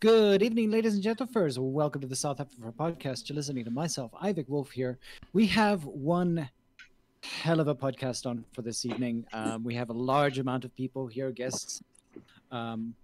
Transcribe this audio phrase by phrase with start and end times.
[0.00, 1.52] Good evening, ladies and gentlemen.
[1.58, 3.28] Welcome to the South Africa podcast.
[3.28, 4.98] You're listening to myself, Ivic Wolf here.
[5.34, 6.48] We have one
[7.22, 9.26] hell of a podcast on for this evening.
[9.34, 11.82] Um, we have a large amount of people here, guests.
[12.50, 12.94] Um,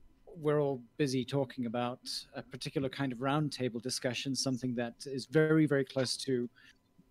[0.41, 2.01] we're all busy talking about
[2.35, 6.49] a particular kind of roundtable discussion, something that is very, very close to,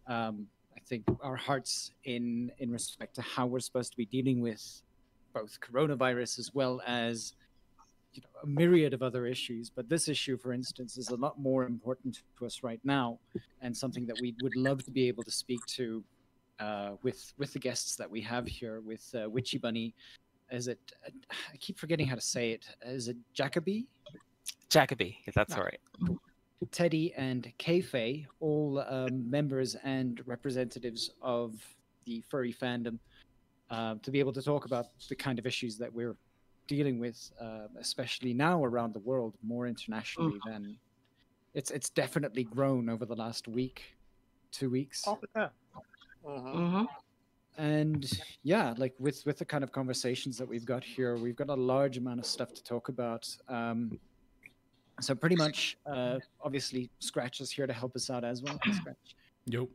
[0.08, 4.42] um, I think, our hearts in in respect to how we're supposed to be dealing
[4.42, 4.82] with
[5.32, 7.34] both coronavirus as well as
[8.16, 9.70] you know, a myriad of other issues.
[9.70, 13.20] But this issue, for instance, is a lot more important to us right now,
[13.62, 16.04] and something that we would love to be able to speak to
[16.60, 19.94] uh, with with the guests that we have here, with uh, Witchy Bunny.
[20.52, 20.80] Is it?
[21.54, 22.66] I keep forgetting how to say it.
[22.86, 23.88] Is it Jacoby?
[24.70, 25.58] Jacoby, that's No.
[25.58, 25.80] all right.
[26.72, 31.54] Teddy and Kayfaye, all um, members and representatives of
[32.06, 32.98] the furry fandom,
[33.70, 36.16] uh, to be able to talk about the kind of issues that we're
[36.68, 40.78] dealing with, uh, especially now around the world, more internationally than
[41.54, 43.96] it's it's definitely grown over the last week,
[44.52, 45.50] two weeks, Oh, yeah.
[46.26, 46.56] Mhm.
[46.56, 46.86] Mm-hmm.
[47.58, 48.12] and
[48.44, 51.54] yeah, like with with the kind of conversations that we've got here, we've got a
[51.74, 53.24] large amount of stuff to talk about.
[53.48, 54.00] Um,
[55.02, 58.58] so pretty much, uh, obviously, Scratch is here to help us out as well.
[58.64, 59.16] Hi, Scratch.
[59.46, 59.70] Yo.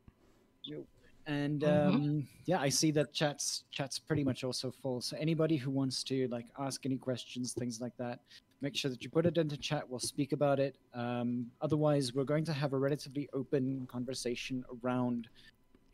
[1.31, 1.89] And Mhm.
[1.95, 5.01] um, yeah, I see that chat's chat's pretty much also full.
[5.01, 8.19] So anybody who wants to like ask any questions, things like that,
[8.61, 9.89] make sure that you put it into chat.
[9.89, 10.77] We'll speak about it.
[10.93, 15.29] Um, otherwise, we're going to have a relatively open conversation around,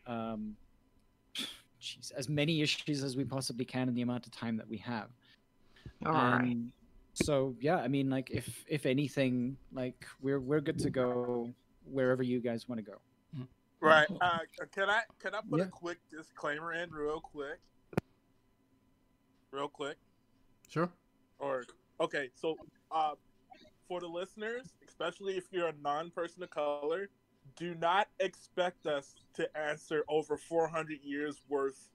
[0.07, 0.57] um,
[1.83, 4.79] jeez, as many issues as we possibly can in the amount of time that we
[4.79, 5.11] have.
[6.07, 6.53] All right.
[6.53, 6.73] Um,
[7.13, 12.23] So yeah, I mean, like if if anything, like we're we're good to go wherever
[12.23, 12.99] you guys want to go.
[13.81, 14.09] Right.
[14.21, 14.39] Uh,
[14.73, 15.67] can I can I put Yeah.
[15.67, 17.61] a quick disclaimer in real quick?
[19.53, 19.97] Real quick.
[20.69, 20.91] Sure.
[21.39, 21.65] Or
[22.01, 22.57] okay, so
[22.91, 23.15] uh,
[23.89, 27.09] for the listeners, especially if you're a non-person of color,
[27.57, 31.89] do not expect us to answer over 400 years worth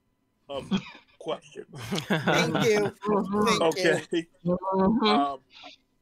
[0.47, 0.69] of
[1.19, 1.67] questions.
[2.07, 2.91] Thank you.
[3.45, 4.07] Thank Okay.
[4.45, 5.07] Mhm.
[5.07, 5.39] um,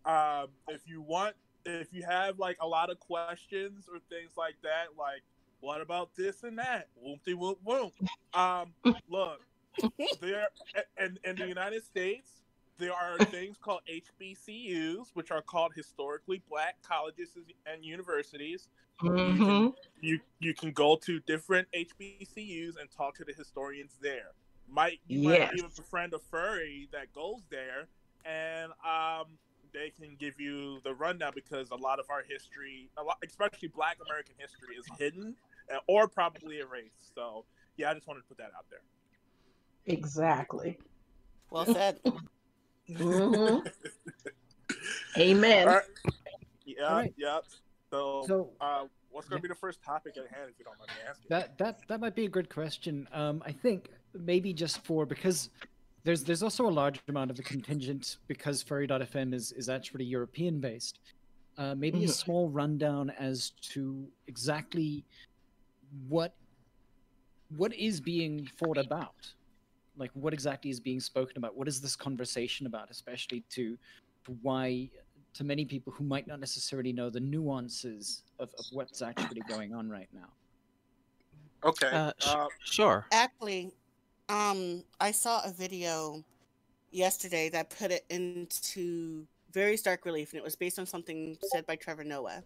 [0.05, 1.35] um, if you want,
[1.65, 5.23] if you have like a lot of questions or things like that, like
[5.61, 7.93] what about this and that, whoopty whoop whoop.
[8.33, 8.73] Um,
[9.09, 9.41] look,
[10.21, 10.47] there
[10.99, 12.41] in, in the United States,
[12.77, 18.69] there are things called HBCUs, which are called historically black colleges and universities.
[19.01, 19.73] Mhm.
[20.01, 24.31] You you can go to different HBCUs and talk to the historians there.
[24.67, 25.53] Might you might Yes.
[25.57, 27.87] even befriend a furry that goes there,
[28.25, 29.37] and um,
[29.73, 33.67] they can give you the rundown because a lot of our history, a lot, especially
[33.69, 35.35] Black American history, is hidden
[35.87, 37.13] or probably erased.
[37.15, 37.45] So
[37.77, 38.81] yeah, I just wanted to put that out there.
[39.85, 40.77] Exactly.
[41.51, 41.99] Well said.
[42.89, 43.61] Mhm.
[45.17, 45.67] Amen.
[45.67, 45.83] All right.
[46.65, 47.13] Yeah, All right.
[47.17, 47.39] yeah.
[47.91, 49.41] So, So uh, what's going yeah.
[49.41, 51.25] to be the first topic at hand, if you don't mind me asking?
[51.29, 53.07] that that that might be a good question.
[53.11, 55.49] Um, I think maybe just for because
[56.03, 60.59] there's there's also a large amount of the contingent because Furry.fm is is actually European
[60.59, 60.99] based.
[61.57, 62.11] Uh, maybe a Mhm.
[62.13, 65.03] small rundown as to exactly
[66.07, 66.33] what
[67.57, 69.33] what is being thought about,
[69.97, 71.57] like what exactly is being spoken about.
[71.57, 73.75] What is this conversation about, especially to,
[74.25, 74.89] to why
[75.33, 79.73] to many people who might not necessarily know the nuances of, of what's actually going
[79.73, 80.27] on right now.
[81.63, 81.87] Okay.
[81.91, 83.05] Uh, sh- uh, sure.
[83.11, 83.71] Actually,
[84.27, 86.23] um, I saw a video
[86.91, 91.65] yesterday that put it into very stark relief, and it was based on something said
[91.65, 92.43] by Trevor Noah.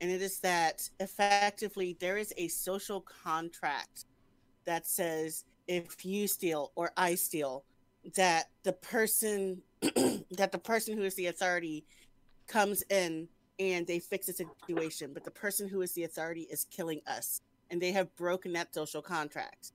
[0.00, 4.06] And it is that effectively there is a social contract
[4.64, 7.64] that says if you steal or I steal,
[8.16, 11.84] that the person that the person who is the authority
[12.46, 13.28] comes in
[13.58, 17.42] and they fix the situation, but the person who is the authority is killing us,
[17.70, 19.72] and they have broken that social contract.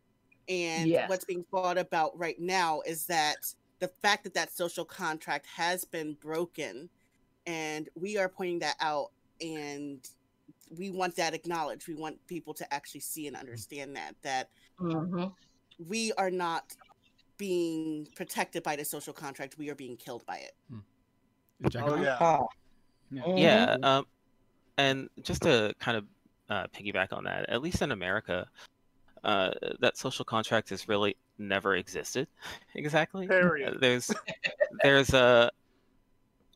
[0.50, 3.38] And what's being thought about right now is that
[3.80, 6.90] the fact that that social contract has been broken,
[7.46, 9.12] and we are pointing that out,
[9.42, 10.00] and
[10.78, 11.88] we want that acknowledged.
[11.88, 14.50] We want people to actually see and understand that that
[14.80, 15.34] Mhm.
[15.80, 16.76] we are not
[17.38, 19.58] being protected by the social contract.
[19.58, 20.56] We are being killed by it.
[21.70, 22.18] Jack- oh yeah.
[22.20, 22.48] Oh.
[23.38, 23.78] Yeah.
[23.84, 24.06] Um,
[24.78, 26.06] and just to kind of
[26.50, 28.48] uh, piggyback on that, at least in America,
[29.24, 32.28] uh, that social contract has really never existed.
[32.76, 33.28] exactly.
[33.28, 33.78] Period.
[33.80, 34.12] There's
[34.84, 35.52] there's a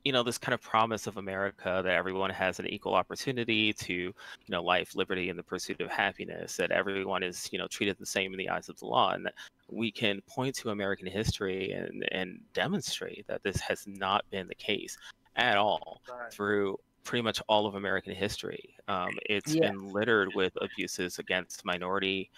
[0.05, 3.93] you know this kind of promise of America that everyone has an equal opportunity to
[3.93, 4.13] you
[4.49, 6.57] know life, liberty, and the pursuit of happiness.
[6.57, 9.25] That everyone is you know treated the same in the eyes of the law, and
[9.25, 9.35] that
[9.69, 14.55] we can point to American history and and demonstrate that this has not been the
[14.55, 14.97] case.
[15.35, 16.33] at all Right.
[16.33, 16.75] through
[17.05, 18.75] pretty much all of American history.
[18.87, 19.55] Um, it's Yes.
[19.55, 22.29] been littered with abuses against minority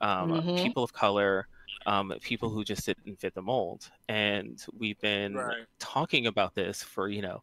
[0.00, 0.54] um, Mhm.
[0.56, 1.48] people of color,
[1.86, 3.90] um, people who just didn't fit the mold.
[4.08, 5.66] And we've been Right.
[5.80, 7.40] talking about this for, you know,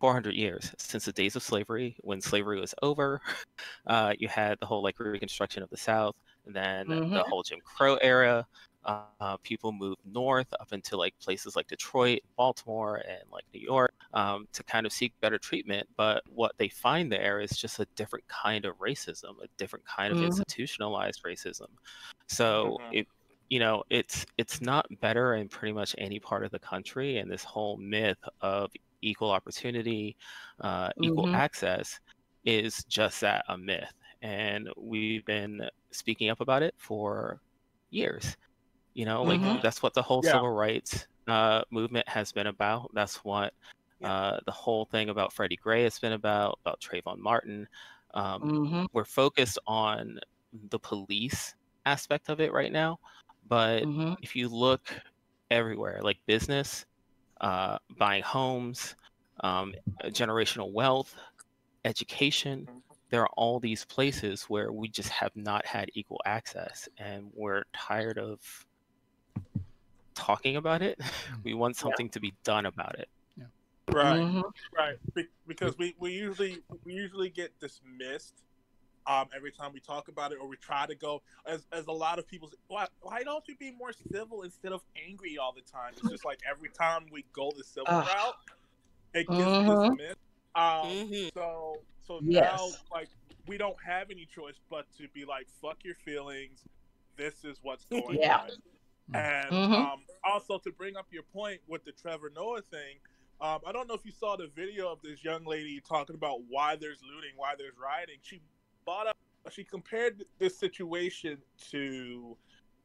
[0.00, 1.96] 400 years since the days of slavery.
[2.02, 3.20] When slavery was over,
[3.86, 6.14] uh, you had the whole like Reconstruction of the South,
[6.46, 7.22] and then the Mhm.
[7.24, 8.46] whole Jim Crow era.
[8.84, 13.92] Uh, people moved north up into like places like Detroit, Baltimore, and like New York
[14.12, 15.88] um, to kind of seek better treatment.
[15.96, 20.12] But what they find there is just a different kind of racism, a different kind
[20.12, 20.42] of Mhm.
[20.42, 21.68] institutionalized racism.
[22.28, 22.92] So Mhm.
[22.92, 23.06] it,
[23.52, 27.30] you know, it's it's not better in pretty much any part of the country, and
[27.30, 28.70] this whole myth of
[29.02, 30.16] equal opportunity,
[30.62, 31.42] uh, equal Mhm.
[31.44, 32.00] access,
[32.44, 33.92] is just that a myth.
[34.22, 35.60] And we've been
[35.92, 37.42] speaking up about it for
[37.90, 38.36] years.
[38.94, 39.62] You know, like Mhm.
[39.62, 40.42] that's what the whole Yeah.
[40.42, 42.90] civil rights uh, movement has been about.
[42.94, 43.54] That's what
[43.98, 44.12] Yeah.
[44.12, 47.66] uh, the whole thing about Freddie Gray has been about, about Trayvon Martin.
[48.14, 48.86] Um, Mhm.
[48.92, 50.18] we're focused on
[50.52, 51.54] the police
[51.86, 52.98] aspect of it right now,
[53.48, 54.16] but Mhm.
[54.22, 54.92] if you look
[55.50, 56.84] everywhere, like business,
[57.40, 58.96] uh, buying homes,
[59.40, 59.74] um,
[60.04, 61.14] generational wealth,
[61.84, 62.68] education,
[63.10, 67.64] there are all these places where we just have not had equal access, and we're
[67.72, 68.40] tired of
[70.14, 70.98] talking about it.
[71.44, 73.08] We want something to be done about it.
[73.88, 74.20] Right.
[74.22, 74.52] Mhm.
[74.74, 78.42] Right, Be- because we, we usually we usually get dismissed
[79.06, 81.92] um, every time we talk about it, or we try to go as as a
[81.92, 85.52] lot of people say, why why don't you be more civil instead of angry all
[85.52, 85.92] the time?
[85.96, 88.06] It's just like every time we go the civil Ugh.
[88.06, 88.34] route,
[89.14, 89.96] it gets Mhm.
[89.98, 90.16] dismissed.
[90.54, 91.28] Um, Mhm.
[91.34, 92.58] So so Yes.
[92.58, 93.08] now like
[93.46, 96.64] we don't have any choice but to be like fuck your feelings.
[97.16, 98.36] This is what's going Yeah.
[98.36, 98.50] on.
[99.14, 99.74] And Mhm.
[99.74, 102.98] um, also to bring up your point with the Trevor Noah thing,
[103.40, 106.44] um, I don't know if you saw the video of this young lady talking about
[106.48, 108.18] why there's looting, why there's rioting.
[108.22, 108.40] She
[108.84, 109.16] bought up,
[109.50, 111.38] she compared this situation
[111.70, 112.36] to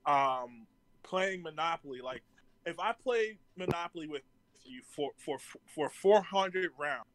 [0.06, 0.66] um,
[1.04, 2.00] playing Monopoly.
[2.02, 2.24] Like
[2.66, 4.24] if I play Monopoly with
[4.66, 5.38] you for for
[5.74, 7.06] for 400 rounds,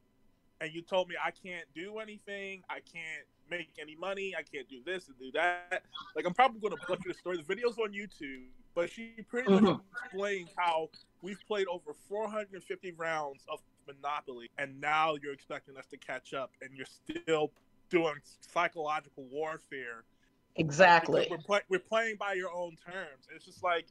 [0.61, 4.69] and you told me I can't do anything, I can't make any money, I can't
[4.69, 5.82] do this and do that.
[6.17, 7.37] Like I'm probably going to butcher the story.
[7.38, 9.81] The video's on YouTube, but she pretty much Mhm.
[10.05, 10.88] explained how
[11.20, 16.52] we've played over 450 rounds of Monopoly, and now you're expecting us to catch up,
[16.62, 17.52] and you're still
[17.92, 20.04] doing psychological warfare.
[20.56, 21.20] Exactly.
[21.20, 23.28] Because we're, play- we're playing by your own terms.
[23.34, 23.86] It's just like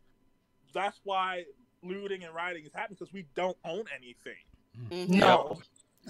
[0.73, 1.45] that's why
[1.83, 4.41] looting and rioting is happening because we don't own anything.
[4.77, 5.07] Mhm.
[5.13, 5.27] You No.
[5.27, 5.61] know?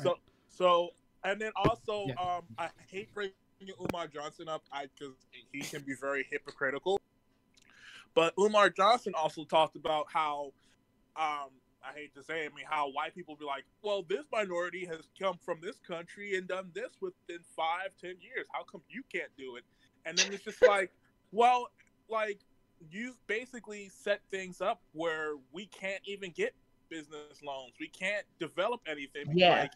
[0.03, 0.17] So
[0.49, 0.89] so
[1.23, 2.13] and then also Yeah.
[2.37, 3.33] um I hate bringing
[3.79, 5.15] Umar Johnson up I because
[5.51, 6.99] he can be very hypocritical.
[8.13, 10.53] But Umar Johnson also talked about how
[11.15, 11.49] um
[11.83, 14.85] I hate to say it, I mean how white people be like, well, this minority
[14.85, 18.45] has come from this country and done this within five, ten years.
[18.51, 19.63] How come you can't do it?
[20.05, 20.91] And then it's just like,
[21.31, 21.69] well,
[22.09, 22.39] like
[22.89, 26.53] you've basically set things up where we can't even get
[26.89, 27.73] business loans.
[27.79, 29.25] We can't develop anything.
[29.33, 29.61] Yeah.
[29.61, 29.71] Like,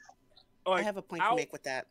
[0.67, 1.87] I have a point how- to make with that.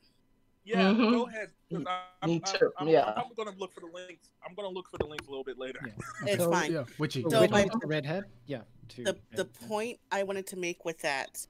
[0.65, 1.11] Yeah, Mhm.
[1.13, 1.51] go ahead.
[1.71, 1.85] 'cause
[2.23, 3.13] I'm, Me I'm- too, I'm, yeah.
[3.17, 4.31] I'm, going to look for the links.
[4.47, 5.81] I'm going to look for the links a little bit later.
[5.87, 5.93] Yeah.
[6.33, 6.73] It's So- fine.
[6.73, 7.23] Yeah, Witchy.
[7.23, 8.25] So So my- the redhead?
[8.47, 8.63] Yeah.
[8.91, 11.47] To, the the point I wanted to make with that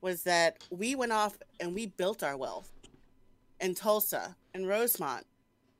[0.00, 2.70] was that we went off and we built our wealth
[3.60, 5.24] in Tulsa and Rosewood,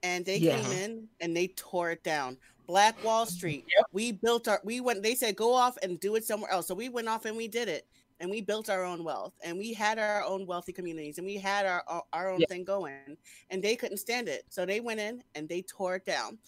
[0.02, 0.60] and they Yeah.
[0.60, 2.38] came in and they tore it down.
[2.66, 3.64] Black Wall Street.
[3.76, 3.86] Yep.
[3.92, 4.60] We built our.
[4.64, 5.02] We went.
[5.02, 6.66] They said go off and do it somewhere else.
[6.66, 7.86] So we went off and we did it,
[8.20, 11.36] and we built our own wealth, and we had our own wealthy communities, and we
[11.36, 12.48] had our our, our own Yep.
[12.48, 13.16] thing going,
[13.50, 14.44] and they couldn't stand it.
[14.48, 16.38] So they went in and they tore it down.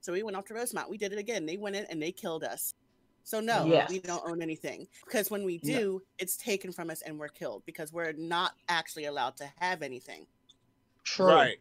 [0.00, 0.84] So we went off to Rosewood.
[0.88, 1.44] We did it again.
[1.44, 2.74] They went in and they killed us.
[3.24, 3.90] So no, Yes.
[3.90, 5.74] we don't own anything because when we No.
[5.74, 9.82] do, it's taken from us and we're killed because we're not actually allowed to have
[9.82, 10.26] anything.
[11.04, 11.26] True.
[11.26, 11.58] Right.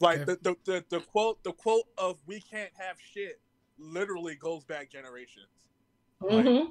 [0.00, 0.24] Like Yeah.
[0.24, 3.40] the, the, the, the quote the quote of we can't have shit
[3.78, 5.46] literally goes back generations.
[6.20, 6.68] hmm Like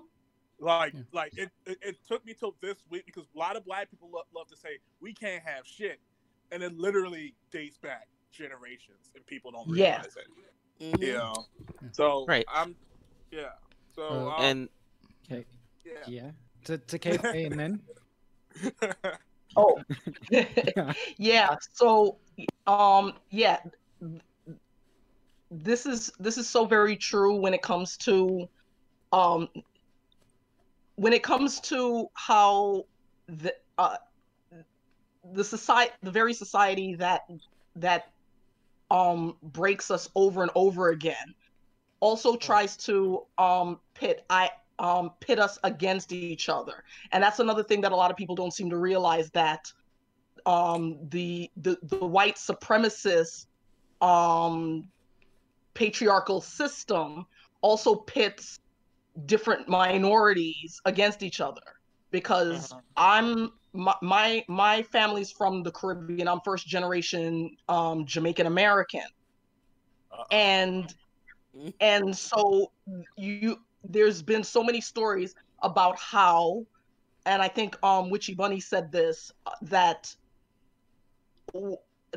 [0.62, 0.90] Yeah.
[1.14, 4.10] like it, it, it took me till this week because a lot of black people
[4.14, 6.00] love, love to say we can't have shit,
[6.52, 10.16] and it literally dates back generations, and people don't realize Yes.
[10.18, 11.00] it.
[11.00, 11.02] Mhm.
[11.02, 11.34] Yeah.
[11.82, 11.90] Yeah.
[11.92, 12.46] So Right.
[12.54, 12.76] I'm
[13.32, 13.50] yeah.
[13.96, 14.70] So Uh, um, And
[15.32, 15.46] Okay.
[15.86, 15.92] yeah.
[16.08, 16.32] Yeah.
[16.66, 17.82] To to KFA and then.
[19.56, 19.82] Oh.
[21.18, 21.56] yeah.
[21.74, 22.20] So,
[22.68, 23.60] um, yeah,
[25.50, 28.48] this is this is so very true when it comes to,
[29.12, 29.50] um,
[31.00, 32.84] when it comes to how
[33.28, 33.96] the uh,
[35.34, 37.22] the society, the very society that
[37.78, 38.12] that
[38.92, 41.34] um breaks us over and over again,
[42.02, 46.84] also tries to um pit I um, pit us against each other.
[47.12, 49.72] And that's another thing that a lot of people don't seem to realize that
[50.46, 53.46] um, the, the the white supremacist
[54.02, 54.86] um,
[55.74, 57.26] patriarchal system
[57.62, 58.60] also pits
[59.26, 61.62] different minorities against each other
[62.12, 62.82] because Uh-huh.
[62.98, 66.28] I'm my, my my family's from the Caribbean.
[66.28, 69.02] I'm first generation um, Jamaican American,
[70.12, 70.24] Uh-oh.
[70.32, 70.94] and
[71.80, 72.72] and so
[73.18, 76.66] you there's been so many stories about how,
[77.26, 80.16] and I think um Witchy Bunny said this uh, that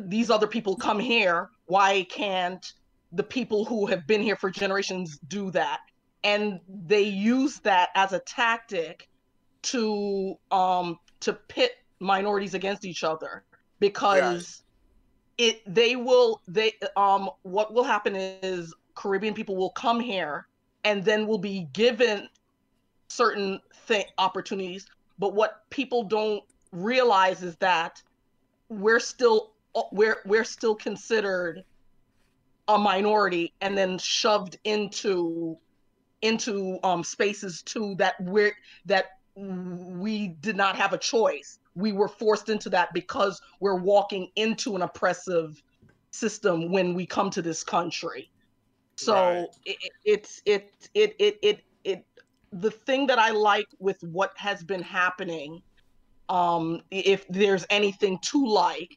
[0.00, 1.50] these other people come here.
[1.66, 2.64] Why can't
[3.12, 5.80] the people who have been here for generations do that?
[6.24, 9.08] And they use that as a tactic
[9.62, 13.44] to um to pit minorities against each other
[13.78, 14.62] because
[15.38, 20.46] it they will they um what will happen is Caribbean people will come here
[20.84, 22.28] and then will be given
[23.08, 24.86] certain th- opportunities.
[25.18, 28.02] But what people don't realize is that
[28.68, 29.52] we're still
[29.92, 31.64] we're we're still considered
[32.68, 35.56] a minority and then shoved into
[36.22, 38.54] into um spaces too that we're
[38.86, 41.58] that we did not have a choice.
[41.74, 45.62] We were forced into that because we're walking into an oppressive
[46.10, 48.30] system when we come to this country.
[48.98, 49.46] So Right.
[49.64, 52.06] it, it, it's it, it it it it
[52.52, 55.62] the thing that i like with what has been happening
[56.28, 58.90] um if there's anything to like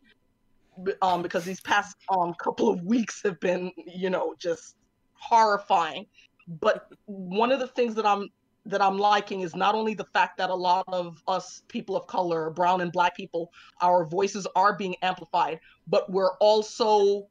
[1.02, 4.76] um because these past um couple of weeks have been you know just
[5.14, 6.06] horrifying
[6.48, 8.30] but one of the things that i'm
[8.66, 12.08] that i'm liking is not only the fact that a lot of us people of
[12.08, 17.28] color brown and black people our voices are being amplified but we're also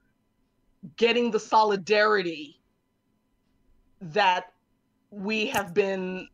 [0.96, 2.60] getting the solidarity
[4.00, 4.52] that
[5.10, 6.28] we have been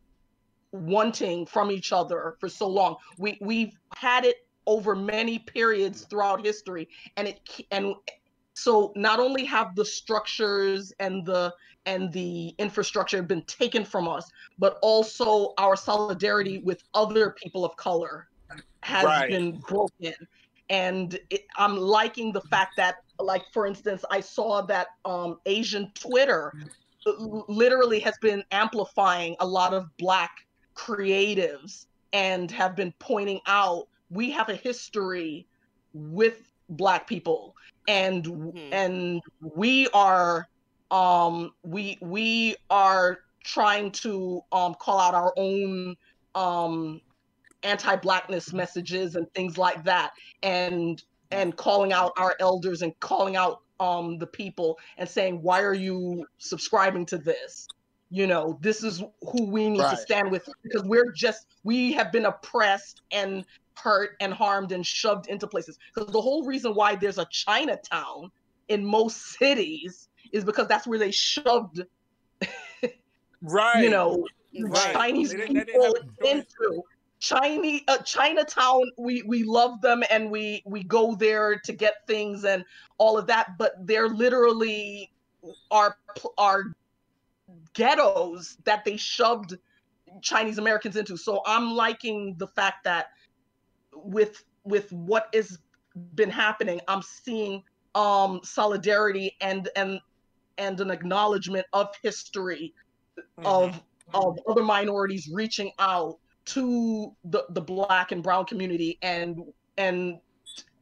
[0.71, 2.95] wanting from each other for so long.
[3.17, 7.95] We we've had it over many periods throughout history and it and
[8.53, 11.53] so not only have the structures and the
[11.85, 17.75] and the infrastructure been taken from us, but also our solidarity with other people of
[17.77, 18.27] color
[18.83, 19.27] has Right.
[19.27, 20.13] been broken.
[20.69, 25.91] And it, I'm liking the fact that, like for instance, I saw that um, Asian
[25.99, 26.53] Twitter
[27.05, 30.31] literally has been amplifying a lot of black
[30.77, 35.47] creatives and have been pointing out we have a history
[35.93, 37.53] with black people
[37.87, 38.71] and Mhm.
[38.71, 40.45] and we are
[40.91, 45.95] um we we are trying to um call out our own
[46.35, 47.01] um
[47.63, 50.11] anti-blackness messages and things like that
[50.43, 55.61] and and calling out our elders and calling out um the people and saying why
[55.61, 57.67] are you subscribing to this?
[58.09, 62.11] You know this is who we need to stand with because we're just we have
[62.11, 63.45] been oppressed and
[63.75, 65.79] hurt and harmed and shoved into places.
[65.93, 68.29] Because the whole reason why there's a chinatown
[68.67, 71.81] in most cities is because that's where they shoved
[73.41, 73.83] Right.
[73.83, 74.93] you know Right.
[74.93, 76.45] Chinese They didn't- they didn't people have a choice.
[76.45, 76.83] into
[77.19, 78.81] Chinese uh, Chinatown.
[78.97, 82.65] We we love them and we we go there to get things and
[82.97, 85.11] all of that, but they're literally
[85.71, 85.95] our
[86.37, 86.65] our
[87.73, 89.55] ghettos that they shoved
[90.21, 91.15] Chinese Americans into.
[91.17, 93.07] So I'm liking the fact that
[93.93, 95.57] with with what has
[96.15, 97.63] been happening, I'm seeing
[97.95, 99.99] um solidarity and and
[100.61, 102.73] and an acknowledgement of history
[103.37, 103.45] Mhm.
[103.45, 109.41] of of other minorities reaching out to the the black and brown community and
[109.77, 110.19] and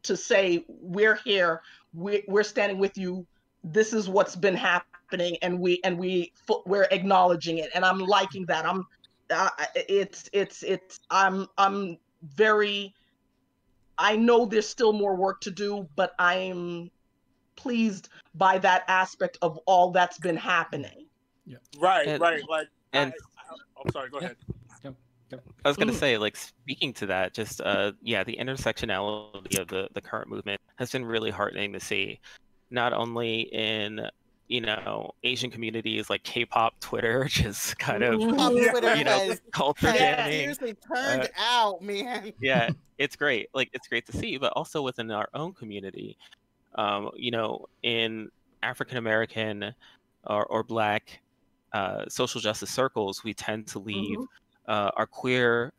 [0.04, 1.62] to say we're here.
[1.94, 3.26] We, we're standing with you.
[3.64, 6.32] This is what's been happening and we and we
[6.66, 7.70] we're acknowledging it.
[7.76, 8.66] And i'm liking that.
[8.66, 8.86] I'm
[9.30, 11.98] uh, it's it's it's i'm i'm
[12.36, 12.94] very
[13.98, 16.90] i know there's still more work to do but i'm
[17.64, 21.06] pleased by that aspect of all that's been happening
[21.46, 21.58] Yeah.
[21.78, 22.42] Right, And- right.
[22.50, 24.10] Like, and- I, I, I'm sorry.
[24.10, 24.38] Go ahead.
[25.64, 26.00] I was gonna Mm.
[26.00, 30.60] say, like speaking to that, just uh, yeah, the intersectionality of the the current movement
[30.78, 32.20] has been really heartening to see,
[32.72, 34.10] not only in
[34.48, 38.72] you know Asian communities like K-pop Twitter, just kind of Mhm.
[38.72, 40.32] Twitter you know has, culture has jamming.
[40.40, 42.34] seriously turned out, man.
[42.42, 43.50] yeah, it's great.
[43.54, 46.18] Like it's great to see, but also within our own community,
[46.76, 48.30] um, you know, in
[48.64, 49.74] African American
[50.26, 51.20] or, or Black
[51.74, 54.18] uh, social justice circles, we tend to leave
[54.68, 55.72] uh, our queer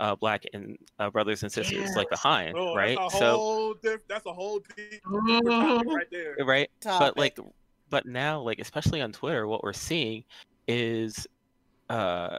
[0.00, 2.96] uh, Black and uh, brothers and sisters like behind, Oh, right?
[2.96, 5.86] That's a So, whole diff- That's a whole deep, deeper Mhm.
[5.94, 6.36] right there.
[6.44, 7.14] right, Topic.
[7.14, 7.38] but like,
[7.90, 10.24] but now, like, especially on Twitter, what we're seeing
[10.68, 11.26] is
[11.88, 12.36] uh,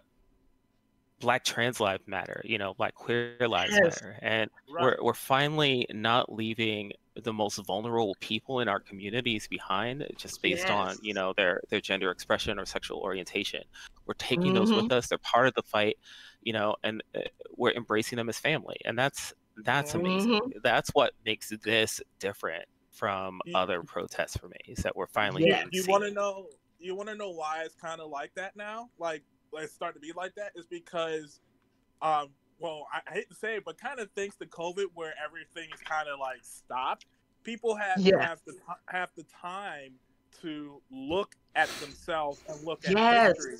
[1.20, 4.01] black trans lives matter you know black queer lives Yes.
[4.01, 4.84] matter and Right.
[4.84, 10.70] we're, we're finally not leaving the most vulnerable people in our communities behind just based
[10.70, 13.62] on you know their their gender expression or sexual orientation.
[14.06, 15.08] We're taking those with us.
[15.08, 15.98] They're part of the fight
[16.42, 17.22] you know and uh,
[17.58, 19.34] we're embracing them as family and that's
[19.66, 20.39] that's amazing.
[20.63, 25.44] That's what makes this different from You- other protests for me is that we're finally
[25.44, 25.66] Yes.
[25.66, 26.48] getting you want to know
[26.80, 28.89] you want to know why it's kind of like that now?
[28.98, 31.42] Like like it's starting to be like that is because
[32.01, 35.70] um well I, hate to say it but kind of thanks to covid where everything
[35.74, 37.06] is kind of like stopped
[37.44, 38.22] people have Yeah.
[38.22, 38.54] have the
[38.88, 39.94] have the time
[40.42, 43.34] to look at themselves and look at Yes.
[43.36, 43.58] history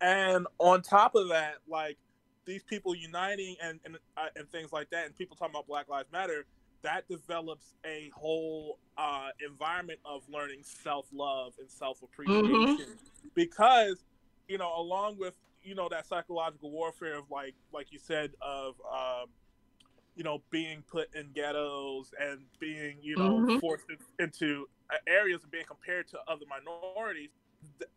[0.00, 1.98] and on top of that like
[2.44, 5.88] these people uniting and and, uh, and things like that and people talking about black
[5.88, 6.46] lives matter
[6.82, 12.86] that develops a whole uh, environment of learning self-love and self-appreciation
[13.34, 14.04] because
[14.48, 18.74] you know along with you know that psychological warfare of like like you said of
[18.90, 19.26] um,
[20.14, 23.60] you know being put in ghettos and being you know Mhm.
[23.60, 23.86] forced
[24.18, 27.30] into uh, areas and being compared to other minorities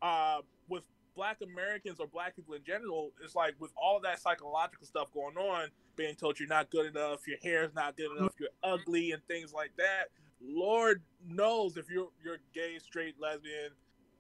[0.02, 0.84] uh, with
[1.16, 5.10] black americans or black people in general it's like with all of that psychological stuff
[5.14, 9.12] going on being told you're not good enough your hair's not good enough you're ugly
[9.14, 10.10] and things like that
[10.42, 13.72] lord knows if you're you're gay straight lesbian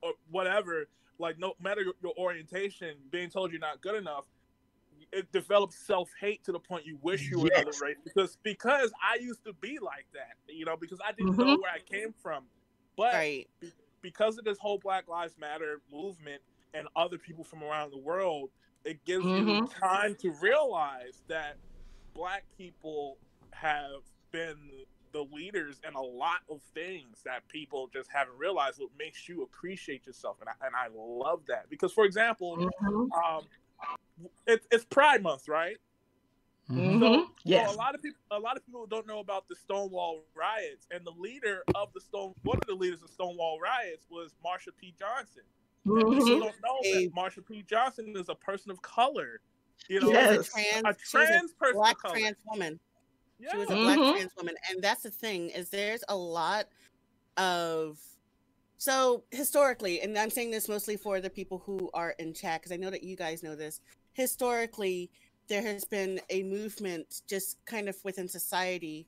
[0.02, 0.88] or whatever
[1.20, 4.26] like no matter your, your orientation being told you're not good enough
[5.12, 9.18] it develops self-hate to the point you wish you were another race because because i
[9.20, 11.62] used to be like that you know because i didn't know Mhm.
[11.62, 12.46] where i came from
[12.96, 13.48] but Right.
[14.02, 16.42] because of this whole Black Lives Matter movement
[16.74, 18.52] and other people from around the world,
[18.84, 19.70] it gives you Mhm.
[19.80, 21.58] time to realize that
[22.14, 23.18] black people
[23.52, 28.90] have been the leaders in a lot of things that people just haven't realized what
[29.00, 33.10] makes you appreciate yourself and I, and I love that because for example Mhm.
[33.24, 33.46] um
[34.46, 35.78] it, it's pride month right
[36.70, 37.00] Mhm.
[37.00, 37.26] Mhm.
[37.28, 37.74] so Yes.
[37.74, 41.06] a lot of people, a lot of people don't know about the Stonewall riots, and
[41.06, 44.92] the leader of the Stone, one of the leaders of Stonewall riots was Marsha P.
[44.98, 45.44] Johnson.
[45.86, 46.40] And people Mhm.
[46.40, 47.06] don't know Hey.
[47.06, 47.62] that Marsha P.
[47.62, 49.42] Johnson is a person of color.
[49.90, 50.50] You know, Yes.
[50.52, 52.18] Trans, a trans a person black of color.
[52.18, 52.80] trans woman.
[53.40, 53.50] Yeah.
[53.52, 53.84] She was a Mhm.
[53.84, 56.68] black trans woman, and that's the thing is there's a lot
[57.38, 58.00] of
[58.78, 62.72] so historically, and I'm saying this mostly for the people who are in chat because
[62.72, 63.80] I know that you guys know this.
[64.14, 65.10] Historically,
[65.48, 69.08] there has been a movement just kind of within society,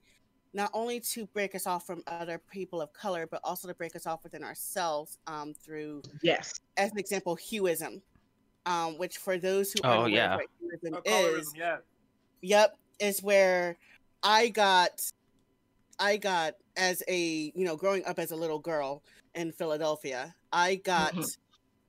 [0.54, 3.96] not only to break us off from other people of color, but also to break
[3.96, 6.54] us off within ourselves um, through, Yes.
[6.78, 8.02] as an example, hueism,
[8.66, 10.34] um, which for those who Oh, aren't aware yeah.
[10.36, 10.50] of what
[10.82, 11.78] hueism Uh, is, colorism, yeah.
[12.42, 13.78] Yep, is where
[14.23, 14.91] I got
[15.99, 19.03] I got as a, you know, growing up as a little girl
[19.36, 21.38] in Philadelphia, I got Mhm.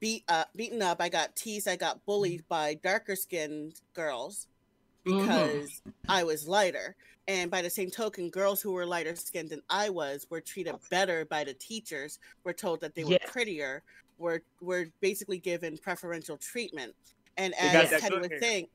[0.00, 4.46] beat up, beaten up, I got teased, I got bullied by darker skinned girls
[5.04, 5.18] Mhm.
[5.18, 6.96] because I was lighter.
[7.26, 10.76] And by the same token, girls who were lighter skinned than I was were treated
[10.90, 13.82] better by the teachers, were told that they were prettier,
[14.18, 16.94] were were basically given preferential treatment.
[17.36, 18.68] And as Teddy was saying,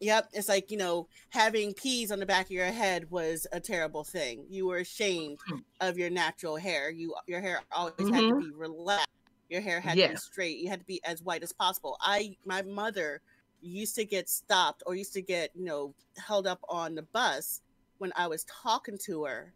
[0.00, 3.58] Yep, it's like, you know, having peas on the back of your head was a
[3.58, 4.46] terrible thing.
[4.48, 5.58] You were ashamed Hmm.
[5.80, 6.90] of your natural hair.
[6.90, 9.06] You your hair always had to be relaxed.
[9.48, 10.16] Your hair had to be Mm-hmm.
[10.16, 10.58] Straight.
[10.58, 11.96] You had to be as white as possible.
[12.00, 13.20] I my mother
[13.60, 17.60] used to get stopped or used to get, you know, held up on the bus
[17.98, 19.52] when I was talking to her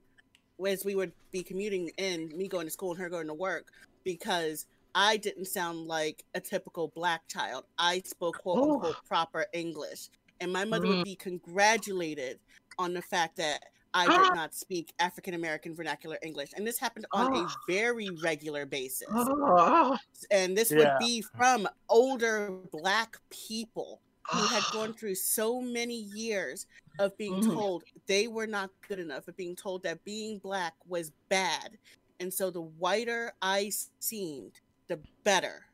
[0.67, 3.67] as we would be commuting in, me going to school and her going to work,
[4.05, 7.65] because I didn't sound like a typical black child.
[7.79, 8.75] I spoke quote Oh.
[8.75, 10.09] unquote proper English.
[10.43, 10.97] And my mother Mm.
[10.99, 12.41] would be congratulated
[12.77, 13.63] on the fact that
[13.95, 14.31] I did Ah.
[14.35, 16.51] not speak African American vernacular English.
[16.57, 17.57] And this happened on a Ah.
[17.69, 19.07] very regular basis.
[19.13, 19.97] Oh.
[20.33, 20.79] And this Yeah.
[20.79, 24.01] would be from older black people
[24.33, 26.67] who had gone through so many years
[26.99, 27.55] of being Mhm.
[27.55, 31.79] told they were not good enough, of being told that being black was bad.
[32.19, 35.67] And so the whiter I seemed, the better.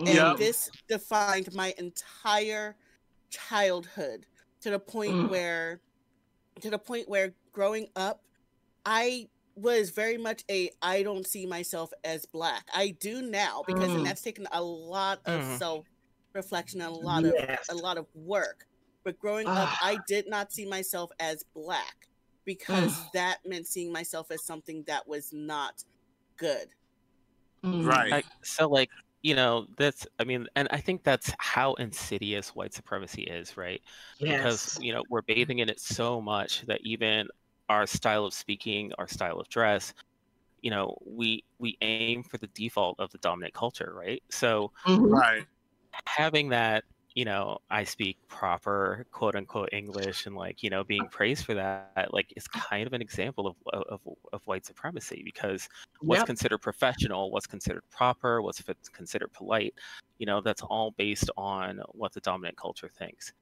[0.00, 0.34] And Yeah.
[0.36, 2.76] this defined my entire
[3.30, 4.26] childhood
[4.60, 5.30] to the point Mm.
[5.30, 5.80] where
[6.60, 8.22] to the point where growing up
[8.84, 12.66] I was very much a I don't see myself as black.
[12.74, 13.96] I do now because Mm.
[13.98, 15.58] and that's taken a lot of Mhm.
[15.58, 15.86] self
[16.32, 17.68] reflection and a lot Yes.
[17.68, 18.66] of a lot of work.
[19.04, 19.78] But growing up Ah.
[19.82, 22.08] I did not see myself as black
[22.44, 23.12] because Mm.
[23.12, 25.84] that meant seeing myself as something that was not
[26.36, 26.74] good.
[27.64, 27.84] Mm.
[27.86, 28.12] Right.
[28.12, 28.90] I, so like
[29.22, 33.82] you know that's i mean and i think that's how insidious white supremacy is right
[34.20, 34.38] yes.
[34.38, 37.26] because you know we're bathing in it so much that even
[37.68, 39.92] our style of speaking our style of dress
[40.62, 45.10] you know we we aim for the default of the dominant culture right so Mhm.
[45.10, 45.46] Right.
[46.06, 46.84] having that
[47.18, 51.54] you know I speak proper quote unquote English and like you know being praised for
[51.54, 54.00] that like is kind of an example of of,
[54.32, 55.68] of white supremacy because
[56.06, 56.30] what's Yep.
[56.32, 58.62] considered professional, what's considered proper, what's
[58.94, 59.74] considered polite,
[60.18, 63.32] you know that's all based on what the dominant culture thinks.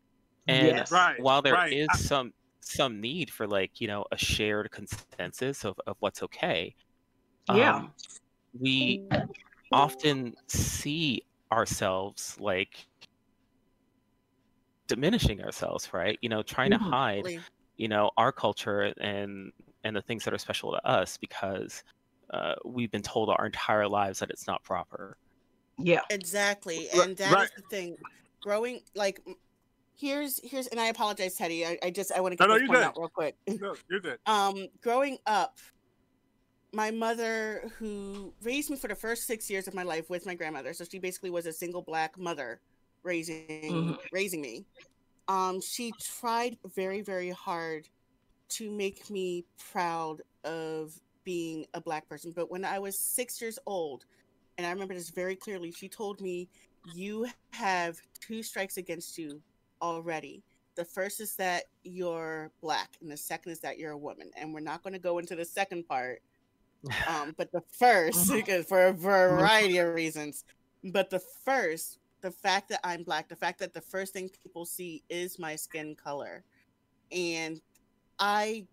[0.48, 0.90] And Yes.
[0.90, 1.88] Right, while there is right.
[1.90, 6.74] I- some some need for like you know a shared consensus of, of what's okay
[7.48, 7.82] Yeah.
[7.82, 7.94] um,
[8.58, 9.02] we
[9.72, 12.88] often see ourselves like
[14.88, 16.90] diminishing ourselves right you know trying to Mhm.
[16.90, 17.24] hide
[17.76, 19.52] you know our culture and
[19.84, 21.82] and the things that are special to us because
[22.30, 25.16] uh, we've been told our entire lives that it's not proper
[25.78, 26.00] Yeah.
[26.10, 27.50] Exactly, and that is right.
[27.56, 27.96] the thing.
[28.42, 29.20] Growing like
[29.96, 31.64] here's here's and I apologize, Teddy.
[31.66, 32.86] I, I just I want to No, get no, this you're point good.
[32.86, 33.36] out real quick.
[33.60, 34.18] No, you're good.
[34.26, 35.58] Um, growing up,
[36.72, 40.34] my mother, who raised me for the first six years of my life with my
[40.34, 42.60] grandmother, so she basically was a single black mother
[43.06, 43.98] raising Mhm.
[44.12, 44.66] raising me.
[45.28, 47.88] Um, she tried very very hard
[48.50, 52.32] to make me proud of being a black person.
[52.32, 54.06] But when I was six years old,
[54.58, 56.50] and I remember this very clearly, she told me,
[56.84, 59.42] "You have two strikes against you
[59.82, 60.44] already."
[60.76, 64.52] the first is that you're black and the second is that you're a woman and
[64.52, 66.22] we're not going to go into the second part
[67.08, 70.44] um, but the first because for a variety of reasons
[70.84, 74.66] but the first the fact that i'm black the fact that the first thing people
[74.66, 76.42] see is my skin color.
[77.12, 77.60] And
[78.18, 78.66] i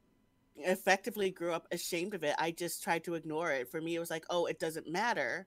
[0.55, 2.35] effectively grew up ashamed of it.
[2.39, 3.69] I just tried to ignore it.
[3.69, 5.45] For me it was like oh it doesn't matter.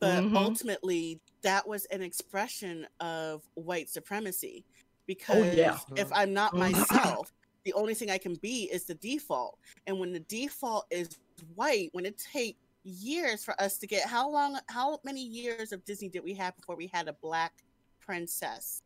[0.00, 0.36] But Mhm.
[0.36, 4.64] ultimately that was an expression of white supremacy
[5.06, 5.78] because Oh, yeah.
[5.96, 7.32] if i'm not myself
[7.64, 9.56] the only thing i can be is the default.
[9.86, 11.16] And when the default is
[11.54, 15.84] white when it takes years for us to get how long how many years of
[15.84, 17.52] disney did we have before we had a black
[18.00, 18.80] princess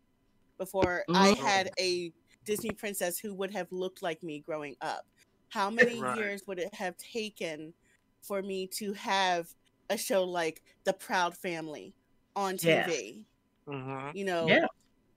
[0.58, 1.36] before i Mhm.
[1.38, 2.12] had a
[2.44, 5.04] disney princess who would have looked like me growing up
[5.50, 6.16] how many Right.
[6.16, 7.74] years would it have taken
[8.22, 9.46] for me to have
[9.90, 11.94] a show like the proud family
[12.34, 12.86] on Yeah.
[12.88, 13.26] tv
[13.68, 14.16] Mm-hmm.
[14.16, 14.66] you know Yeah.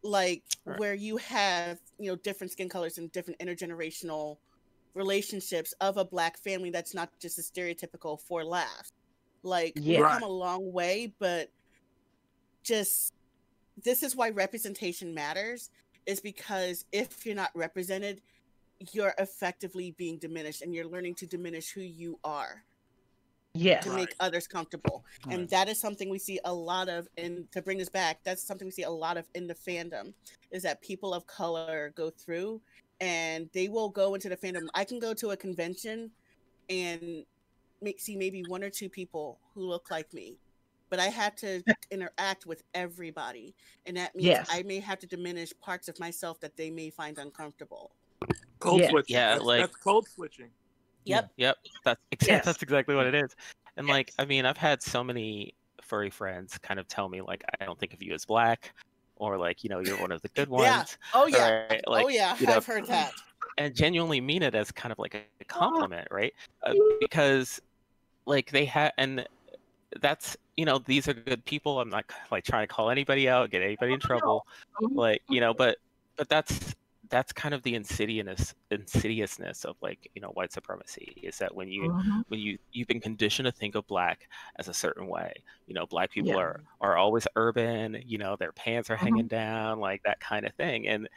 [0.03, 0.79] like Right.
[0.79, 4.38] where you have you know different skin colors and different intergenerational
[4.95, 8.89] relationships of a black family that's not just a stereotypical for laughs
[9.43, 9.99] like Yeah.
[10.01, 11.49] we've come a long way but
[12.63, 13.12] just
[13.84, 15.69] this is why representation matters
[16.05, 18.21] is because if you're not represented
[18.93, 22.63] you're effectively being diminished and you're learning to diminish who you are
[23.58, 23.86] Yes.
[23.86, 24.15] to make Right.
[24.19, 25.05] others comfortable.
[25.29, 28.43] And that is something we see a lot of and to bring this back, that's
[28.45, 30.13] something we see a lot of in the fandom
[30.51, 32.62] is that people of color go through
[33.01, 34.67] and they will go into the fandom.
[34.73, 36.12] I can go to a convention
[36.69, 37.23] and
[37.81, 40.38] make, see maybe one or two people who look like me.
[40.89, 43.53] But I have to interact with everybody.
[43.86, 44.47] And that means Yes.
[44.51, 47.91] I may have to diminish parts of myself that they may find uncomfortable.
[48.60, 48.89] Code Yeah.
[48.89, 49.13] switching.
[49.15, 50.49] Yeah, that's, like- that's code switching.
[51.05, 51.31] Yep.
[51.38, 52.45] Yep, that's ex- Yes.
[52.45, 53.36] that's exactly what it is.
[53.77, 55.53] And like, I mean, I've had so many
[55.84, 58.73] furry friends kind of tell me like, I don't think of you as black,
[59.17, 60.86] or like, you know, you're one of the good ones, Yeah.
[61.13, 61.67] Oh yeah.
[61.69, 61.82] right?
[61.88, 62.36] oh yeah.
[62.39, 63.12] you know, I've heard that.
[63.58, 66.34] and genuinely mean it as kind of like a compliment, right?
[66.63, 67.62] Uh, because
[68.25, 69.25] like they have, and
[70.01, 71.80] that's you know, these are good people.
[71.80, 74.45] I'm not like trying to call anybody out, get anybody in trouble,
[74.82, 74.95] Mhm.
[74.95, 75.78] like you know, but
[76.17, 76.73] but that's
[77.09, 81.67] that's kind of the insidiousness insidiousness of like you know white supremacy is that when
[81.69, 82.23] you Mhm.
[82.29, 85.33] when you you've been conditioned to think of black as a certain way
[85.67, 86.37] you know black people Yeah.
[86.37, 89.19] are are always urban you know their pants are Mhm.
[89.19, 91.07] hanging down like that kind of thing and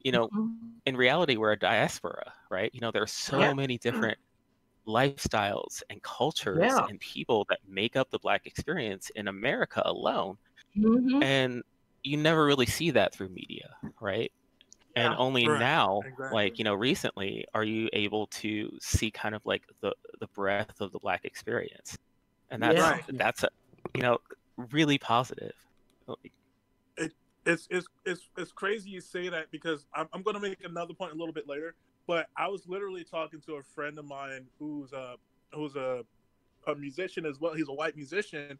[0.00, 0.80] you know Mhm.
[0.86, 3.54] in reality we're a diaspora right you know there's so Yeah.
[3.54, 4.18] many different
[4.88, 6.88] lifestyles and cultures Yeah.
[6.88, 10.36] and people that make up the black experience in america alone
[11.20, 11.62] and
[12.02, 14.32] you never really see that through media right
[14.96, 15.18] and Yeah.
[15.18, 16.36] only Right, now exactly.
[16.36, 20.80] like you know recently are you able to see kind of like the the breadth
[20.80, 21.96] of the black experience
[22.50, 23.00] and that's Yeah.
[23.10, 23.48] That's a
[23.94, 24.18] you know
[24.72, 25.52] really positive
[26.08, 26.32] oh, Like,
[27.46, 30.94] it's it's it's it's crazy you say that because I'm, I'm going to make another
[30.94, 31.74] point a little bit later.
[32.06, 35.14] But I was literally talking to a friend of mine who's a
[35.52, 36.02] who's a
[36.66, 37.54] a musician as well.
[37.54, 38.58] He's a white musician,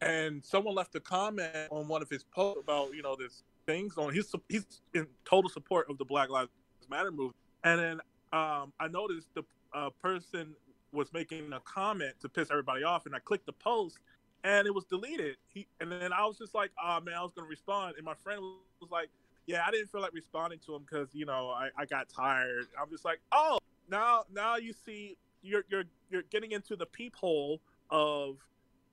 [0.00, 3.96] and someone left a comment on one of his posts about you know this things
[3.96, 6.50] on he's he's in total support of the Black Lives
[6.90, 7.36] Matter movement.
[7.64, 8.00] And then
[8.32, 10.54] um, I noticed the uh, person
[10.92, 13.98] was making a comment to piss everybody off, and I clicked the post,
[14.44, 15.36] and it was deleted.
[15.48, 18.14] He and then I was just like, "Oh man, I was gonna respond," and my
[18.14, 18.40] friend
[18.80, 19.08] was like,
[19.46, 22.66] "Yeah, I didn't feel like responding to him because you know I, I got tired."
[22.80, 27.60] I'm just like, "Oh, now now you see you're you're you're getting into the peephole
[27.90, 28.36] of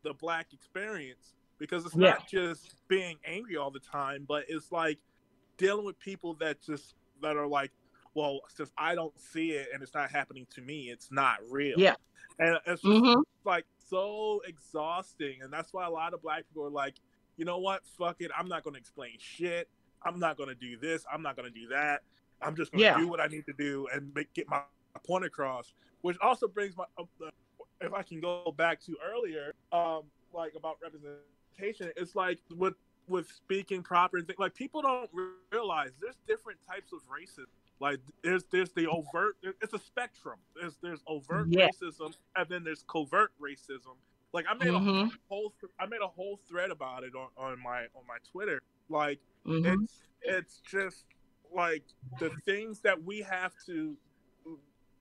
[0.04, 2.12] the black experience because it's Yeah.
[2.12, 5.00] not just being angry all the time, but it's like
[5.58, 7.72] dealing with people that just that are like,
[8.16, 11.78] well, since I don't see it and it's not happening to me, it's not real.
[11.78, 11.96] Yeah.
[12.40, 16.64] and it's just hmm like so exhausting, and that's why a lot of black people
[16.66, 16.96] are like,
[17.38, 19.70] you know what, fuck it, I'm not gonna explain shit.
[20.04, 21.06] I'm not gonna do this.
[21.12, 22.02] I'm not gonna do that.
[22.42, 22.98] I'm just gonna Yeah.
[22.98, 24.64] do what I need to do and make, get my
[25.06, 25.74] point across.
[26.02, 27.04] Which also brings my, uh,
[27.82, 31.20] if I can go back to earlier, um, like about representation,
[31.62, 32.76] it's like with
[33.08, 35.10] with speaking proper and things like people don't
[35.52, 37.48] realize there's different types of racism.
[37.80, 39.38] Like there's there's the overt.
[39.62, 40.40] It's a spectrum.
[40.60, 41.68] There's there's overt Yeah.
[41.68, 43.96] racism and then there's covert racism.
[44.34, 47.58] Like I made hmm a whole I made a whole thread about it on, on
[47.64, 48.60] my on my Twitter.
[48.90, 51.06] Like hmm it's it's just
[51.54, 51.84] like
[52.20, 53.96] the things that we have to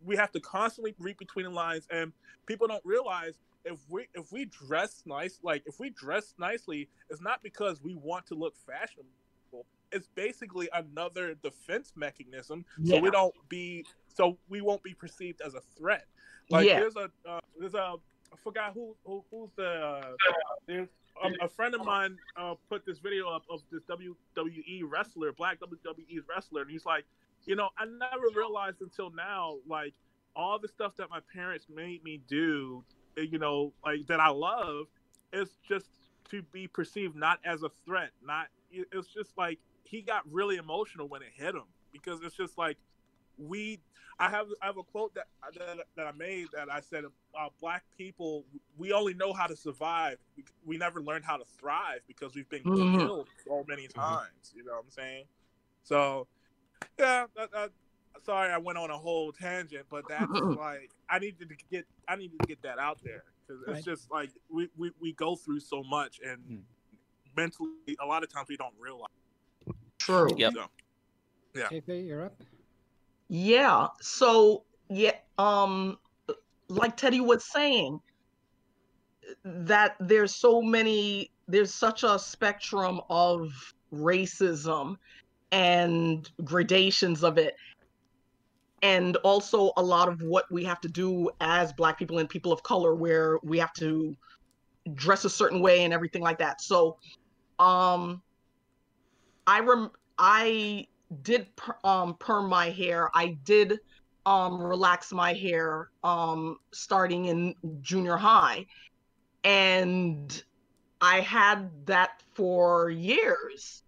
[0.04, 2.12] we have to constantly read between the lines and
[2.46, 3.34] people don't realize
[3.68, 7.94] if we if we dress nice like if we dress nicely it's not because we
[7.94, 9.10] want to look fashionable.
[9.90, 15.54] It's basically another defense mechanism so we don't be so we won't be perceived as
[15.54, 16.06] a threat.
[16.50, 16.80] Like Yeah.
[16.80, 17.94] there's a uh, there's a
[18.32, 20.12] I forgot who, who who's the uh,
[20.66, 20.88] there's
[21.24, 25.58] a, a friend of mine uh, put this video up of this WWE wrestler, black
[25.60, 27.04] WWE wrestler, and he's like,
[27.46, 29.94] you know, I never realized until now, like
[30.36, 32.84] all the stuff that my parents made me do,
[33.22, 34.86] you know, like that I love,
[35.32, 35.86] it's just
[36.30, 38.10] to be perceived not as a threat.
[38.22, 42.58] Not it's just like he got really emotional when it hit him because it's just
[42.58, 42.76] like
[43.38, 43.80] we.
[44.20, 47.48] I have I have a quote that that, that I made that I said, uh,
[47.60, 48.44] "Black people,
[48.76, 50.18] we only know how to survive.
[50.36, 52.98] We, we never learned how to thrive because we've been Mhm.
[52.98, 55.24] killed so many times." You know what I'm saying?
[55.84, 56.26] So,
[56.98, 57.26] yeah.
[57.36, 57.70] That, that,
[58.24, 62.16] sorry, I went on a whole tangent, but that's like I needed to get I
[62.16, 63.84] needed to get that out there because it's Right.
[63.84, 66.56] just like we, we we go through so much and Hmm.
[67.36, 69.08] mentally a lot of times we don't realize.
[69.98, 70.34] True.
[70.36, 70.52] Yep.
[70.54, 70.64] So,
[71.54, 71.68] Yeah.
[71.68, 72.34] KP, you're up.
[73.28, 73.88] Yeah.
[74.00, 75.98] So yeah, um
[76.68, 78.00] like Teddy was saying
[79.44, 83.50] that there's so many there's such a spectrum of
[83.92, 84.96] racism
[85.50, 87.54] and gradations of it
[88.82, 92.52] and also a lot of what we have to do as black people and people
[92.52, 94.16] of color where we have to
[94.94, 96.60] dress a certain way and everything like that.
[96.60, 96.96] So
[97.58, 98.22] um
[99.46, 100.86] i rem i
[101.22, 103.10] did per, um perm my hair.
[103.14, 103.80] I did
[104.26, 108.66] um relax my hair um starting in junior high.
[109.44, 110.42] And
[111.00, 113.82] i had that for years.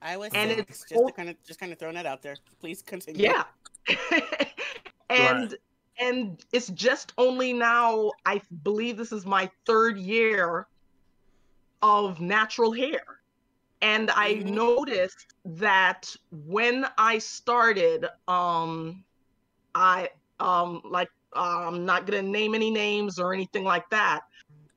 [0.00, 2.36] I was And six, it's just kind of just kind of throwing that out there.
[2.60, 3.24] Please continue.
[3.24, 3.44] yeah
[5.10, 5.56] and
[5.98, 10.66] and it's just only now i believe this is my third year
[11.82, 13.02] of natural hair
[13.82, 14.44] and i Mhm.
[14.44, 19.04] noticed that when i started um
[19.74, 20.08] i
[20.40, 24.20] um like i'm not gonna name any names or anything like that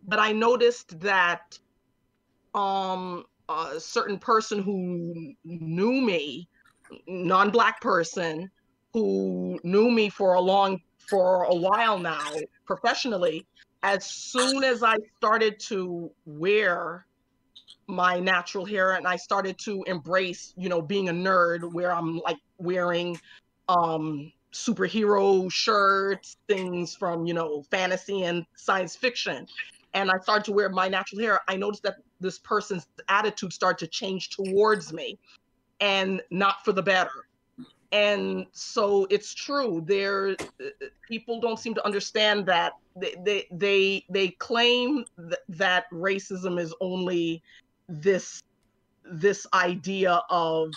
[0.07, 1.41] but i noticed that
[2.53, 6.47] um a certain person who knew me
[7.07, 8.49] non-black person
[8.93, 12.31] who knew me for a long for a while now
[12.65, 13.45] professionally
[13.83, 17.05] as soon as i started to wear
[17.87, 22.19] my natural hair and i started to embrace you know being a nerd where i'm
[22.19, 23.19] like wearing
[23.67, 29.47] um superhero shirts things from you know fantasy and science fiction.
[29.93, 31.41] And i started to wear my natural hair.
[31.47, 35.17] I noticed that this person's attitude started to change towards me.
[35.79, 37.09] And not for the better
[37.91, 43.47] and so it's true there uh, uh, people don't seem to understand that they they
[43.51, 47.41] they, they claim th- that racism is only
[47.89, 48.41] this
[49.03, 50.69] this idea of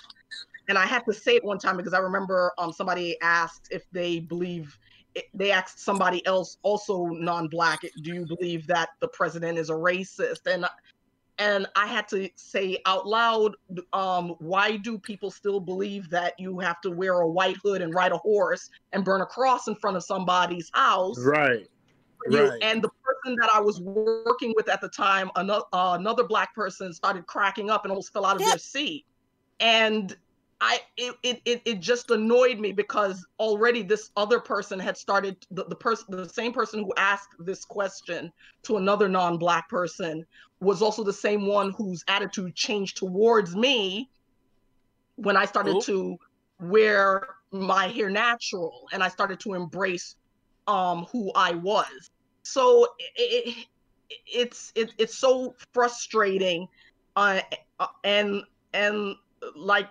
[0.67, 3.83] and i had to say it one time because i remember um somebody asked if
[3.91, 4.77] they believe
[5.15, 9.73] eh, they asked somebody else also non-black do you believe that the president is a
[9.73, 10.47] racist?
[10.47, 10.65] And
[11.37, 13.55] and I had to say out loud,
[13.93, 17.93] um, why do people still believe that you have to wear a white hood and
[17.93, 21.17] ride a horse and burn a cross in front of somebody's house?
[21.19, 21.67] Right.
[22.27, 22.57] Right.
[22.63, 26.55] And the person that I was working with at the time, another, uh, another black
[26.55, 28.49] person started cracking up and almost fell out of Yeah.
[28.49, 29.05] their seat.
[29.59, 30.17] And
[30.65, 35.37] I it, it it it just annoyed me because already this other person had started
[35.51, 38.31] the, the person the same person who asked this question
[38.63, 40.25] to another non-black person
[40.61, 44.09] was also the same one whose attitude changed towards me
[45.17, 45.81] when I started Cool.
[45.81, 46.17] to
[46.59, 50.15] wear my hair natural and I started to embrace
[50.65, 52.09] um who I was.
[52.41, 53.67] So it,
[54.25, 56.67] it's it, it's so frustrating
[57.15, 57.41] uh,
[57.79, 58.41] uh, and
[58.73, 59.15] and
[59.55, 59.89] like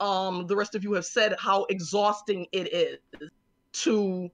[0.00, 2.98] um the rest of you have said how exhausting it is
[3.72, 4.30] to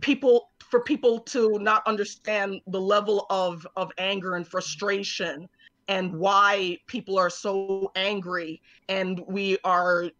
[0.00, 5.48] people for people to not understand the level of of anger and frustration
[5.88, 8.60] and why people are so angry.
[8.88, 10.10] And we are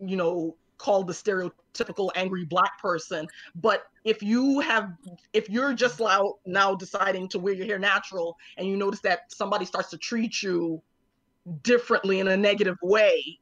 [0.00, 3.26] you know called the stereotypical angry black person.
[3.54, 4.92] But if you have
[5.32, 9.32] if you're just now now deciding to wear your hair natural and you notice that
[9.32, 10.82] somebody starts to treat you
[11.62, 13.38] differently in a negative way.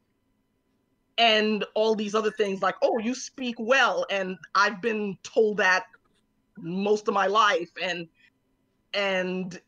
[1.18, 4.06] And all these other things like oh you speak well.
[4.10, 5.84] And i've been told that
[6.56, 7.70] most of my life.
[7.82, 8.08] And
[8.94, 9.60] and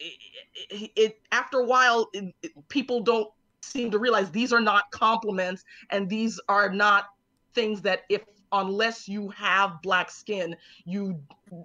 [0.71, 3.29] it, it after a while it, it, people don't
[3.63, 5.65] seem to realize these are not compliments.
[5.91, 7.07] And these are not
[7.55, 11.21] things that if unless you have black skin you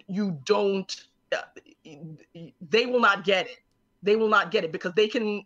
[0.08, 1.42] you don't uh,
[2.62, 3.58] they will not get it.
[4.04, 5.44] They will not get it because they can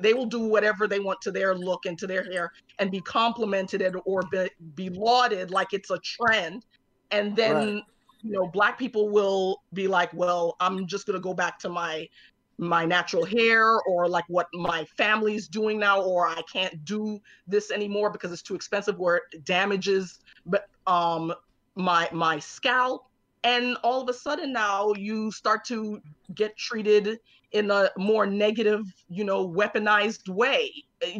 [0.00, 3.00] they will do whatever they want to their look and to their hair and be
[3.00, 6.64] complimented or be, be lauded like it's a trend
[7.10, 7.82] and then right.
[8.22, 11.68] you know black people will be like well i'm just going to go back to
[11.68, 12.06] my
[12.58, 17.70] my natural hair or like what my family's doing now or i can't do this
[17.70, 21.32] anymore because it's too expensive or it damages but um
[21.76, 23.06] my my scalp
[23.44, 26.00] and all of a sudden now you start to
[26.34, 27.18] get treated
[27.52, 30.72] in a more negative you know weaponized way.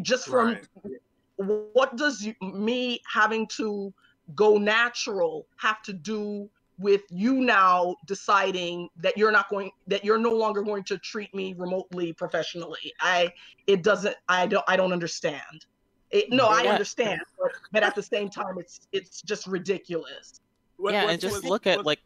[0.02, 1.00] Just from right.
[1.36, 3.92] what does me having to
[4.34, 10.18] go natural have to do with you now deciding that you're not going that you're
[10.18, 12.92] no longer going to treat me remotely professionally?
[13.00, 13.32] I
[13.66, 15.66] it doesn't i don't i don't understand.
[16.10, 20.40] It, no i understand but, but at the same time it's it's just ridiculous.
[20.78, 22.00] Yeah and just look at like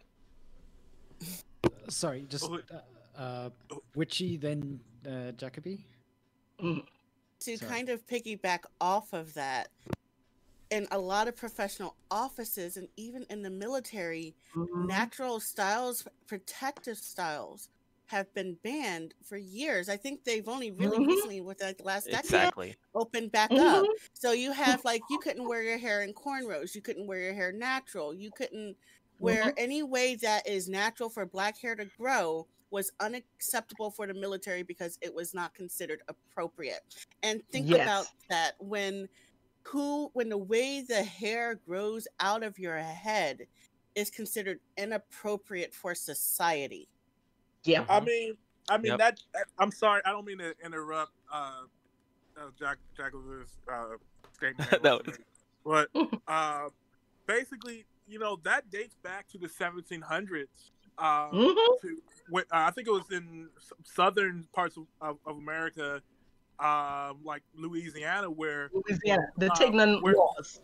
[1.88, 2.58] sorry just uh,
[3.18, 3.50] uh
[3.94, 5.86] witchy then uh jacoby
[6.60, 6.82] mm.
[7.40, 7.70] to sorry.
[7.70, 9.68] kind of piggyback off of that
[10.70, 14.86] in a lot of professional offices and even in the military, mm-hmm.
[14.86, 17.68] natural styles, protective styles
[18.06, 19.88] have been banned for years.
[19.88, 21.08] I think they've only really mm-hmm.
[21.08, 22.76] recently, with like the last decade, exactly.
[22.94, 23.84] opened back mm-hmm.
[23.84, 23.86] up.
[24.12, 27.34] So you have like you couldn't wear your hair in cornrows, you couldn't wear your
[27.34, 28.76] hair natural, you couldn't
[29.18, 29.58] wear mm-hmm.
[29.58, 34.62] any way that is natural for black hair to grow was unacceptable for the military
[34.62, 36.80] because it was not considered appropriate.
[37.22, 37.82] And think yes.
[37.82, 39.08] about that when
[39.62, 43.46] who when the way the hair grows out of your head
[43.94, 46.88] is considered inappropriate for society.
[47.64, 47.84] Yeah.
[47.88, 48.34] I mean,
[48.68, 48.98] I mean yep.
[48.98, 49.20] that,
[49.58, 51.62] I'm sorry, I don't mean to interrupt uh,
[52.36, 53.96] uh Jack Jacob's uh
[54.32, 54.70] statement.
[54.84, 55.00] no.
[55.64, 55.88] But
[56.28, 56.68] uh
[57.26, 60.46] basically, you know, that dates back to the 1700s.
[60.98, 61.86] Um, mm-hmm.
[61.88, 63.48] to, uh, I think it was in
[63.84, 66.00] southern parts of, of, of America
[66.58, 70.60] um, like Louisiana, where Louisiana, the uh, Tignon laws.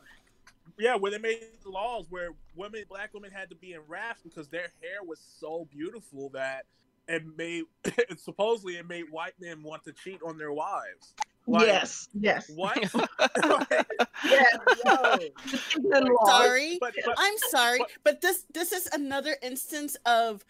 [0.78, 4.48] Yeah, where they made laws where women, black women, had to be in wraps because
[4.48, 6.64] their hair was so beautiful that
[7.08, 7.64] it made
[8.16, 11.14] supposedly it made white men want to cheat on their wives.
[11.46, 12.50] Like, yes, yes.
[12.54, 12.78] What?
[14.24, 15.18] yes, no.
[16.26, 20.44] sorry, but, but, I'm sorry, but, but this this is another instance of,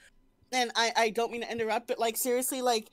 [0.53, 2.91] and I I don't mean to interrupt, but like seriously, like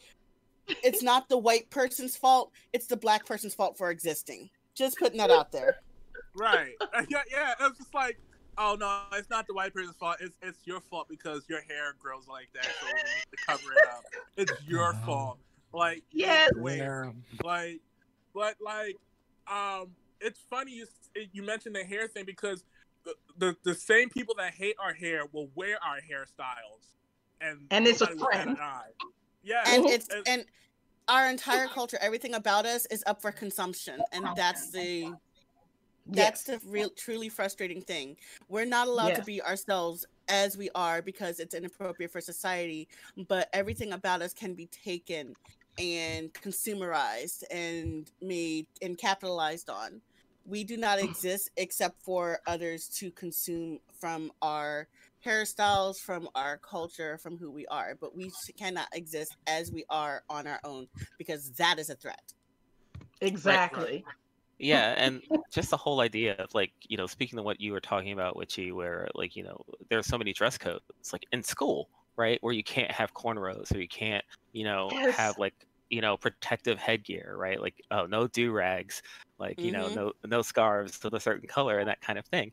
[0.83, 2.51] it's not the white person's fault.
[2.71, 4.49] It's the black person's fault for existing.
[4.75, 5.77] Just putting that out there.
[6.35, 6.75] Right.
[7.09, 7.53] Yeah, yeah.
[7.59, 8.17] It's just like,
[8.57, 10.17] oh no, it's not the white person's fault.
[10.21, 13.73] It's it's your fault because your hair grows like that, so we need to cover
[13.73, 14.03] it up.
[14.37, 15.37] It's your fault.
[15.73, 16.51] Like yes.
[16.55, 17.11] Yeah.
[17.43, 17.81] Like,
[18.33, 18.95] but like,
[19.47, 19.87] um,
[20.21, 20.85] it's funny you
[21.33, 22.63] you mentioned the hair thing because
[23.05, 26.95] the, the the same people that hate our hair will wear our hairstyles,
[27.41, 28.57] and and it's a trend.
[29.41, 30.45] Yeah, and it's and
[31.07, 35.13] our entire culture, everything about us is up for consumption, and that's the
[36.11, 36.61] that's yes.
[36.61, 38.17] the real truly frustrating thing.
[38.47, 39.19] We're not allowed yes.
[39.19, 42.87] to be ourselves as we are because it's inappropriate for society,
[43.27, 45.35] but everything about us can be taken
[45.79, 50.01] and consumerized and made and capitalized on.
[50.45, 51.03] We do not mm.
[51.03, 54.87] exist except for others to consume from our
[55.25, 60.23] hairstyles, from our culture, from who we are, but we cannot exist as we are
[60.29, 60.87] on our own
[61.17, 62.33] because that is a threat.
[63.21, 64.03] Exactly.
[64.05, 64.15] Right.
[64.59, 67.79] Yeah, and just the whole idea of like, you know, speaking to what you were
[67.79, 71.89] talking about, Witchy, where like, you know, there's so many dress codes, like in school,
[72.15, 72.37] right?
[72.41, 75.15] Where you can't have cornrows or you can't, you know, yes.
[75.15, 75.53] have like,
[75.89, 77.59] you know, protective headgear, right?
[77.59, 79.01] Like, oh, no do rags,
[79.39, 79.95] like, you mm-hmm.
[79.95, 82.51] know, no no scarves of a certain color and that kind of thing.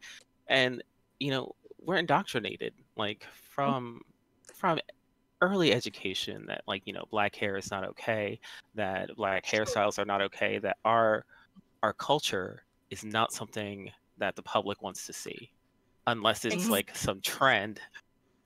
[0.49, 0.83] And,
[1.19, 1.55] you know,
[1.87, 3.27] we're indoctrinated like mm.
[3.33, 4.01] from
[4.53, 4.79] from
[5.41, 8.39] early education that like you know black hair is not okay
[8.75, 11.25] that black hairstyles are not okay that our
[11.83, 15.51] our culture is not something that the public wants to see
[16.07, 17.81] unless it's Ex- like some trend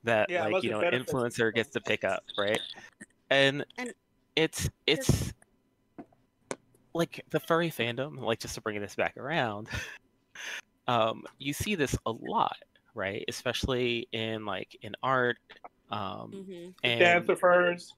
[0.02, 2.60] that Yeah, like you know an influencer gets to pick up right
[3.30, 3.94] and And-
[4.36, 5.32] it's it's
[6.94, 9.68] like the furry fandom like just to bring this back around
[10.88, 12.56] um you see this a lot
[12.94, 15.36] right especially in like in art
[15.90, 16.74] um Mhm.
[16.82, 17.94] and Dancer furs.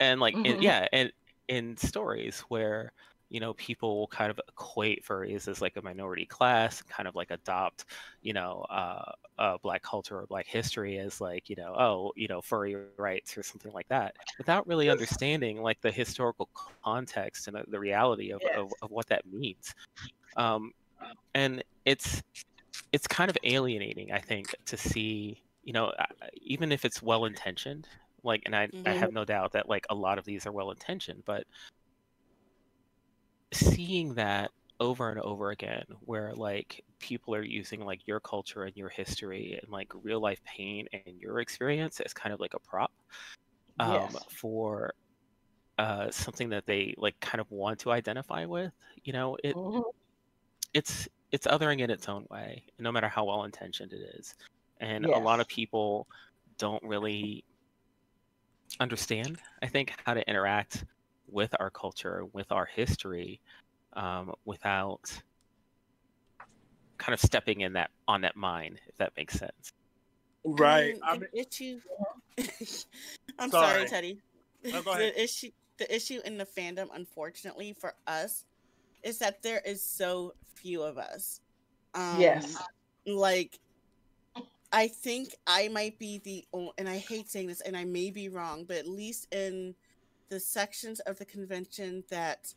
[0.00, 0.62] and like in, Mhm.
[0.62, 1.12] yeah and
[1.48, 2.92] in stories where
[3.28, 7.14] you know people will kind of equate furries as like a minority class kind of
[7.14, 7.86] like adopt
[8.22, 12.28] you know uh, uh black culture or black history as like you know oh you
[12.28, 16.48] know furry rights or something like that without really understanding like the historical
[16.84, 19.74] context and the, the reality of, of, of what that means.
[20.36, 20.72] Um
[21.34, 22.22] and it's
[22.92, 27.24] it's kind of alienating i think to see you know uh, even if it's well
[27.24, 27.88] intentioned
[28.22, 28.94] like and I, I Mhm.
[28.94, 31.46] have no doubt that like a lot of these are well intentioned but
[33.58, 34.50] seeing that
[34.80, 39.58] over and over again where like people are using like your culture and your history
[39.60, 42.92] and like real life pain and your experience as kind of like a prop
[43.80, 44.26] um, Yes.
[44.30, 44.92] for
[45.78, 48.72] uh, something that they like kind of want to identify with
[49.04, 49.92] you know it Mhm.
[50.74, 54.34] it's it's othering in its own way no matter how well intentioned it is
[54.80, 56.06] and a lot of people
[56.58, 57.44] don't really
[58.80, 60.84] understand i think how to interact
[61.28, 63.40] with our culture with our history
[63.94, 65.00] um, without
[66.98, 69.72] kind of stepping in that on that mine if that makes sense
[70.48, 70.92] Right.
[70.94, 71.80] mean, I the mean, issue.
[73.38, 73.86] I'm sorry, Sorry.
[73.88, 74.20] Teddy.
[74.64, 75.12] No, go ahead.
[75.14, 78.44] the issue, the issue in the fandom, unfortunately for us,
[79.02, 81.40] is that there is so few of us.
[81.94, 82.56] Um, Yes.
[83.06, 83.58] Like,
[84.72, 88.10] I think I might be the, o- and I hate saying this, and I may
[88.10, 89.74] be wrong, but at least in
[90.28, 92.52] the sections of the convention that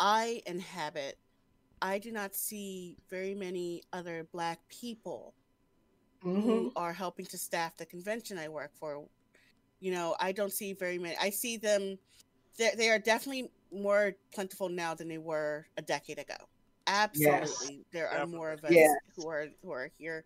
[0.00, 1.18] I inhabit,
[1.80, 5.34] I do not see very many other Black people
[6.22, 6.42] Mhm.
[6.42, 9.08] who are helping to staff the convention I work for.
[9.80, 11.16] You know, I don't see very many.
[11.16, 11.98] I see them.
[12.58, 16.36] They they are definitely more plentiful now than they were a decade ago.
[16.86, 18.96] Absolutely, there are more of us Yes.
[19.16, 20.24] who are who are here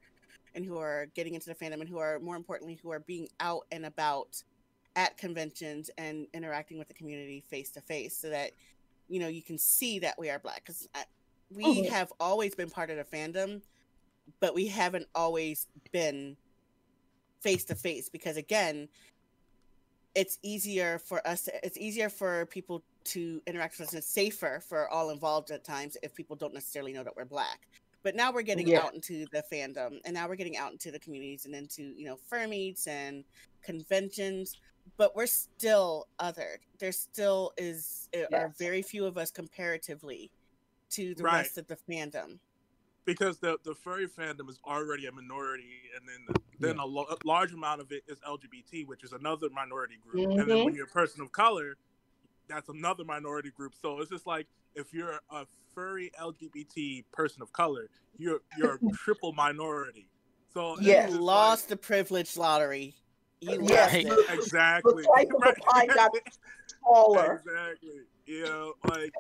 [0.55, 3.29] and who are getting into the fandom and who are more importantly who are being
[3.41, 4.43] out and about
[4.97, 8.53] at conventions and interacting with the community face to face so that
[9.09, 10.89] you know you can see that we are black because
[11.51, 11.89] we Mhm.
[11.89, 13.63] have always been part of the fandom
[14.41, 16.37] but we haven't always been
[17.41, 18.89] face to face because again
[20.15, 24.07] it's easier for us to, it's easier for people to interact with us and it's
[24.13, 27.67] safer for all involved at times if people don't necessarily know that we're black
[28.05, 28.81] but now we're getting Yeah.
[28.85, 32.05] out into the fandom and now we're getting out into the communities and into you
[32.05, 33.25] know fur meets and
[33.63, 34.57] conventions
[34.97, 40.31] but we're still othered there still is uh, are very few of us comparatively
[40.91, 41.39] to the Right.
[41.39, 42.39] rest of the fandom
[43.05, 46.35] because the the furry fandom is already a minority, and then the,
[46.69, 50.39] then a, lo- a large amount of it is LGBT, which is another minority group.
[50.39, 51.75] And then when you're a person of color,
[52.47, 53.75] that's another minority group.
[53.75, 58.79] So it's just like if you're a furry LGBT person of color, you're you're a
[58.95, 60.07] triple minority.
[60.55, 61.07] So it's Yes.
[61.07, 62.95] just you like- lost the privilege lottery
[63.43, 64.05] you Yes.
[64.05, 65.03] lost exactly.
[65.03, 66.11] The price of the pie got
[66.85, 67.43] Taller.
[67.45, 68.03] exactly.
[68.27, 69.13] You know, like,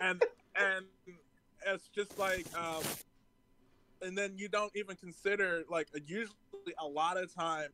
[0.00, 0.22] and
[0.56, 0.86] and
[1.66, 2.82] it's just like, um,
[4.02, 6.34] and then you don't even consider like usually
[6.80, 7.68] a lot of time,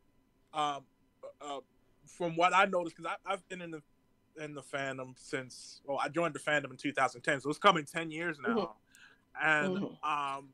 [0.53, 0.85] um,
[1.41, 1.61] uh,
[2.07, 3.83] from what I noticed because I've been in the
[4.43, 8.11] in the fandom since well I joined the fandom in 2010, so it's coming 10
[8.11, 8.77] years now,
[9.41, 10.05] and Mhm.
[10.05, 10.51] um,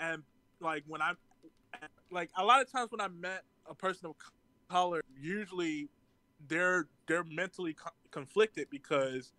[0.00, 0.22] and
[0.60, 1.14] like when I
[2.10, 4.14] like a lot of times when I met a person of
[4.68, 5.88] color, usually
[6.48, 9.32] they're they're mentally co- conflicted because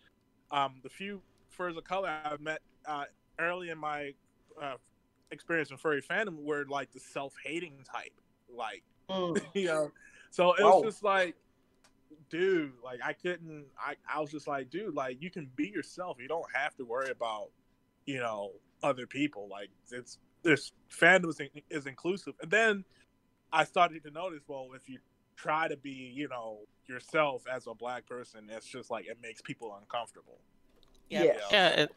[0.52, 3.06] um, the few furs of color I've met uh,
[3.40, 4.14] early in my
[4.62, 4.76] uh,
[5.32, 8.14] experience in furry fandom were like the self-hating type,
[8.54, 9.42] like Mm.
[9.54, 9.92] you know.
[10.32, 11.36] So it was just like,
[12.30, 13.66] dude, like I couldn't.
[13.78, 16.18] I I was just like, dude, like you can be yourself.
[16.20, 17.50] You don't have to worry about,
[18.06, 18.52] you know,
[18.84, 19.48] other people.
[19.50, 22.36] Like it's this fandom is, is inclusive.
[22.42, 22.86] And then
[23.52, 25.00] I started to notice, well, if you
[25.36, 29.42] try to be, you know, yourself as a black person, it's just like it makes
[29.42, 30.40] people uncomfortable.
[31.10, 31.24] Yeah.
[31.24, 31.42] Yes.
[31.52, 31.90] yeah and,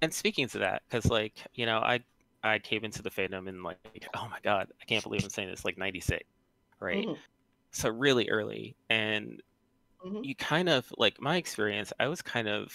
[0.00, 2.00] and speaking to that because like you know i
[2.42, 3.78] i came into the fandom in like
[4.16, 6.24] oh my god i can't believe i'm saying this like 96
[6.80, 7.16] right Mhm.
[7.70, 9.40] so really early and
[10.04, 10.24] Mhm.
[10.24, 12.72] you kind of like my experience i was kind of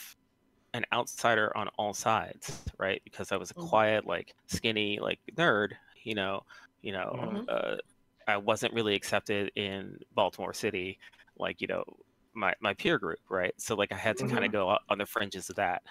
[0.73, 3.67] an outsider on all sides right because i was a Mhm.
[3.67, 5.71] quiet like skinny like nerd
[6.05, 6.45] you know
[6.81, 7.45] you know Mhm.
[7.49, 7.75] uh
[8.27, 10.99] I wasn't really accepted in Baltimore City,
[11.37, 11.83] like you know
[12.33, 13.53] my my peer group, right?
[13.59, 15.83] So like I had to kind of go on the fringes of that.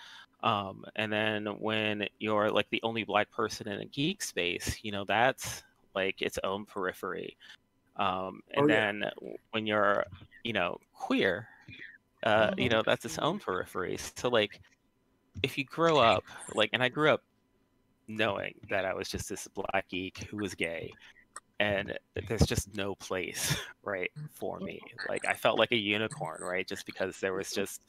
[0.43, 4.93] Um, and then when you're like the only black person in a geek space, you
[4.93, 5.65] know that's
[5.95, 7.37] like its own periphery.
[7.97, 9.05] Um, and Oh, then
[9.53, 10.05] when you're
[10.45, 11.49] you know queer,
[12.25, 13.99] uh, you know that's its own periphery.
[14.17, 14.61] So like
[15.43, 16.25] if you grow up
[16.55, 17.23] like, and I grew up
[18.09, 20.97] knowing that I was just this black geek who was gay,
[21.61, 21.99] and
[22.29, 24.81] there's just no place right for me.
[25.09, 26.67] Like I felt like a unicorn, right?
[26.67, 27.83] Just because there was just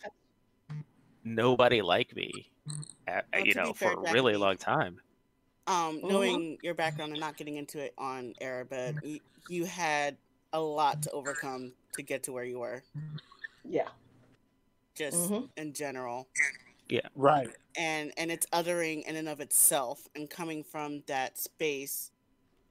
[1.24, 2.50] nobody like me,
[3.08, 5.00] at, Well, you know, fair, for a Jackie, really long time.
[5.68, 6.08] um Mhm.
[6.10, 10.16] knowing your background and not getting into it on air but you, you had
[10.54, 12.82] a lot to overcome to get to where you were
[13.66, 13.90] Yeah.
[14.96, 15.50] just Mhm.
[15.58, 16.30] in general
[16.88, 17.08] Yeah.
[17.16, 17.54] Right.
[17.78, 22.12] and and it's othering in and of itself and coming from that space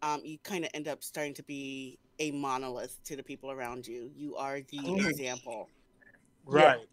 [0.07, 3.87] um you kind of end up starting to be a monolith to the people around
[3.87, 5.11] you you are the Mhm.
[5.11, 5.69] example
[6.45, 6.89] Right.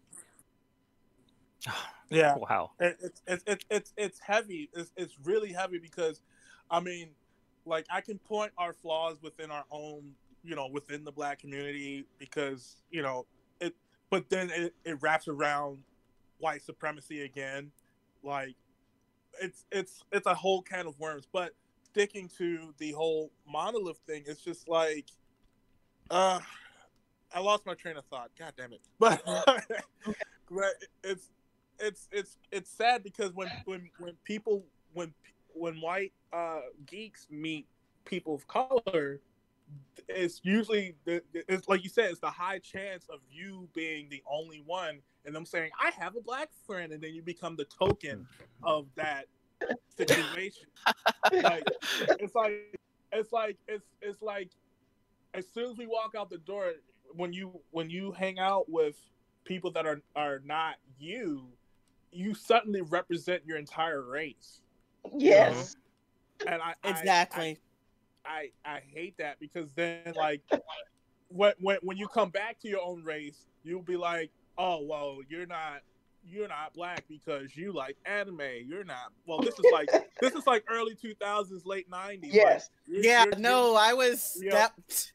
[2.10, 2.36] Yeah.
[2.36, 2.72] Wow.
[2.78, 4.68] it, it's it's it's it's it's heavy.
[4.74, 6.20] It's it's really heavy because,
[6.70, 7.08] I mean,
[7.64, 10.12] like I can point our flaws within our own,
[10.44, 13.26] you know, within the black community because you know
[13.60, 13.74] it,
[14.10, 15.78] but then it, it wraps around
[16.38, 17.72] white supremacy again,
[18.22, 18.54] like
[19.40, 21.26] it's it's it's a whole can of worms.
[21.32, 21.52] But
[21.94, 25.06] sticking to the whole monolith thing, it's just like,
[26.10, 26.40] uh,
[27.32, 28.30] I lost my train of thought.
[28.38, 28.80] God damn it!
[28.98, 29.22] But
[30.50, 31.30] but it's
[31.78, 35.14] it's it's it's sad because when when when people when
[35.54, 37.66] when white uh geeks meet
[38.04, 39.20] people of color
[40.08, 44.22] it's usually the, it's like you said it's the high chance of you being the
[44.30, 47.64] only one and them saying i have a black friend and then you become the
[47.64, 48.26] token
[48.62, 49.24] of that
[49.96, 50.66] situation.
[51.32, 51.64] Like
[52.20, 52.78] it's like
[53.12, 54.50] it's like it's it's like
[55.34, 56.72] as soon as we walk out the door
[57.14, 58.96] when you when you hang out with
[59.44, 61.48] people that are are not you
[62.12, 64.60] you suddenly represent your entire race.
[65.16, 65.76] Yes.
[66.40, 66.52] Uh-huh.
[66.54, 67.58] and i I- exactly.
[68.26, 70.40] I, I hate that because then like
[71.28, 75.18] when, when when you come back to your own race, you'll be like, oh well,
[75.28, 75.82] you're not
[76.26, 78.40] you're not black because you like anime.
[78.66, 79.12] You're not.
[79.26, 79.88] Well, this is like
[80.20, 82.32] this is like early two thousands, late nineties.
[82.34, 82.70] Yes.
[82.86, 84.52] yeah no i was Yeah.
[84.52, 85.06] that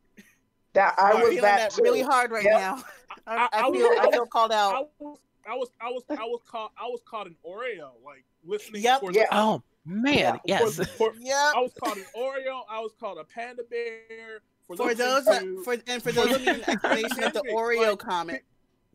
[0.74, 2.54] That I was feeling that, that really hard right Yep.
[2.54, 2.84] now
[3.28, 5.90] I, I- I I feel was- i feel called I out was I was I
[5.90, 9.00] was I was caught I was caught an Oreo like listening Yep.
[9.02, 9.24] for Yeah.
[9.32, 10.76] the, Oh man, for, yes.
[10.98, 12.62] for- yep I was called an Oreo.
[12.70, 14.42] I was called a panda bear.
[14.68, 17.90] For, for those to- for and for those who need an explanation of the oreo
[17.92, 18.42] like, comment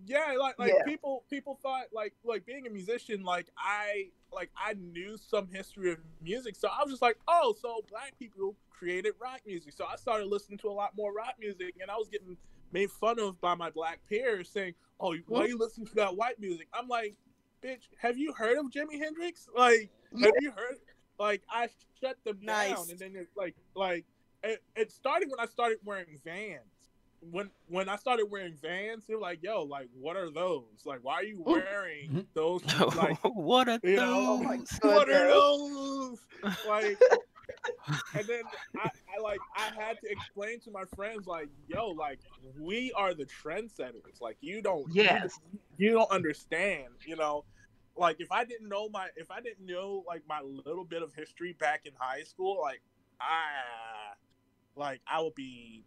[0.06, 0.84] yeah like like Yeah.
[0.84, 5.92] people people thought like like being a musician like i like i knew some history
[5.92, 9.72] of music so i was just like oh so black people created rock music.
[9.72, 12.36] So i started listening to a lot more rock music and i was getting
[12.72, 16.16] made fun of by my black peers saying oh why are you listening to that
[16.16, 16.68] white music?
[16.74, 17.14] I'm like
[17.62, 19.48] bitch have you heard of jimi hendrix?
[19.56, 19.90] Like
[20.20, 20.76] have you heard
[21.18, 21.68] like i
[22.00, 22.90] shut them down.
[22.90, 24.04] And then it's like like
[24.42, 26.73] it, it started when i started wearing vans
[27.30, 30.82] when when I started wearing Vans, they were like, "Yo, like, what are those?
[30.84, 32.26] Like, why are you wearing Mhm.
[32.34, 32.62] those?
[32.96, 34.78] Like, what are you know, my those?
[34.82, 35.32] what are goodness.
[35.32, 36.18] those?
[36.66, 36.98] Like,
[38.14, 38.42] and then
[38.76, 42.20] I, I like I had to explain to my friends, like, yo, like,
[42.58, 44.20] we are the trendsetters.
[44.20, 45.40] Like, you don't, Yes.
[45.78, 46.94] you don't understand.
[47.06, 47.44] You know,
[47.96, 51.14] like if I didn't know my, if I didn't know like my little bit of
[51.14, 52.82] history back in high school, like,
[53.20, 54.14] I,
[54.76, 55.84] like, I would be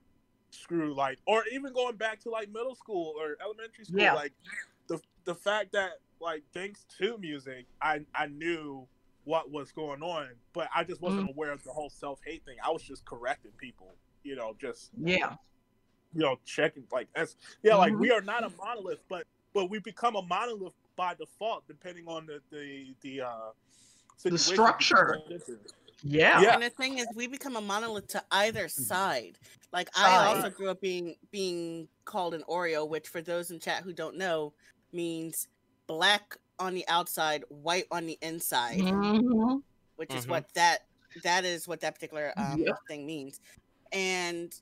[0.62, 0.96] screwed.
[0.96, 4.14] Like, or even going back to like middle school or elementary school, Yeah.
[4.14, 4.34] like
[4.88, 8.88] the the fact that like thanks to music, I I knew
[9.26, 12.58] what was going on, but I just wasn't aware of the whole self hate thing.
[12.64, 15.36] I was just correcting people, you know, just Yeah.
[16.14, 18.00] you know checking like that's yeah, like Mhm.
[18.00, 22.26] we are not a monolith, but but we become a monolith by default depending on
[22.26, 23.52] the the the uh
[24.18, 25.20] situation we structure.
[26.04, 26.42] Yeah.
[26.42, 26.54] Yeah.
[26.54, 29.38] And the thing is, we become a monolith to either side.
[29.74, 30.20] Like I Side.
[30.20, 34.18] also grew up being being called an Oreo, which for those in chat who don't
[34.18, 34.54] know,
[34.94, 35.48] means
[35.88, 39.64] black on the outside, white on the inside, Mhm.
[39.96, 40.28] which is Mhm.
[40.28, 40.82] what that
[41.24, 42.78] that is what that particular um, Yep.
[42.88, 43.40] thing means.
[43.94, 44.54] And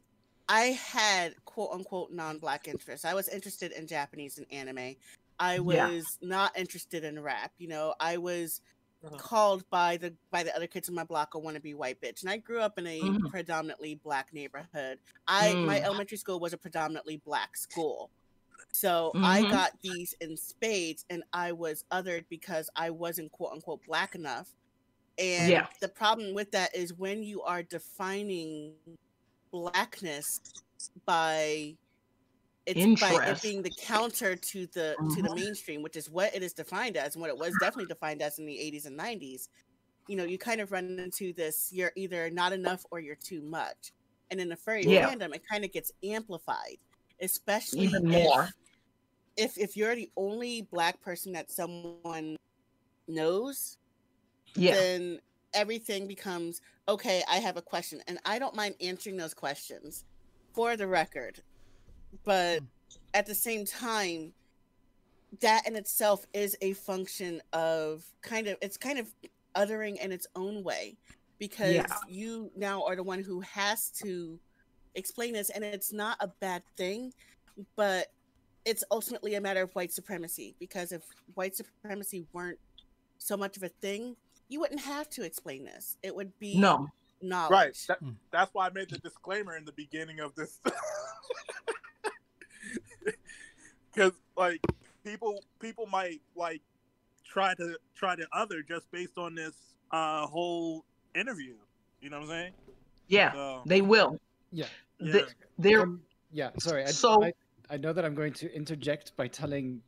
[0.50, 3.06] I had quote unquote non-black interests.
[3.06, 4.96] I was interested in Japanese and anime.
[5.40, 5.90] I was Yeah.
[6.22, 7.54] not interested in rap.
[7.60, 8.62] You know, I was
[9.06, 9.18] Uh-huh.
[9.18, 12.22] called by the by the other kids in my block a wannabe white bitch.
[12.22, 13.30] And I grew up in a Mhm.
[13.30, 15.00] predominantly black neighborhood.
[15.28, 15.84] I my Mm.
[15.84, 18.10] elementary school was a predominantly black school.
[18.72, 19.50] So I Mhm.
[19.52, 24.50] got these in spades and I was othered because I wasn't quote unquote black enough.
[25.18, 25.68] And Yeah.
[25.82, 28.76] the problem with that is when you are defining
[29.52, 30.40] blackness
[31.06, 31.78] by
[32.66, 35.36] it's by it being the counter to the to the Mhm.
[35.36, 38.40] mainstream, which is what it is defined as and what it was definitely defined as
[38.40, 39.50] in the 80s and 90s.
[40.08, 43.42] You know, you kind of run into this you're either not enough or you're too
[43.42, 43.92] much.
[44.32, 45.10] And in the furry Yeah.
[45.14, 46.78] fandom, it kind of gets amplified,
[47.20, 48.50] especially Even if- more.
[49.38, 52.38] if if you're the only black person that someone
[53.08, 53.78] knows,
[54.56, 54.74] Yeah.
[54.76, 55.22] then
[55.54, 57.24] everything becomes okay.
[57.28, 60.06] I have a question, and I don't mind answering those questions
[60.54, 61.44] for the record,
[62.24, 62.62] but
[63.14, 64.34] at the same time,
[65.42, 69.08] that in itself is a function of kind of it's kind of
[69.56, 70.98] othering in its own way
[71.40, 71.86] because Yeah.
[72.08, 74.40] you now are the one who has to
[74.96, 77.14] explain this, and it's not a bad thing,
[77.76, 78.08] but
[78.64, 81.04] it's ultimately a matter of white supremacy because if
[81.36, 82.60] white supremacy weren't
[83.18, 84.16] so much of a thing,
[84.50, 85.98] you wouldn't have to explain this.
[86.02, 86.88] It would be No.
[87.22, 87.52] knowledge.
[87.52, 87.78] Right.
[87.88, 88.12] That, Hmm.
[88.32, 90.60] that's why I made the disclaimer in the beginning of this.
[93.96, 94.60] Because like
[95.04, 96.62] people people might like
[97.24, 99.54] try to try to other just based on this
[99.92, 100.84] uh whole
[101.16, 101.56] interview.
[102.02, 102.54] You know what I'm saying?
[103.08, 103.32] Yeah.
[103.34, 104.20] So, They will.
[104.52, 104.66] Yeah.
[105.00, 105.12] yeah.
[105.14, 105.24] They,
[105.58, 106.84] they're Um, yeah, sorry.
[106.84, 107.34] I, So- I,
[107.70, 109.82] I know that I'm going to interject by telling,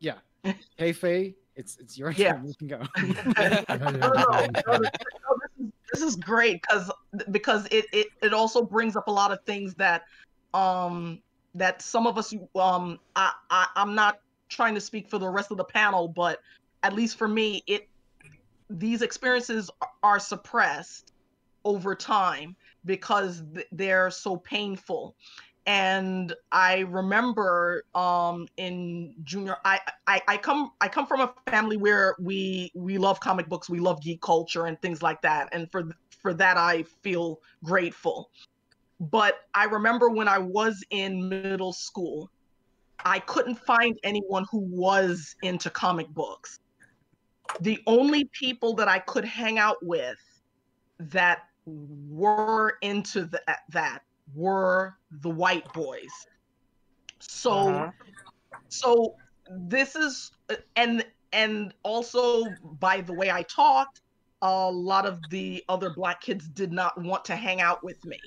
[0.00, 0.14] yeah,
[0.76, 2.32] hey Faye, it's it's your Yeah.
[2.32, 2.46] turn.
[2.48, 2.78] You can go.
[3.76, 6.90] no, no, no, no, this is this is great because
[7.30, 10.04] because it, it it also brings up a lot of things that
[10.54, 11.20] um
[11.54, 15.50] that some of us um I, I I'm not trying to speak for the rest
[15.50, 16.40] of the panel, but
[16.82, 17.88] at least for me, it
[18.68, 19.70] these experiences
[20.02, 21.12] are suppressed
[21.64, 25.16] over time because th- they're so painful.
[25.66, 31.76] And i remember um in junior I, I i come i come from a family
[31.76, 35.50] where we we love comic books we love geek culture and things like that.
[35.52, 35.84] And for
[36.22, 38.30] for that i feel grateful
[39.00, 42.30] but i remember when i was in middle school
[43.04, 46.60] i couldn't find anyone who was into comic books
[47.60, 50.18] the only people that i could hang out with
[50.98, 53.40] that were into the,
[53.70, 54.02] that
[54.34, 56.10] were the white boys.
[57.18, 57.90] So Uh-huh.
[58.68, 59.14] so
[59.48, 60.30] this is
[60.76, 64.00] and and also by the way I talked,
[64.42, 68.18] a lot of the other black kids did not want to hang out with me.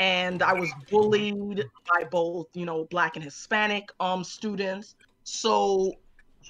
[0.00, 4.96] And I was bullied by both, you know, black and Hispanic um students.
[5.24, 5.94] So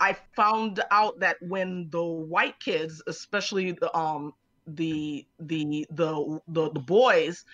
[0.01, 4.35] I found out that when the white kids, especially the um
[4.67, 7.45] the the the the, the boys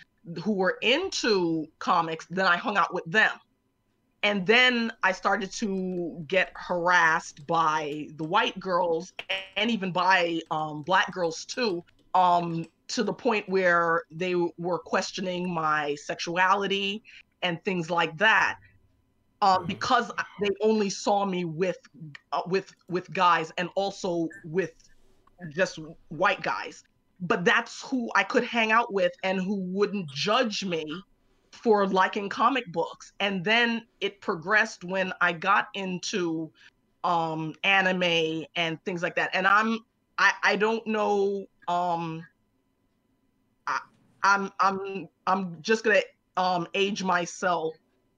[0.43, 3.31] who were into comics, then I hung out with them.
[4.23, 9.13] And then I started to get harassed by the white girls
[9.55, 11.83] and even by um, black girls too,
[12.13, 17.03] um, to the point where they were questioning my sexuality
[17.41, 18.57] and things like that.
[19.41, 20.11] Uh, because
[20.41, 21.77] they only saw me with
[22.31, 24.73] uh, with with guys and also with
[25.53, 25.77] just
[26.09, 26.83] white guys
[27.21, 30.85] but that's who I could hang out with and who wouldn't judge me
[31.51, 33.13] for liking comic books.
[33.19, 36.51] And then it progressed when I got into
[37.03, 39.29] um anime and things like that.
[39.33, 39.79] And I'm
[40.17, 42.25] I I don't know um
[44.27, 47.75] I'm I'm I'm just going to um age myself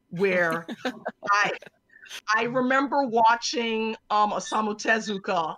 [0.09, 0.65] where
[1.31, 1.51] I
[2.35, 5.55] I remember watching um Osamu Tezuka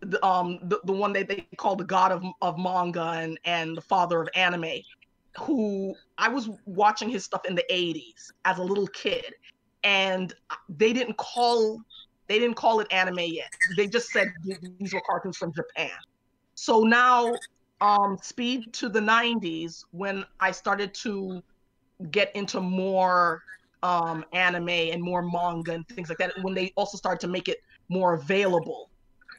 [0.00, 3.76] the, um the, the one that they call the god of, of manga and and
[3.76, 4.80] the father of anime
[5.38, 9.24] who i was watching his stuff in the 80s as a little kid.
[9.82, 10.32] And
[10.68, 11.80] they didn't call
[12.28, 13.52] they didn't call it anime yet.
[13.76, 14.32] They just said
[14.78, 15.90] these were cartoons from japan.
[16.54, 17.36] So now
[17.84, 21.42] um speed to the 90s when i started to
[22.10, 23.42] get into more
[23.82, 27.48] um anime and more manga and things like that when they also started to make
[27.48, 27.58] it
[27.90, 28.88] more available.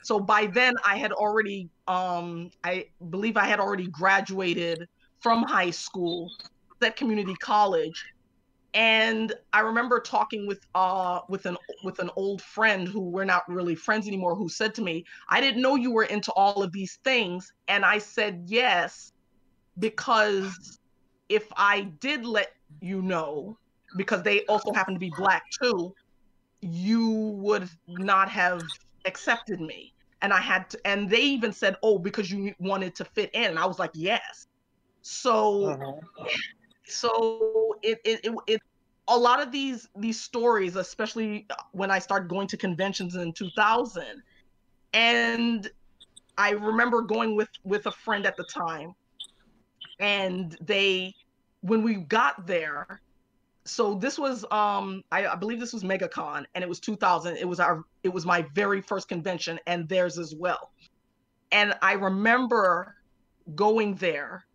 [0.04, 4.88] So by then i had already um i believe i had already graduated
[5.20, 6.30] from high school
[6.84, 8.06] at community college
[8.76, 13.44] and i remember talking with uh with an with an old friend who we're not
[13.50, 16.72] really friends anymore who said to me i didn't know you were into all of
[16.74, 17.52] these things.
[17.68, 19.12] And i said yes
[19.80, 20.80] because
[21.30, 22.50] if i did let
[22.82, 23.58] you know
[23.96, 25.94] because they also happen to be black too
[26.62, 28.68] you would not have
[29.06, 29.94] accepted me.
[30.22, 33.46] And i had to and they even said oh because you wanted to fit in.
[33.52, 34.48] And i was like yes.
[35.02, 36.26] So Uh-huh.
[36.88, 38.62] So it, it it it
[39.08, 44.04] a lot of these these stories especially when i started going to conventions in 2000
[44.94, 45.70] and
[46.38, 48.94] i remember going with with a friend at the time
[50.00, 51.14] and they
[51.62, 53.02] when we got there,
[53.66, 57.38] so this was um I, I believe this was MegaCon and it was 2000.
[57.38, 60.72] It was our it was my very first convention and theirs as well.
[61.52, 62.96] And I remember
[63.56, 64.46] going there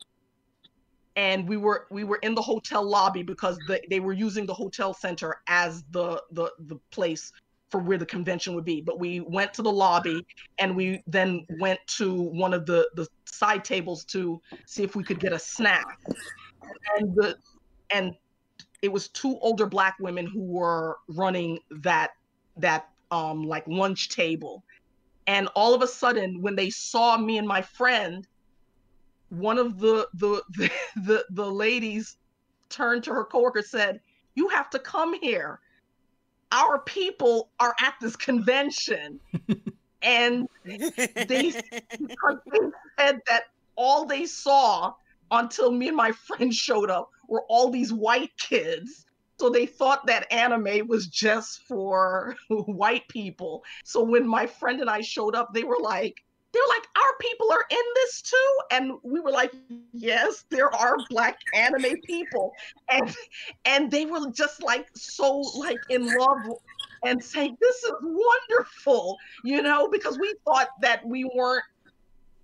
[1.21, 4.55] and we were we were in the hotel lobby because the, they were using the
[4.55, 7.31] hotel center as the the the place
[7.71, 8.81] for where the convention would be.
[8.81, 10.27] But we went to the lobby
[10.59, 15.05] and we then went to one of the the side tables to see if we
[15.05, 15.85] could get a snack.
[16.97, 17.37] And the
[17.93, 18.15] and
[18.81, 22.13] it was two older black women who were running that
[22.57, 24.65] that um like lunch table.
[25.27, 28.27] And all of a sudden when they saw me and my friend
[29.31, 32.17] one of the the the the, the ladies
[32.69, 34.01] turned to her coworker said
[34.35, 35.61] you have to come here
[36.53, 39.19] our people are at this convention
[40.03, 40.79] and they
[41.27, 41.51] they
[42.99, 43.45] said that
[43.77, 44.93] all they saw
[45.31, 49.07] until me and my friend showed up were all these white kids.
[49.39, 53.65] So they thought that anime was just for white people.
[53.85, 56.23] So when my friend and I showed up, they were like,
[56.53, 58.59] they were like, our people are in this too.
[58.73, 59.53] And we were like,
[59.93, 62.53] yes, there are black anime people.
[62.89, 63.15] And
[63.65, 66.39] and they were just like so like in love
[67.05, 71.65] and saying, This is wonderful, you know, because we thought that we weren't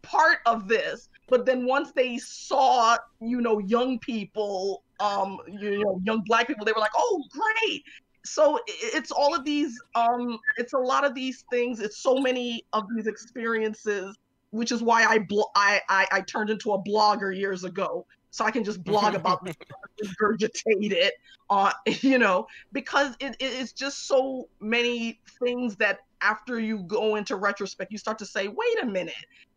[0.03, 6.01] part of this but then once they saw you know young people um you know
[6.05, 7.83] young black people they were like oh great
[8.27, 12.65] so it's all of these um it's a lot of these things it's so many
[12.73, 14.17] of these experiences
[14.51, 18.07] which is why I, blo- I, I I turned into a blogger years ago
[18.37, 19.57] so I can just blog about this,
[20.05, 21.15] regurgitate it,
[21.49, 21.73] uh,
[22.03, 27.91] you know, because it, it's just so many things that after you go into retrospect,
[27.91, 29.15] you start to say, wait a minute,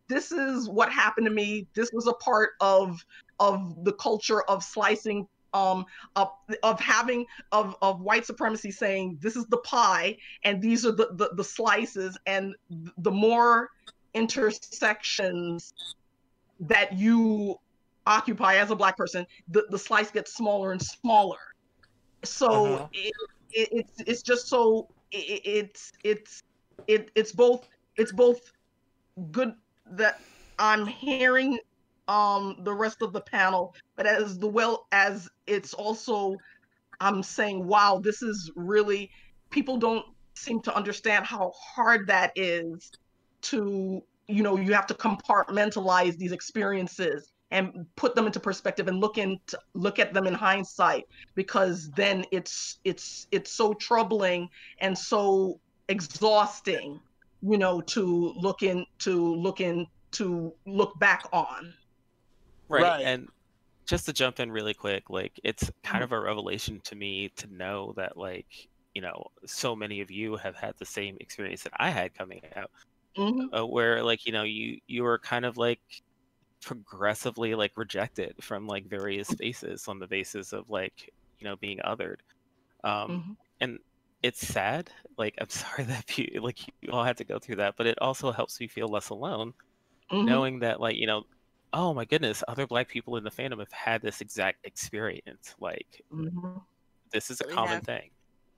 [0.08, 1.66] this is what happened to me.
[1.74, 3.04] This was a part of
[3.38, 5.84] of the culture of slicing um
[6.16, 6.30] of,
[6.62, 11.08] of having of of white supremacy saying this is the pie and these are the
[11.14, 12.54] the, the slices and
[12.98, 13.70] the more
[14.14, 15.72] intersections
[16.60, 17.56] that you
[18.06, 21.38] occupy as a black person the, the slice gets smaller and smaller
[22.24, 22.88] so uh-huh.
[22.92, 23.12] it,
[23.52, 26.42] it, it's it's just so it, it's it's
[26.86, 28.52] it, it's both it's both
[29.30, 29.54] good
[29.92, 30.20] that
[30.58, 31.58] I'm hearing
[32.10, 36.36] um the rest of the panel, but as the well as it's also
[37.00, 39.10] I'm saying, wow, this is really
[39.50, 40.04] people don't
[40.34, 42.92] seem to understand how hard that is
[43.42, 49.00] to you know you have to compartmentalize these experiences and put them into perspective and
[49.00, 51.04] look into look at them in hindsight
[51.34, 54.48] because then it's it's it's so troubling
[54.80, 55.58] and so
[55.88, 57.00] exhausting
[57.42, 61.72] you know, to look in to look in to look back on.
[62.70, 62.82] Right.
[62.82, 63.04] right.
[63.04, 63.28] And
[63.86, 67.52] just to jump in really quick, like it's kind of a revelation to me to
[67.52, 68.46] know that like,
[68.94, 72.42] you know, so many of you have had the same experience that I had coming
[72.56, 72.70] out.
[73.18, 73.52] Mm-hmm.
[73.52, 75.80] Uh, where like, you know, you you were kind of like
[76.62, 81.78] progressively like rejected from like various spaces on the basis of like, you know, being
[81.84, 82.20] othered.
[82.84, 83.32] Um mm-hmm.
[83.60, 83.78] and
[84.22, 84.90] it's sad.
[85.18, 87.98] Like I'm sorry that you like you all had to go through that, but it
[88.00, 89.52] also helps me feel less alone,
[90.12, 90.26] mm-hmm.
[90.26, 91.24] knowing that like you know,
[91.72, 95.54] oh my goodness, other Black people in the fandom have had this exact experience.
[95.60, 96.58] Like mm-hmm.
[97.12, 97.84] this is a common have...
[97.84, 98.10] thing.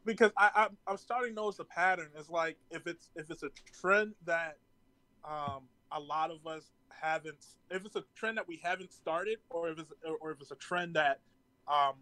[0.05, 2.09] Because I, I I'm starting to notice a pattern.
[2.19, 3.51] It's like if it's if it's a
[3.81, 4.57] trend that
[5.25, 9.69] um a lot of us haven't if it's a trend that we haven't started or
[9.71, 11.21] if it's or if it's a trend that
[11.69, 11.95] um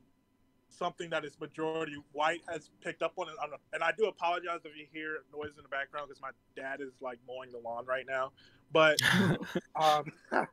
[0.71, 3.35] something that is majority white has picked up on it.
[3.73, 6.93] And I do apologize if you hear noise in the background because my dad is
[7.01, 8.33] like mowing the lawn right now.
[8.73, 8.99] But,
[9.81, 10.12] um,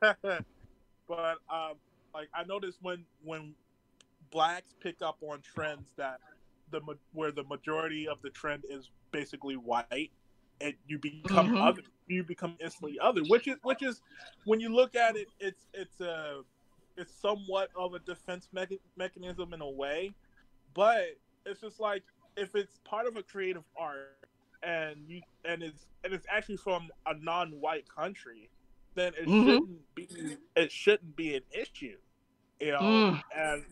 [1.08, 1.74] but um,
[2.14, 3.54] like I noticed when when
[4.30, 6.18] blacks pick up on trends that
[6.70, 6.80] the
[7.12, 10.10] where the majority of the trend is basically white,
[10.60, 11.56] and you become mm-hmm.
[11.56, 13.22] other, you become instantly other.
[13.28, 14.02] Which is which is
[14.44, 16.42] when you look at it, it's it's a
[16.98, 20.12] it's somewhat of a defense me- mechanism in a way,
[20.74, 22.02] but it's just like
[22.36, 24.18] if it's part of a creative art
[24.62, 28.50] and you and it's and it's actually from a non-white country,
[28.94, 29.48] then it mm-hmm.
[29.48, 30.08] shouldn't be
[30.56, 31.96] it shouldn't be an issue,
[32.60, 32.80] you know.
[32.80, 33.22] Mm.
[33.36, 33.64] And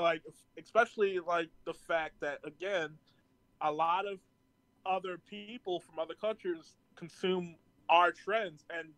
[0.00, 0.22] like
[0.58, 2.90] especially like the fact that again,
[3.60, 4.18] a lot of
[4.86, 7.56] other people from other countries consume
[7.88, 8.88] our trends and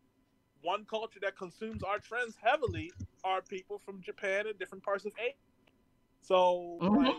[0.63, 2.93] one culture that consumes our trends heavily
[3.25, 5.35] are people from Japan and different parts of Asia.
[6.23, 6.97] So, mm-hmm.
[6.97, 7.15] like,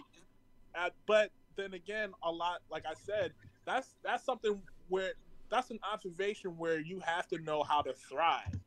[0.75, 3.33] at, but then again, a lot, like I said,
[3.65, 5.13] that's that's something where
[5.49, 8.59] that's an observation where you have to know how to thrive.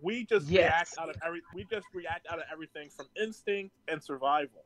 [0.00, 0.64] We just Yes.
[0.64, 1.42] react out of every.
[1.54, 4.64] We just react out of everything from instinct and survival.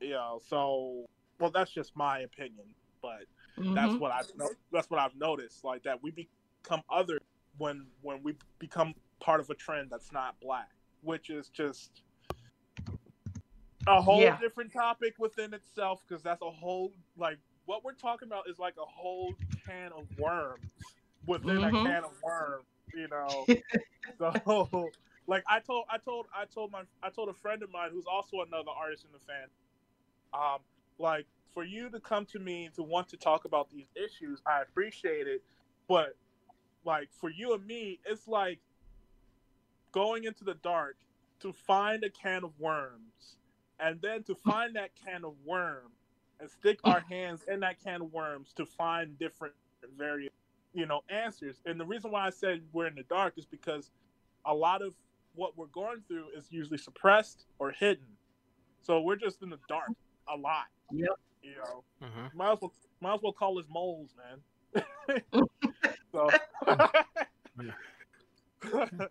[0.00, 1.06] You know, so
[1.38, 2.66] well, that's just my opinion,
[3.02, 3.26] but
[3.74, 4.00] that's Mhm.
[4.00, 5.62] what I've no- that's what I've noticed.
[5.64, 7.18] Like that, we become other
[7.58, 10.70] when when we become part of a trend that's not black,
[11.02, 12.02] which is just
[13.86, 14.38] a whole Yeah.
[14.40, 16.04] different topic within itself.
[16.06, 20.06] Because that's a whole like what we're talking about is like a whole can of
[20.16, 20.96] worms
[21.26, 21.64] within Mhm.
[21.64, 22.66] a can of worms.
[22.94, 23.50] You know,
[24.18, 24.94] so
[25.26, 28.06] like I told I told I told my I told a friend of mine who's
[28.10, 29.48] also another artist in the fan,
[30.34, 30.60] um,
[30.98, 34.62] like for you to come to me to want to talk about these issues, I
[34.62, 35.42] appreciate it,
[35.88, 36.16] but
[36.84, 38.60] like for you and me, it's like
[39.92, 40.96] going into the dark
[41.40, 43.36] to find a can of worms,
[43.80, 45.92] and then to find that can of worm
[46.40, 49.54] and stick our hands in that can of worms to find different
[49.96, 50.32] various
[50.74, 51.60] you know answers.
[51.66, 53.90] And the reason why I said we're in the dark is because
[54.46, 54.94] a lot of
[55.34, 58.06] what we're going through is usually suppressed or hidden.
[58.82, 59.90] So we're just in the dark
[60.32, 60.66] a lot.
[60.90, 61.08] Yep.
[61.42, 62.34] You know, Mhm.
[62.34, 64.42] might as well might as well call us moles, man.
[66.12, 66.28] so,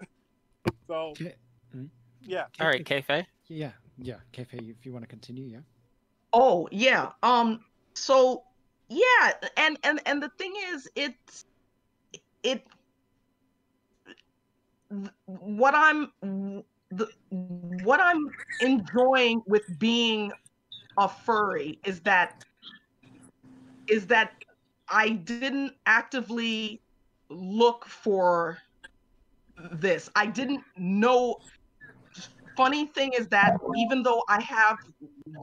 [0.87, 1.35] so Okay.
[2.21, 2.45] yeah.
[2.59, 3.25] All right, Keife.
[3.47, 4.15] Yeah, yeah.
[4.31, 5.59] Kefe, if you want to continue, yeah.
[6.33, 7.11] Oh yeah.
[7.23, 7.61] Um.
[7.93, 8.43] So
[8.89, 11.45] yeah, and and and the thing is, it's
[12.43, 12.65] it.
[15.25, 16.11] What I'm
[16.91, 18.29] the what I'm
[18.59, 20.31] enjoying with being
[20.97, 22.43] a furry is that
[23.87, 24.43] is that
[24.89, 26.81] I didn't actively
[27.29, 28.57] look for
[29.73, 30.09] this.
[30.15, 31.35] I didn't know.
[32.57, 34.77] Funny thing is that even though I have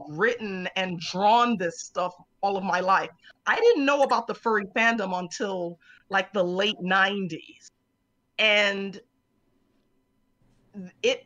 [0.09, 3.09] written and drawn this stuff all of my life.
[3.45, 5.77] I didn't know about the furry fandom until
[6.09, 7.71] like the late 90s.
[8.37, 8.99] And
[11.03, 11.25] it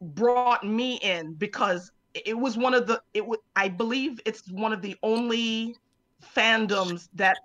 [0.00, 4.72] brought me in because it was one of the it was I believe it's one
[4.72, 5.76] of the only
[6.34, 7.36] fandoms that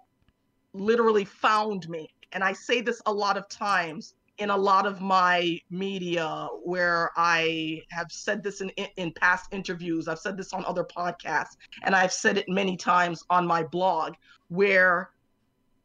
[0.73, 2.09] literally found me.
[2.31, 7.11] And I say this a lot of times in a lot of my media where
[7.15, 10.07] I have said this in in past interviews.
[10.07, 14.13] I've said this on other podcasts and I've said it many times on my blog
[14.49, 15.11] where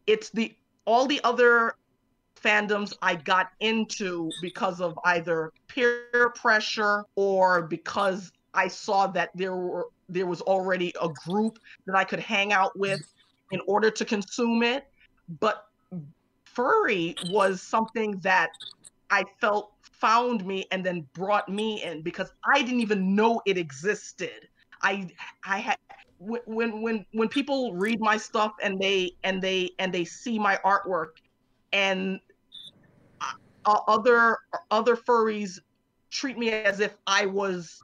[0.07, 1.75] it's the all the other
[2.43, 9.55] fandoms I got into because of either peer pressure or because I saw that there
[9.55, 13.01] were there was already a group that I could hang out with
[13.53, 14.87] in order to consume it
[15.39, 15.67] but
[16.61, 18.51] furry was something that
[19.11, 23.57] I felt found me and then brought me in because I didn't even know it
[23.57, 24.47] existed.
[24.83, 25.09] I
[25.45, 25.77] I had
[26.19, 30.59] when when when people read my stuff and they and they and they see my
[30.65, 31.09] artwork
[31.73, 32.21] and
[33.65, 34.37] uh, other
[34.71, 35.59] other furries
[36.11, 37.79] treat me as if I was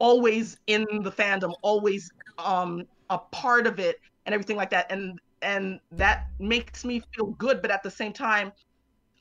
[0.00, 5.18] always in the fandom, always um a part of it and everything like that and
[5.42, 8.52] and that makes me feel good but at the same time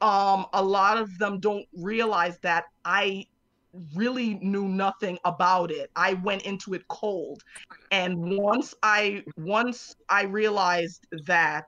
[0.02, 3.26] um a lot of them don't realize that I
[3.96, 5.90] really knew nothing about it.
[5.96, 7.42] I went into it cold.
[7.92, 11.66] And once I once I realized that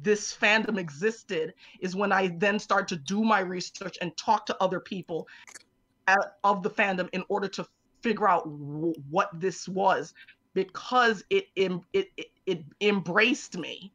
[0.00, 4.56] this fandom existed is when I then start to do my research and talk to
[4.62, 5.26] other people
[6.08, 7.66] uh, of the fandom in order to
[8.02, 10.14] figure out w- what this was
[10.54, 13.92] because it it, it it embraced me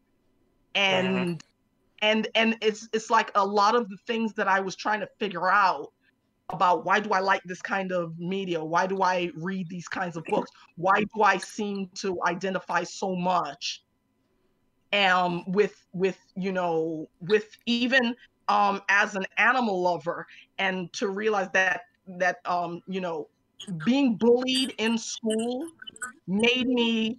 [0.75, 1.43] and
[2.01, 5.09] and and it's it's like a lot of the things that I was trying to
[5.19, 5.91] figure out
[6.49, 8.63] about why do I like this kind of media?
[8.63, 10.49] Why do I read these kinds of books?
[10.77, 13.83] Why do I seem to identify so much
[14.93, 18.15] um with with you know with even
[18.47, 20.25] um as an animal lover
[20.59, 23.27] and to realize that that um you know
[23.85, 25.67] being bullied in school
[26.27, 27.17] made me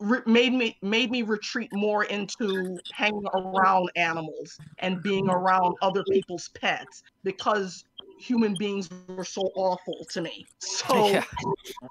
[0.00, 6.04] re- made me made me retreat more into hanging around animals and being around other
[6.04, 7.84] people's pets because
[8.18, 10.46] human beings were so awful to me.
[10.60, 11.24] So Yeah.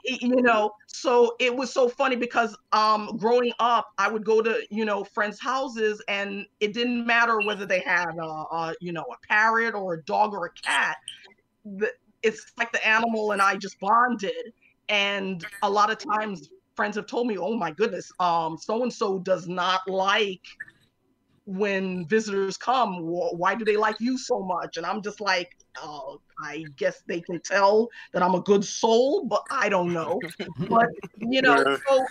[0.03, 4.61] you know so it was so funny because um growing up i would go to
[4.69, 9.03] you know friends houses and it didn't matter whether they had a, a you know
[9.03, 10.97] a parrot or a dog or a cat.
[11.65, 11.91] The,
[12.21, 14.53] it's like the animal and i just bonded.
[14.89, 18.93] And a lot of times friends have told me oh my goodness um so and
[18.93, 20.41] so does not like
[21.45, 22.95] when visitors come.
[22.99, 24.77] Why do they like you so much?
[24.77, 29.25] And i'm just like oh i guess they can tell that i'm a good soul
[29.27, 30.21] but i don't know.
[30.69, 30.87] But
[31.19, 31.77] you know Yeah.
[31.87, 32.07] so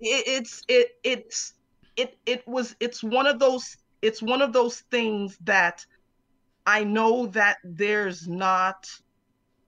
[0.00, 1.54] it, it's it it's
[1.96, 5.84] it it was it's one of those it's one of those things that
[6.66, 8.76] I know that there's not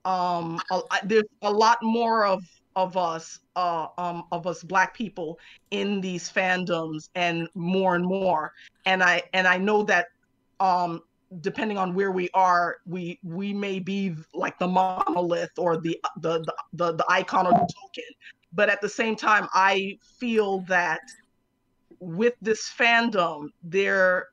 [0.05, 2.43] um a, I- there's a lot more of
[2.79, 5.37] of us uh um of us black people
[5.71, 8.53] in these fandoms and more and more.
[8.85, 10.07] And I and I know that
[10.61, 11.01] um
[11.41, 16.39] depending on where we are we we may be like the monolith or the the
[16.39, 18.09] the, the, the icon or the token.
[18.53, 21.01] But at the same time I feel that
[21.99, 24.27] with this fandom there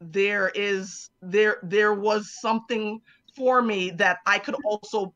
[0.00, 3.00] there is there there was something
[3.34, 5.14] for me that I could also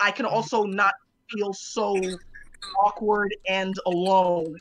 [0.00, 0.94] I can also not
[1.30, 1.96] feel so
[2.78, 4.56] awkward and alone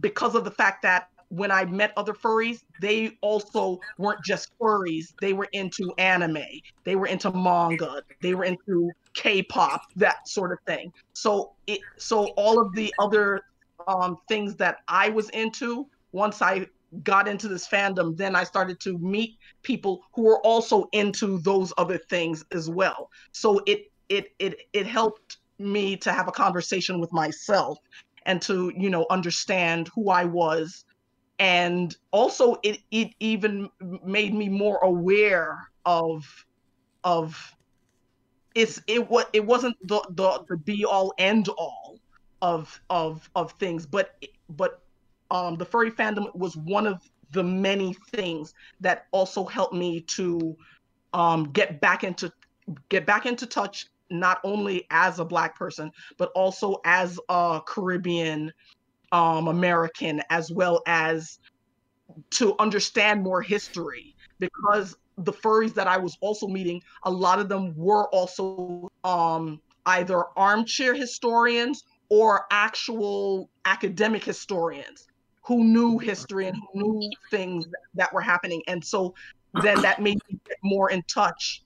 [0.00, 5.14] because of the fact that when I met other furries, they also weren't just furries.
[5.20, 6.44] They were into anime,
[6.84, 10.92] they were into manga, they were into K-pop, that sort of thing.
[11.12, 13.42] So it so all of the other
[13.88, 16.66] um, things that I was into, once I
[17.02, 21.72] got into this fandom, then I started to meet people who were also into those
[21.76, 23.10] other things as well.
[23.32, 27.78] So it it it it helped me to have a conversation with myself
[28.26, 30.84] and to you know understand who I was.
[31.38, 33.68] And also it it even
[34.04, 36.24] made me more aware of
[37.02, 37.54] of
[38.54, 41.98] it's it what it wasn't the the, the be all end all
[42.40, 44.14] of of of things but
[44.50, 44.80] but
[45.30, 47.02] um the furry fandom was one of
[47.32, 50.56] the many things that also helped me to
[51.12, 52.32] um get back into
[52.88, 53.86] get back into touch
[54.18, 58.52] not only as a black person but also as a caribbean
[59.12, 61.38] um american as well as
[62.30, 64.14] to understand more history.
[64.38, 69.60] Because the furries that i was also meeting a lot of them were also um
[69.86, 75.06] either armchair historians or actual academic historians
[75.46, 78.62] who knew history and who knew things that were happening.
[78.66, 79.14] And so
[79.62, 81.63] then that made me get more in touch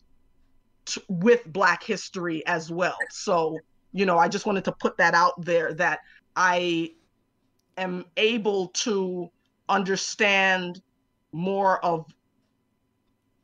[0.88, 2.98] t- with black history as well.
[3.10, 3.58] So
[3.92, 6.00] you know i just wanted to put that out there that
[6.36, 6.90] i
[7.76, 9.30] am able to
[9.68, 10.82] understand
[11.32, 12.06] more of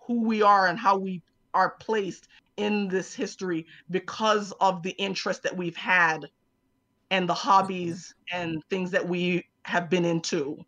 [0.01, 1.23] who we are and how we
[1.55, 6.27] are placed in this history because of the interest that we've had
[7.11, 10.59] and the hobbies and things that we have been into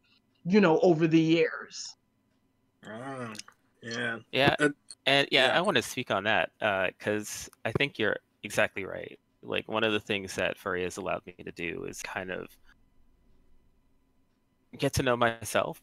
[0.44, 1.96] you know over the years.
[2.86, 3.32] Ah,
[3.82, 4.18] yeah.
[4.32, 4.68] Yeah, Uh,
[5.06, 5.56] and yeah, yeah.
[5.56, 6.50] I want to speak on that
[6.98, 9.18] because I think you're exactly right.
[9.42, 12.48] Like one of the things that furry has allowed me to do is kind of
[14.78, 15.80] get to know myself.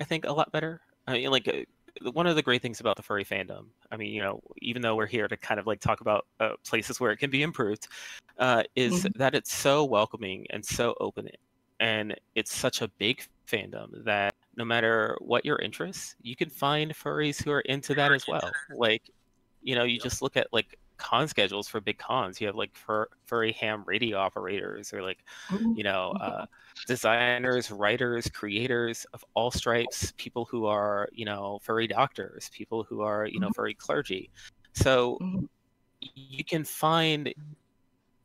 [0.00, 0.80] I think a lot better.
[1.06, 3.70] I mean, like uh, one of the great things about the furry fandom.
[3.90, 6.54] I mean, you know, even though we're here to kind of like talk about uh,
[6.66, 7.86] places where it can be improved,
[8.38, 9.12] uh, is Mhm.
[9.16, 11.28] that it's so welcoming and so open,
[11.80, 16.92] and it's such a big fandom that no matter what your interests, you can find
[16.92, 18.56] furries who are into that as well.
[18.68, 19.10] Like,
[19.62, 22.40] you know, you just look at like con schedules for big cons.
[22.40, 25.24] You have like fur, furry ham radio operators, or like
[25.74, 26.46] you know, uh,
[26.86, 33.02] designers, writers, creators of all stripes, people who are, you know, furry doctors, people who
[33.02, 34.30] are, you know, furry clergy.
[34.74, 35.46] So Mhm.
[36.00, 37.34] you can find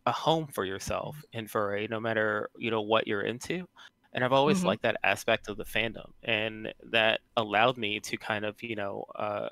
[0.06, 3.68] a home for yourself in furry, no matter, you know, what you're into.
[4.14, 4.66] And I've always Mhm.
[4.66, 6.12] liked that aspect of the fandom.
[6.24, 9.50] And that allowed me to kind of, you know, uh,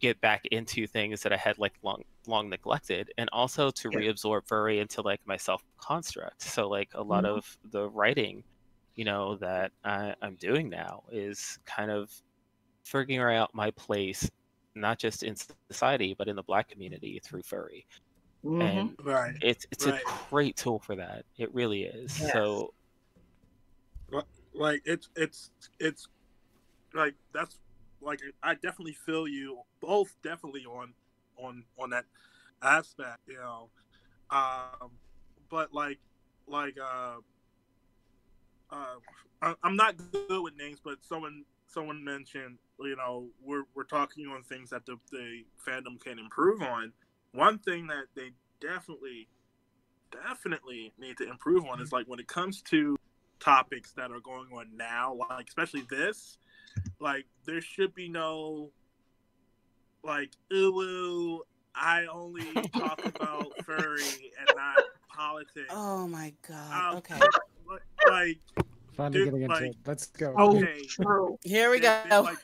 [0.00, 4.00] get back into things that I had like long long neglected and also to Yeah.
[4.00, 6.42] reabsorb furry into like my self construct.
[6.42, 7.24] So like a lot Mhm.
[7.24, 8.42] of the writing,
[8.96, 12.10] you know, that I, I'm doing now is kind of
[12.86, 14.30] figuring out my place
[14.76, 15.36] not just in
[15.70, 17.86] society but in the black community through furry.
[18.42, 18.56] Mhm.
[18.60, 19.36] And Right.
[19.40, 20.02] it's it's Right.
[20.08, 21.24] a great tool for that.
[21.38, 22.12] It really is.
[22.18, 22.32] Yes.
[22.32, 22.70] So
[24.58, 26.08] like it's it's it's
[26.92, 27.58] like that's
[28.00, 30.92] like I definitely feel you both definitely on
[31.36, 32.04] on on that
[32.62, 33.70] aspect, you know.
[34.30, 34.90] Um
[35.48, 35.98] but like
[36.46, 37.16] like uh
[38.70, 38.96] uh
[39.40, 44.26] I, I'm not good with names, but someone someone mentioned, you know, we're we're talking
[44.26, 46.92] on things that the, the fandom can improve on.
[47.32, 48.30] One thing that they
[48.60, 49.28] definitely
[50.10, 52.97] definitely need to improve on is like when it comes to
[53.40, 56.38] topics that are going on now, like especially this,
[57.00, 58.70] like there should be no
[60.04, 61.42] like ooh,
[61.74, 64.76] I only talk about furry and not
[65.14, 65.66] politics.
[65.70, 66.92] Oh my god.
[66.92, 67.18] Um, Okay.
[67.68, 68.38] like, like
[68.96, 69.76] Finally Dude, getting into it.
[69.86, 70.34] Let's go.
[70.36, 70.82] oh Okay.
[71.44, 72.00] Here we go.
[72.10, 72.38] there's, like,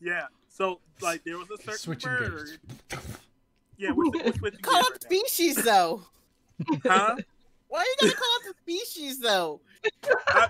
[0.00, 0.26] yeah.
[0.48, 2.30] So like there was a certain Switching bird.
[2.30, 2.58] gears.
[3.76, 6.02] Yeah, we're, we're switching Call gears out the right species though.
[6.86, 7.16] Huh?
[7.70, 9.60] Why are you gotta call it the species though?
[10.28, 10.48] I,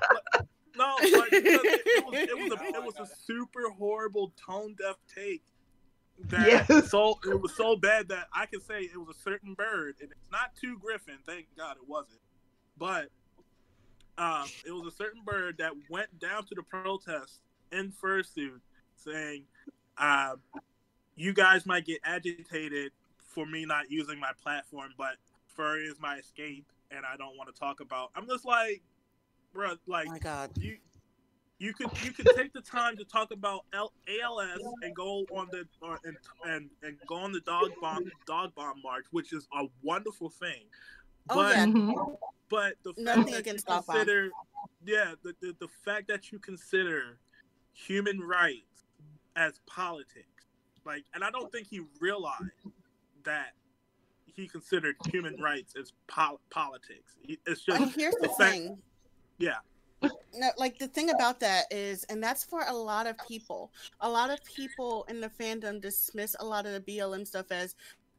[0.77, 4.75] No, like, because it, it was it was a it was a super horrible tone
[4.79, 5.43] deaf take.
[6.31, 6.91] That Yes.
[6.91, 10.11] so it was so bad that I can say it was a certain bird, and
[10.11, 11.18] it's not two Griffin.
[11.27, 12.21] Thank God it wasn't.
[12.79, 13.09] But
[14.16, 17.41] um, it was a certain bird that went down to the protest
[17.73, 18.61] in fursuit,
[18.97, 19.45] saying,
[19.99, 20.41] um,
[21.16, 25.16] "You guys might get agitated for me not using my platform, but
[25.47, 28.82] fur is my escape, and I don't want to talk about." I'm just like,
[29.53, 30.51] bro, like Oh my God.
[30.59, 30.76] you
[31.59, 35.49] you could you could take the time to talk about L- ALS and go on
[35.51, 39.47] the or, and, and and go on the dog bomb dog bomb march, which is
[39.59, 40.64] a wonderful thing.
[41.28, 41.95] Oh, But yeah.
[42.49, 43.97] But the fact Nothing that you against dog bomb.
[43.97, 44.30] consider
[44.84, 47.18] yeah the, the the fact that you consider
[47.72, 48.86] human rights
[49.36, 50.47] as politics,
[50.84, 52.43] like, and I don't think he realized
[53.24, 53.53] that
[54.35, 57.16] he considered human rights as pol- politics.
[57.47, 58.78] It's just And here's the the fact- thing.
[59.39, 59.57] yeah.
[60.35, 63.70] No, like the thing about that is, and that's for a lot of people.
[64.01, 67.74] A lot of people in the fandom dismiss a lot of the BLM stuff as,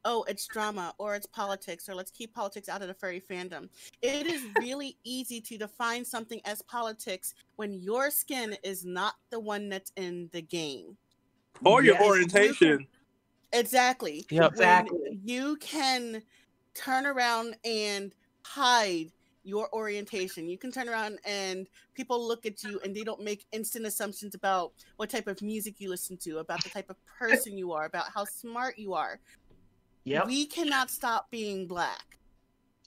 [0.06, 3.68] oh, it's drama or it's politics or let's keep politics out of the furry fandom.
[4.04, 9.40] It is really easy to define something as politics when your skin is not the
[9.40, 10.98] one that's in the game.
[11.66, 12.04] Or your Yes.
[12.04, 12.88] orientation.
[13.54, 14.26] Exactly.
[14.30, 14.42] Yep.
[14.42, 15.20] When Exactly.
[15.24, 16.24] you can
[16.74, 19.12] turn around and hide
[19.44, 20.48] your orientation.
[20.48, 24.36] You can turn around and people look at you and they don't make instant assumptions
[24.36, 27.86] about what type of music you listen to, about the type of person you are,
[27.86, 29.20] about how smart you are.
[30.04, 30.28] Yep.
[30.28, 32.20] We cannot stop being black.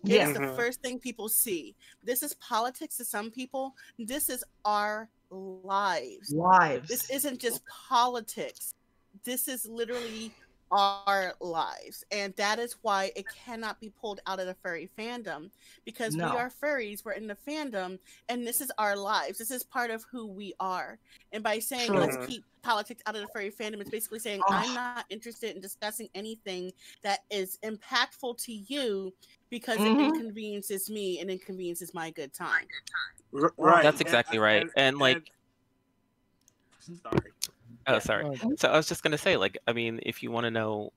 [0.04, 0.28] Yeah.
[0.28, 0.56] It's the Mhm.
[0.56, 1.74] first thing people see.
[2.02, 3.74] This is politics to some people.
[3.98, 6.32] This is our lives.
[6.32, 6.88] Lives.
[6.88, 8.74] This isn't just politics.
[9.24, 10.32] This is literally
[10.74, 12.04] our lives.
[12.10, 15.50] And that is why it cannot be pulled out of the furry fandom
[15.84, 16.30] because No.
[16.32, 17.96] we are furries, we're in the fandom,
[18.28, 19.38] and this is our lives.
[19.38, 20.98] This is part of who we are.
[21.32, 21.98] And by saying True.
[22.00, 24.52] let's keep politics out of the furry fandom, it's basically saying Oh.
[24.52, 26.72] I'm not interested in discussing anything
[27.02, 29.14] that is impactful to you
[29.50, 29.94] because Mhm.
[29.94, 32.66] it inconveniences me and inconveniences my good time.
[33.32, 33.82] R- right.
[33.84, 34.68] That's And- exactly right.
[34.76, 35.30] And, like-
[36.88, 37.32] and- sorry.
[37.86, 38.36] Oh, sorry.
[38.56, 40.92] So I was just gonna say, like, I mean, if you want to know,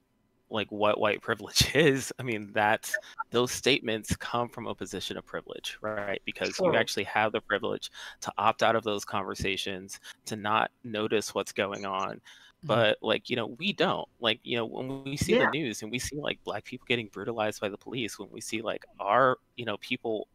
[0.49, 2.91] like, what white privilege is, I mean, that
[3.31, 6.21] those statements come from a position of privilege, right?
[6.25, 11.35] Because you actually have the privilege to opt out of those conversations, to not notice
[11.35, 12.15] what's going on.
[12.15, 12.67] Mm-hmm.
[12.67, 14.07] But like, you know, we don't.
[14.19, 15.45] Like, you know, when we see Yeah.
[15.45, 18.41] the news and we see like black people getting brutalized by the police, when we
[18.41, 20.27] see like our, you know, people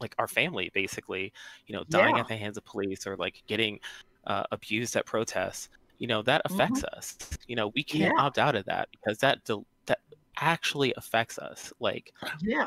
[0.00, 1.32] like our family basically,
[1.66, 2.20] you know, dying Yeah.
[2.22, 3.80] at the hands of police or like getting
[4.26, 5.68] uh, abused at protests,
[5.98, 7.16] you know, that affects us.
[7.46, 8.18] You know, we can't Mm-hmm.
[8.18, 8.24] Yeah.
[8.24, 9.38] opt out of that because that
[9.86, 9.98] that
[10.38, 11.72] actually affects us.
[11.80, 12.66] Like Yeah.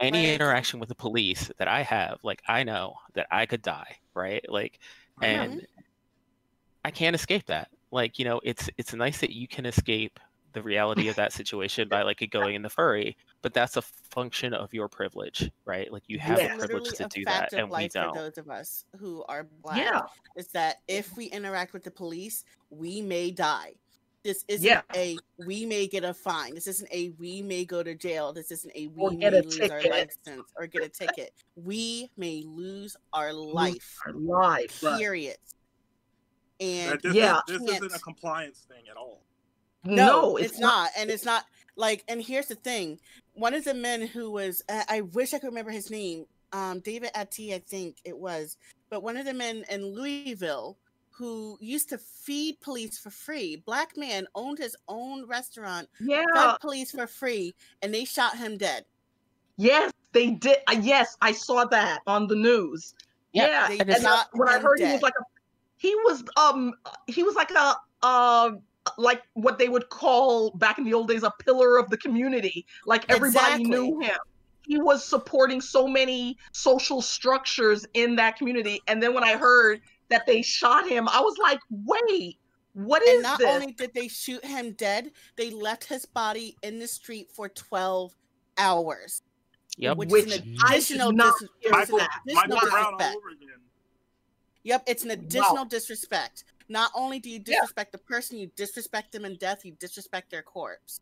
[0.00, 3.96] any interaction with the police that I have, like I know that I could die,
[4.14, 4.44] right?
[4.48, 4.78] Like,
[5.22, 5.66] and
[6.84, 7.68] I can't escape that.
[7.90, 10.18] Like, you know, it's it's nice that you can escape
[10.52, 13.16] the reality of that situation by like going in the furry,
[13.46, 15.92] but that's a function of your privilege, right?
[15.92, 16.56] Like you have Yeah.
[16.56, 18.14] the privilege Literally to a do that, and we life for don't.
[18.16, 19.76] those of us who are black.
[19.78, 20.02] Yeah.
[20.34, 23.74] is that if we interact with the police, we may die.
[24.24, 24.82] This isn't Yeah.
[24.96, 25.16] a
[25.46, 26.56] we may get a fine.
[26.56, 28.32] This isn't a we may go to jail.
[28.32, 31.32] This isn't a we Or may a lose our license or get a ticket.
[31.54, 33.96] We may lose our life.
[34.04, 34.80] Our lives.
[34.80, 35.36] Period.
[36.58, 37.42] And this, Yeah.
[37.46, 37.70] this Can't.
[37.70, 39.22] isn't a compliance thing at all.
[39.84, 40.90] no, it's, not.
[40.98, 41.44] And it's not
[41.76, 42.98] like and here's the thing.
[43.36, 46.24] One of the men who was I I wish I could remember his name.
[46.52, 48.56] Um David Ati, I think it was.
[48.90, 50.78] But one of the men in Louisville
[51.10, 53.62] who used to feed police for free.
[53.64, 56.24] Black man owned his own restaurant, Yeah.
[56.34, 58.84] fed police for free, and they shot him dead.
[59.56, 60.58] Yes, they did.
[60.68, 62.94] Uh, yes, I saw that on the news.
[63.32, 65.24] Yeah, Yeah, and uh, when I heard he was like a,
[65.78, 66.74] he was um,
[67.06, 68.50] he was like a uh,
[68.98, 72.66] like what they would call back in the old days a pillar of the community.
[72.84, 74.16] Like everybody knew him.
[74.66, 78.80] He was supporting so many social structures in that community.
[78.88, 82.38] And then when I heard that they shot him, I was like, wait,
[82.72, 83.48] what is and not this?
[83.48, 88.12] only did they shoot him dead, they left his body in the street for 12
[88.58, 89.22] hours.
[89.78, 89.96] Yep.
[89.98, 93.16] Which, Which is an additional, did not dis- it's an additional Michael all disrespect.
[93.16, 93.48] over again.
[94.64, 96.44] Yep, it's an additional disrespect.
[96.68, 97.60] Not only do you Yeah.
[97.60, 101.00] disrespect the person, you disrespect them in death, you disrespect their corpse.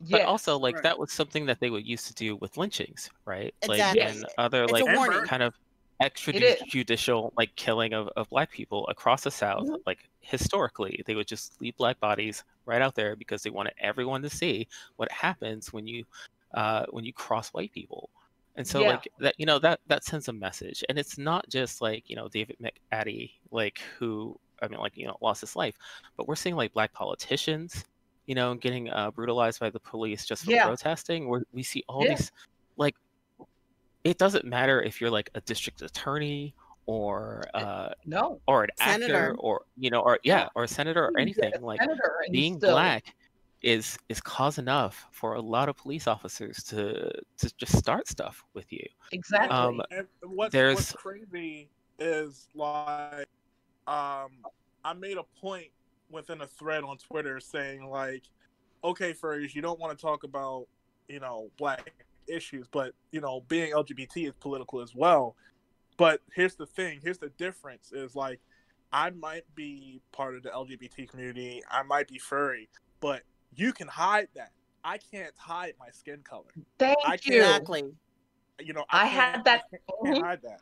[0.00, 0.24] But yeah.
[0.24, 0.82] also, like Right.
[0.84, 3.54] that was something that they would used to do with lynchings, right?
[3.66, 4.00] Like Exactly.
[4.02, 5.16] and other It's like a warning.
[5.18, 5.26] Amber.
[5.26, 5.54] kind of
[6.02, 9.66] extrajudicial like killing of, of black people across the South.
[9.66, 9.78] Mhm.
[9.86, 14.20] Like historically, they would just leave black bodies right out there because they wanted everyone
[14.22, 16.04] to see what happens when you
[16.54, 18.10] uh, when you cross white people.
[18.56, 18.88] And so Yeah.
[18.90, 20.84] like that you know that that sends a message.
[20.88, 25.06] And it's not just like, you know, David McAtee like who I mean like, you
[25.06, 25.76] know, lost his life,
[26.16, 27.84] but we're seeing like black politicians,
[28.26, 30.66] you know, getting uh, brutalized by the police just for Yeah.
[30.66, 31.28] protesting.
[31.28, 32.14] Where we see all Yeah.
[32.14, 32.32] these
[32.76, 32.94] like
[34.04, 36.54] it doesn't matter if you're like a district attorney
[36.86, 39.14] or uh No, or an Senator.
[39.30, 41.80] actor or you know or yeah or a senator or anything a like
[42.30, 43.14] being still- black
[43.62, 48.44] is is cause enough for a lot of police officers to to just start stuff
[48.54, 49.50] with you Exactly.
[49.50, 51.68] Um, And what's, what's There's- crazy
[51.98, 53.26] is like,
[53.86, 54.30] um,
[54.84, 55.68] I made a point
[56.10, 58.22] within a thread on Twitter saying like,
[58.84, 60.66] okay, furries, you don't want to talk about
[61.08, 61.92] you know black
[62.28, 65.36] issues, but you know being LGBT is political as well.
[65.96, 67.00] But here's the thing.
[67.02, 67.92] Here's the difference.
[67.92, 68.40] Is like,
[68.92, 71.62] I might be part of the LGBT community.
[71.70, 72.68] I might be furry,
[73.00, 73.22] but
[73.54, 74.50] you can hide that.
[74.84, 76.44] I can't hide my skin color.
[76.78, 77.36] Thank I you.
[77.38, 77.84] Exactly.
[78.60, 80.22] You know, I I, had can't- that- I can't Mhm.
[80.22, 80.60] hide that.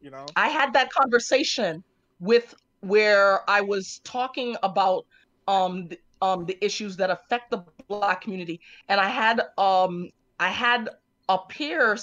[0.00, 0.26] You know.
[0.36, 1.82] I had that conversation
[2.22, 5.04] with where I was talking about
[5.48, 10.48] um the, um the issues that affect the black community, and I had um I
[10.48, 10.88] had
[11.28, 11.98] a peer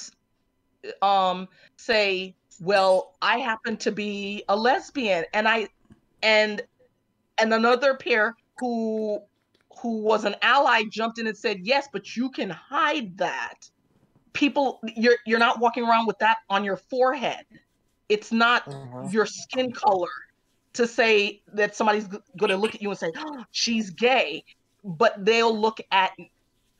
[1.01, 1.47] um
[1.77, 5.69] say, "Well, I happen to be a lesbian," and I
[6.21, 6.61] and
[7.37, 9.21] and another peer who
[9.81, 13.69] who was an ally jumped in and said, "Yes, but you can hide that."
[14.33, 17.45] People, you're you're not walking around with that on your forehead.
[18.09, 18.63] It's not
[19.11, 20.09] your skin color
[20.73, 24.43] to say that somebody's going to look at you and say oh, she's gay
[24.83, 26.11] but they'll look at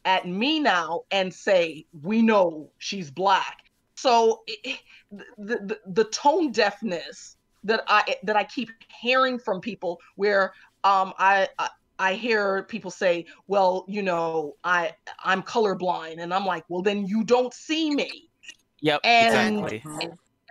[0.06, 3.58] at me now and say we know she's black.
[3.96, 4.80] So it,
[5.12, 7.36] the, the the tone deafness
[7.66, 8.70] that i that i keep
[9.02, 10.54] hearing from people where
[10.84, 11.70] um i, I
[12.02, 17.06] I hear people say, "Well, you know, I I'm colorblind," and I'm like, "Well, then
[17.06, 18.30] you don't see me."
[18.80, 19.84] yep And- exactly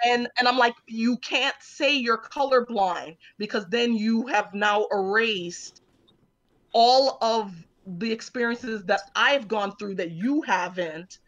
[0.07, 5.83] and and i'm like you can't say you're colorblind because then you have now erased
[6.73, 7.53] all of
[7.99, 11.19] the experiences that i've gone through that you haven't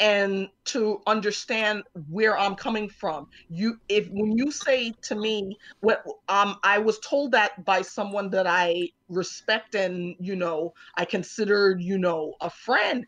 [0.00, 3.28] and to understand where i'm coming from.
[3.48, 8.30] You if when you say to me what um i was told that by someone
[8.30, 13.06] that i respect and you know i considered you know a friend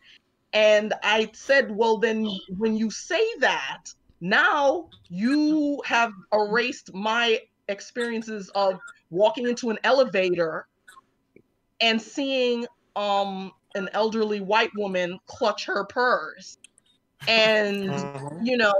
[0.53, 3.83] and i said well then when you say that
[4.21, 8.79] now you have erased my experiences of
[9.09, 10.67] walking into an elevator
[11.79, 12.65] and seeing
[12.95, 16.57] um an elderly white woman clutch her purse
[17.27, 17.93] and
[18.43, 18.73] you know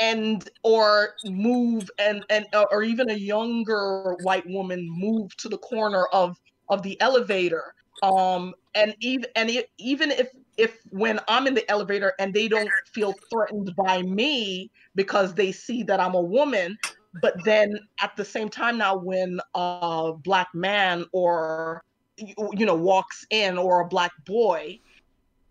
[0.00, 5.58] and or move and and uh, or even a younger white woman move to the
[5.58, 6.36] corner of
[6.68, 7.74] of the elevator.
[8.02, 10.28] Um and even and e- even if
[10.60, 15.50] if when i'm in the elevator and they don't feel threatened by me because they
[15.52, 16.78] see that i'm a woman
[17.22, 21.82] but then at the same time now when a black man or
[22.16, 24.78] you know walks in or a black boy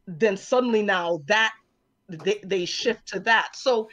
[0.07, 1.53] then suddenly now that
[2.09, 3.55] they, they shift to that.
[3.55, 3.89] So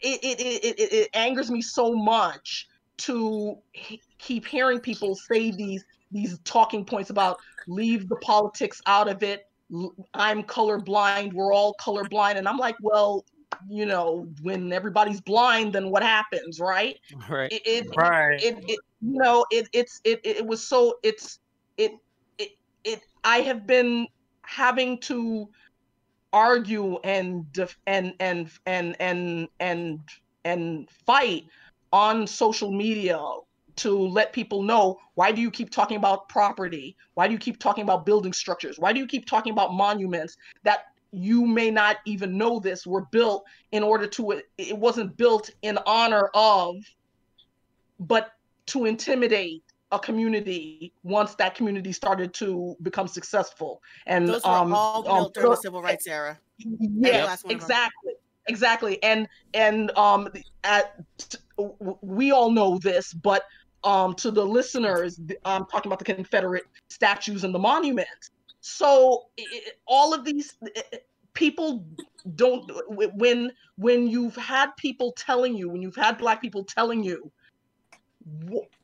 [0.00, 2.68] it it, it, it it angers me so much
[2.98, 3.58] to
[4.18, 9.46] keep hearing people say these these talking points about leave the politics out of it
[10.14, 13.24] i'm colorblind we're all colorblind and i'm like well
[13.68, 16.98] you know when everybody's blind then what happens right
[17.30, 18.42] right it, it, Right.
[18.42, 21.38] it, it you know it it's it, it was so it's
[21.76, 21.92] it
[22.38, 22.50] it
[22.84, 24.06] it i have been
[24.44, 25.48] having to
[26.32, 30.00] argue and def- and and and and and
[30.44, 31.44] and fight
[31.92, 33.20] on social media
[33.76, 37.58] to let people know why do you keep talking about property why do you keep
[37.58, 41.98] talking about building structures why do you keep talking about monuments that you may not
[42.06, 46.76] even know this were built in order to it wasn't built in honor of
[48.00, 48.32] but
[48.66, 49.62] to intimidate
[49.92, 55.18] a community once that community started to become successful and Those were um, all um,
[55.18, 56.38] built during the civil rights era.
[56.58, 57.66] yeah last one of them.
[57.66, 58.12] exactly
[58.48, 60.28] exactly and and um
[60.64, 60.98] at
[62.00, 63.44] we all know this but
[63.84, 68.30] um to the listeners i'm talking about the confederate statues and the monuments.
[68.60, 70.56] So i- i- all of these
[71.34, 71.84] people
[72.36, 72.70] don't
[73.16, 77.32] when when you've had people telling you when you've had black people telling you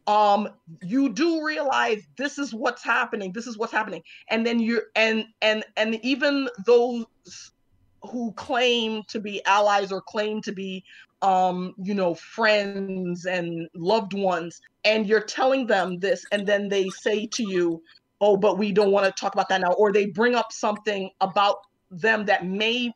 [0.07, 0.49] um
[0.83, 4.03] you do realize this is what's happening this is what's happening.
[4.31, 7.07] And then you're and and and even those
[8.03, 10.85] who claim to be allies or claim to be
[11.23, 16.89] um you know friends and loved ones and you're telling them this and then they
[16.91, 17.83] say to you
[18.21, 21.11] oh but we don't want to talk about that now or they bring up something
[21.21, 21.57] about
[21.91, 22.93] them that may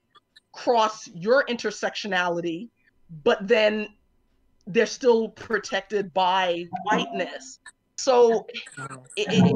[0.53, 2.69] cross your intersectionality,
[3.25, 3.89] but then
[4.67, 7.59] they're still protected by whiteness.
[8.03, 8.47] So,
[9.17, 9.55] it, it,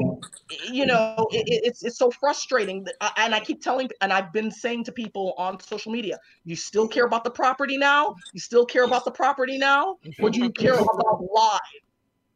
[0.49, 2.83] you know, it, it's it's so frustrating.
[2.85, 6.55] That, and I keep telling, and I've been saying to people on social media, you
[6.55, 8.15] still care about the property now?
[8.33, 11.61] You still care about the property now, or do you care about lives,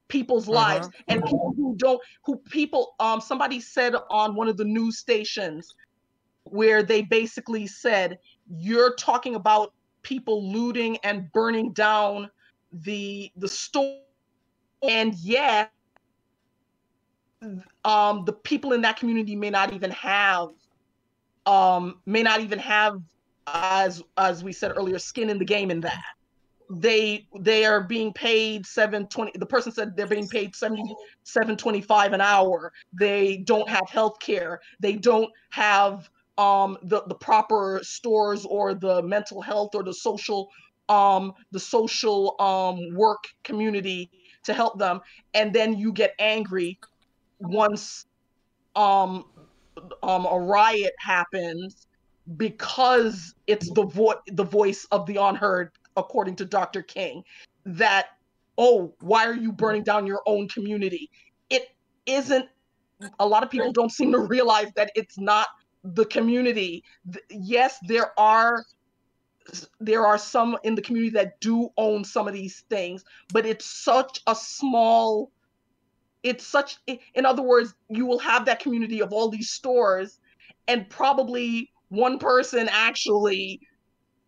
[0.10, 1.04] people's lives, Uh-huh.
[1.10, 2.94] and people who don't, who people?
[3.00, 5.76] Um, somebody said on one of the news stations
[6.46, 8.18] where they basically said
[8.50, 9.74] you're talking about
[10.04, 12.30] people looting and burning down
[12.72, 14.00] the the store
[14.82, 15.72] and yet
[17.86, 20.50] um the people in that community may not even have
[21.46, 22.98] um may not even have
[23.48, 26.04] as as we said earlier skin in the game in that.
[26.74, 30.84] They they are being paid 720 the person said they're being paid 70
[31.24, 32.72] 725 an hour.
[32.98, 39.04] They don't have health care they don't have um the the proper stores or the
[39.04, 40.50] mental health or the social
[40.90, 44.10] um the social um work community
[44.46, 45.02] to help them.
[45.34, 46.80] And then you get angry
[47.42, 48.06] once
[48.76, 49.26] um
[50.04, 51.88] um a riot happens
[52.38, 56.82] because it's the vo- the voice of the unheard according to Dr.
[56.82, 57.24] King
[57.66, 58.08] that
[58.58, 61.10] oh why are you burning down your own community
[61.50, 61.70] it
[62.06, 62.48] isn't
[63.20, 65.48] a lot of people don't seem to realize that it's not
[65.84, 66.84] the community
[67.30, 68.64] yes there are
[69.80, 73.04] there are some in the community that do own some of these things
[73.34, 75.32] but it's such a small
[76.24, 80.20] it's such in other words you will have that community of all these stores
[80.68, 83.60] and probably one person actually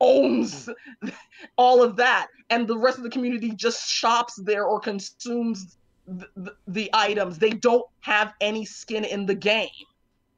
[0.01, 0.69] owns
[1.57, 6.27] all of that and the rest of the community just shops there or consumes the,
[6.35, 7.37] the, the items.
[7.37, 9.69] They don't have any skin in the game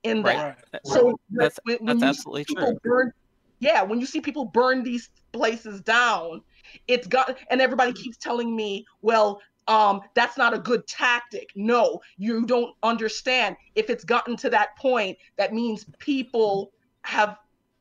[0.04, 0.58] in that.
[0.74, 0.82] Right.
[0.86, 3.12] so That's- when, when that's you absolutely see people burn,
[3.60, 6.42] yeah, when you see people burn these places down,
[6.88, 11.50] it's got and everybody keeps telling me, well, um, that's not a good tactic.
[11.56, 13.56] No, you don't understand.
[13.76, 16.72] If it's gotten to that point, that means people
[17.04, 17.38] have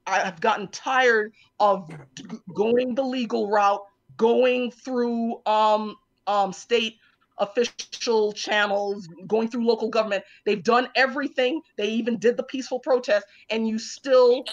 [0.06, 1.90] have gotten tired of
[2.55, 3.81] going the legal route,
[4.16, 5.97] going through um
[6.27, 6.97] um state
[7.39, 10.24] official channels, going through local government.
[10.47, 11.61] They've done everything.
[11.77, 14.44] They even did the peaceful protest, and you still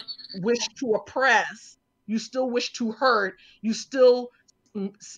[0.41, 1.78] wish to oppress.
[2.08, 3.36] You still wish to hurt.
[3.62, 4.30] You still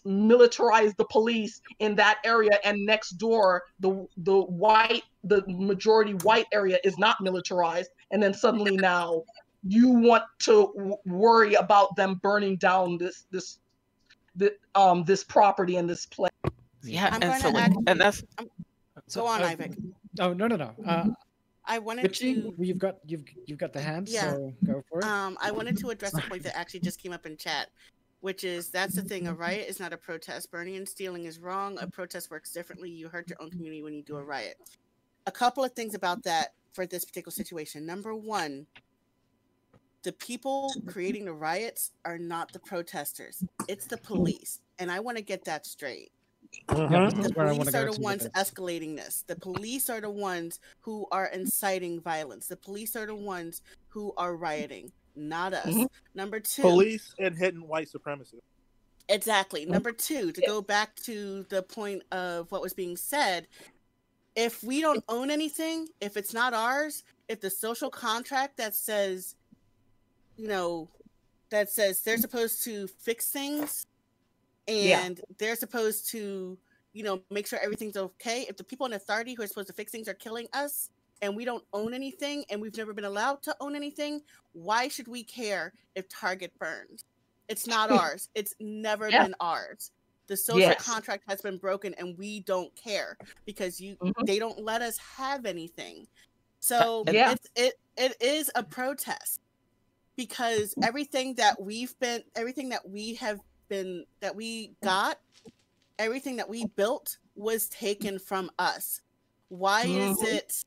[0.05, 6.47] militarize the police in that area, and next door, the the white, the majority white
[6.51, 9.23] area is not militarized, and then suddenly now
[9.65, 13.59] you want to worry about them burning down this this
[14.35, 16.31] the, um this property and this place.
[16.83, 18.23] Yeah, I'm and gonna so like, actually- and that's
[19.13, 19.75] Go on, uh, Ivic.
[20.19, 20.73] Oh no no no.
[20.85, 21.05] Uh,
[21.65, 24.33] I wanted Richie, to you've got you've you've got the hand, Yeah.
[24.33, 25.05] so go for it.
[25.05, 27.69] um I wanted to address a point that actually just came up in chat,
[28.23, 29.27] which is that's the thing.
[29.27, 30.49] A riot is not a protest.
[30.49, 31.77] Burning and stealing is wrong.
[31.81, 32.89] A protest works differently.
[32.89, 34.55] You hurt your own community when you do a riot.
[35.27, 37.85] A couple of things about that for this particular situation.
[37.85, 38.65] Number one,
[40.03, 43.43] the people creating the riots are not the protesters.
[43.67, 44.61] It's the police.
[44.79, 46.13] And I want to get that straight.
[46.69, 49.25] This The is where I wanna police are the ones escalating this.
[49.27, 52.47] The police are the ones who are inciting violence.
[52.47, 55.65] The police are the ones who are rioting, not us.
[55.67, 55.87] Mhm.
[56.15, 58.39] Number two, Police and hidden white supremacy.
[59.09, 59.65] Exactly.
[59.65, 63.47] Number two, to go back to the point of what was being said,
[64.35, 69.35] if we don't own anything, if it's not ours, if the social contract that says,
[70.37, 70.89] you know,
[71.49, 73.85] that says they're supposed to fix things
[74.67, 75.03] Yeah.
[75.03, 76.57] and they're supposed to,
[76.93, 79.73] you know, make sure everything's okay, if the people in authority who are supposed to
[79.73, 80.89] fix things are killing us
[81.23, 84.19] and we don't own anything and we've never been allowed to own anything,
[84.51, 87.05] why should we care if Target burns?
[87.47, 88.27] It's not ours.
[88.35, 89.23] It's never Yeah.
[89.23, 89.89] been ours.
[90.27, 90.85] The social Yes.
[90.85, 94.25] contract has been broken and we don't care because you Mhm.
[94.25, 96.05] they don't let us have anything.
[96.59, 97.31] So Yeah.
[97.31, 99.39] it's it it is a protest
[100.17, 103.39] because everything that we've been everything that we have
[103.69, 105.19] been that we got
[105.99, 108.99] everything that we built was taken from us.
[109.49, 110.33] Why is Mhm.
[110.33, 110.65] it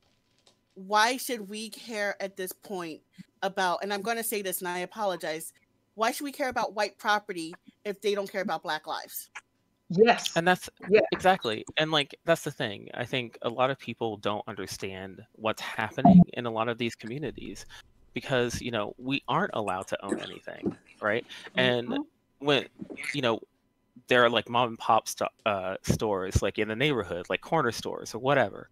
[0.77, 3.01] why should we care at this point
[3.43, 5.53] about and I'm going to say this and I apologize.
[5.94, 7.55] Why should we care about white property
[7.85, 9.31] if they don't care about black lives?
[9.89, 10.36] Yes.
[10.36, 11.01] and that's Yeah.
[11.12, 15.62] exactly and like that's the thing i think a lot of people don't understand what's
[15.62, 17.65] happening in a lot of these communities
[18.12, 21.24] because you know we aren't allowed to own anything right
[21.57, 22.05] and Mhm.
[22.40, 22.66] when
[23.15, 23.39] you know
[24.09, 27.70] there are like mom and pop sto- uh, stores like in the neighborhood like corner
[27.70, 28.69] stores or whatever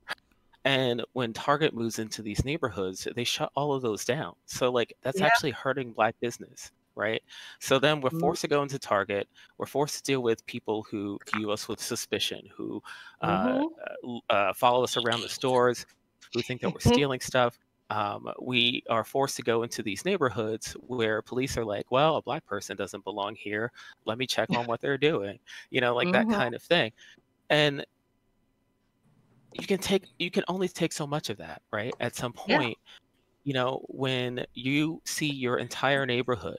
[0.65, 4.93] and when target moves into these neighborhoods they shut all of those down so like
[5.03, 5.23] that's Yeah.
[5.23, 7.23] actually hurting black business right?
[7.61, 8.21] So then we're Mhm.
[8.21, 9.29] forced to go into Target.
[9.59, 12.81] We're forced to deal with people who view us with suspicion, who
[13.21, 13.75] uh, Mhm.
[14.07, 15.87] uh, uh, follow us around the stores,
[16.33, 16.99] who think that we're Mhm.
[16.99, 17.59] stealing stuff.
[17.91, 22.23] Um, we are forced to go into these neighborhoods where police are like, well, a
[22.23, 23.73] black person doesn't belong here.
[24.07, 25.39] Let me check on what they're doing.
[25.71, 26.45] You know, like that Mhm.
[26.45, 26.93] kind of thing.
[27.51, 27.85] And
[29.55, 31.95] you can take you can only take so much of that, right?
[32.01, 32.61] At some Yeah.
[32.61, 32.79] point,
[33.45, 36.59] you know, when you see your entire neighborhood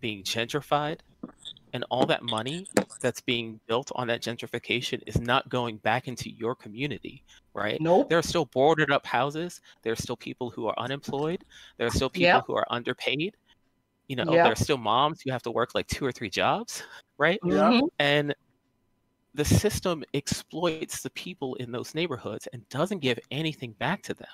[0.00, 1.00] being gentrified
[1.72, 2.70] and all that money
[3.02, 7.24] that's being built on that gentrification is not going back into your community,
[7.54, 7.80] right?
[7.80, 8.08] Nope.
[8.08, 9.60] There are still boarded up houses.
[9.82, 11.44] There are still people who are unemployed.
[11.78, 13.36] There are still people who are underpaid.
[14.08, 16.82] You know, there are still moms who have to work like two or three jobs,
[17.18, 17.40] right?
[17.42, 17.72] Yeah.
[17.72, 17.88] Mhm.
[17.98, 18.34] And
[19.34, 24.28] the system exploits the people in those neighborhoods and doesn't give anything back to them.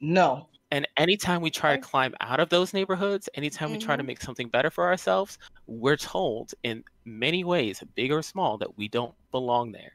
[0.00, 0.50] No.
[0.72, 4.06] And anytime we try to climb out of those neighborhoods, anytime we try to Mhm.
[4.06, 8.88] make something better for ourselves, we're told in many ways, big or small, that we
[8.88, 9.92] don't belong there.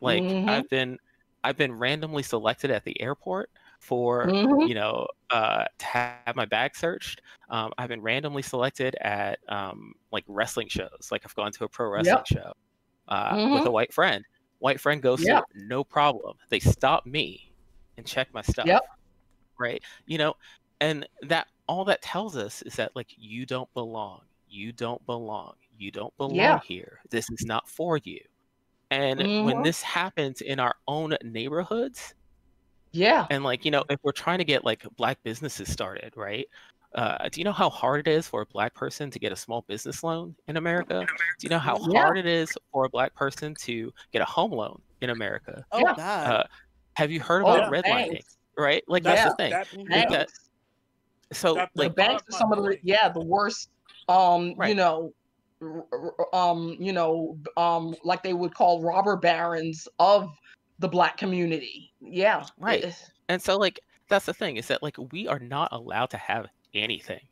[0.00, 0.46] Like Mhm.
[0.46, 0.98] I've been
[1.42, 3.50] I've been randomly selected at the airport
[3.80, 4.60] for Mhm.
[4.60, 7.20] you know uh, to have my bag searched.
[7.50, 11.08] Um, I've been randomly selected at um, like wrestling shows.
[11.10, 12.26] Like I've gone to a pro wrestling Yep.
[12.26, 12.52] show
[13.08, 14.24] uh, with a white friend.
[14.58, 15.26] White friend goes Yeah.
[15.26, 16.36] through no problem.
[16.50, 17.52] They stop me
[17.96, 18.82] and check my stuff Yep.
[19.58, 20.34] right you know
[20.80, 25.54] and that all that tells us is that like you don't belong you don't belong
[25.76, 26.60] you don't belong Yeah.
[26.62, 28.20] here this is not for you
[28.90, 29.62] and when Mhm.
[29.62, 32.14] this happens in our own neighborhoods
[32.92, 33.28] Yeah.
[33.30, 36.46] and like you know if we're trying to get like black businesses started right
[36.94, 39.36] uh, do you know how hard it is for a black person to get a
[39.36, 41.04] small business loan in america
[41.38, 42.02] do you know how Yeah.
[42.02, 45.80] hard it is for a black person to get a home loan in america Oh
[45.80, 45.94] Yeah.
[45.96, 46.30] God.
[46.30, 46.44] uh,
[46.96, 48.36] have you heard Oh, about the redlining banks.
[48.56, 49.28] right like that's Yeah.
[49.30, 49.90] the thing That.
[49.90, 50.28] Like that-
[51.32, 53.70] so that- the like brought banks are some of the yeah the worst
[54.08, 55.12] um you know
[55.62, 60.30] r- r- um you know um like they would call robber barons of
[60.78, 62.84] the black community yeah Right.
[62.84, 66.18] it- And so like that's the thing is that like we are not allowed to
[66.18, 67.26] have anything.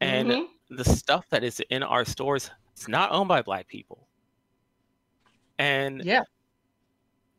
[0.00, 0.46] And Mhm.
[0.70, 4.08] the stuff that is in our stores is not owned by black people.
[5.58, 6.24] And yeah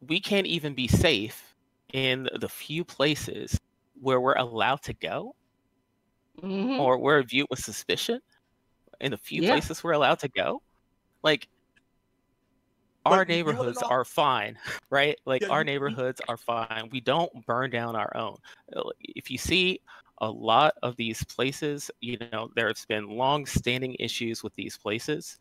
[0.06, 1.56] we can't even be safe
[1.94, 3.58] in the few places
[4.02, 5.34] where we're allowed to go
[6.42, 6.78] Mhm.
[6.78, 8.20] or we're viewed with suspicion
[9.00, 9.52] in the few Yeah.
[9.52, 10.62] places we're allowed to go.
[11.24, 11.48] Like
[13.06, 14.58] our you neighborhoods know- are fine,
[14.90, 15.18] right?
[15.24, 16.90] Like Yeah, our neighborhoods are fine.
[16.92, 18.38] We don't burn down our own.
[18.76, 19.80] Uh, If you see
[20.20, 25.40] a lot of these places, you know, there's been long-standing issues with these places,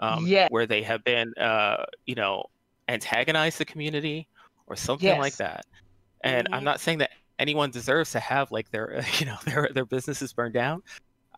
[0.00, 0.48] um, Yeah.
[0.48, 2.44] where they have been, uh, you know,
[2.88, 4.28] antagonized the community
[4.68, 5.64] or something like that.
[6.24, 6.64] And I'm Mhm.
[6.64, 10.54] not saying that anyone deserves to have like their, you know, their their businesses burned
[10.54, 10.82] down.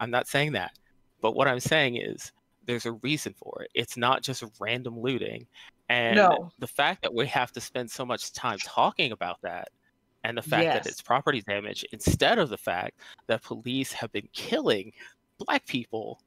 [0.01, 0.73] I'm not saying that.
[1.21, 2.33] But what I'm saying is
[2.63, 3.71] there's a reason for it.
[3.75, 5.47] It's not just random looting.
[5.89, 6.53] And No.
[6.59, 9.69] the fact that we have to spend so much time talking about that
[10.25, 14.29] and the fact that it's property damage instead of the fact that police have been
[14.33, 14.93] killing
[15.39, 16.21] black people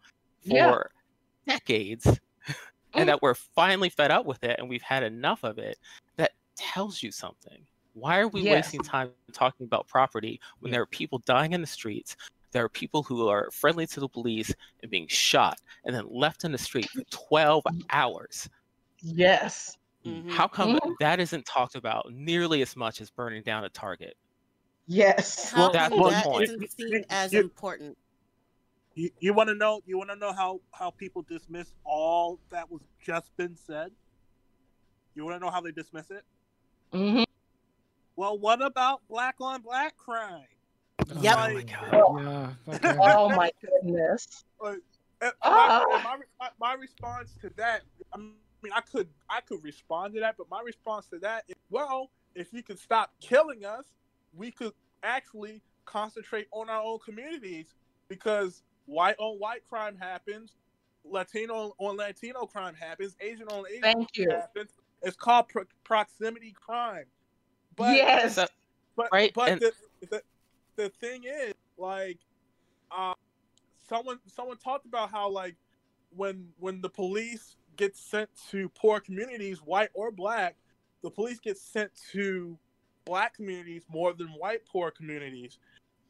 [0.47, 0.89] for
[1.45, 1.55] Yeah.
[1.55, 2.05] decades
[2.95, 3.05] and Mm.
[3.07, 5.77] that we're finally fed up with it and we've had enough of it
[6.17, 8.51] that tells you something why are we Yes.
[8.65, 12.15] wasting time talking about property when there are people dying in the streets
[12.51, 16.43] there are people who are friendly to the police and being shot and then left
[16.43, 18.49] in the street for 12 hours
[19.01, 19.75] yes
[20.05, 20.29] Mhm.
[20.29, 20.95] how come Mhm.
[20.99, 24.15] that isn't talked about nearly as much as burning down a target
[24.87, 26.43] yes How that's come the that point.
[26.49, 27.97] isn't seen as You- important?
[28.95, 29.81] You, you want to know?
[29.87, 33.91] You want to know how how people dismiss all that was just been said?
[35.15, 36.23] You want to know how they dismiss it?
[36.91, 37.25] Mhm.
[38.15, 40.45] Well, what about black on black crime?
[41.21, 41.35] Yep.
[41.35, 42.53] oh my Like, god Yeah.
[42.75, 42.97] Okay.
[43.01, 44.77] oh my goodness my,
[45.41, 45.83] Ah.
[46.03, 47.81] my, my, my response to that,
[48.13, 48.17] I
[48.63, 52.09] mean, I could I could respond to that, but my response to that is, well,
[52.35, 53.85] if you could stop killing us,
[54.33, 54.73] we could
[55.03, 57.73] actually concentrate on our own communities
[58.07, 60.55] because white on white crime happens,
[61.03, 64.71] Latino on Latino crime happens, Asian on Asian thank you happens.
[65.01, 67.05] It's called pro- proximity crime.
[67.75, 68.39] But yes
[68.95, 69.73] but Right, but and- the,
[70.09, 70.21] the
[70.75, 72.19] the thing is, like,
[72.91, 73.13] uh,
[73.87, 75.55] someone someone talked about how like
[76.15, 80.55] when when the police get sent to poor communities, white or black,
[81.01, 82.57] the police get sent to
[83.05, 85.57] black communities more than white poor communities.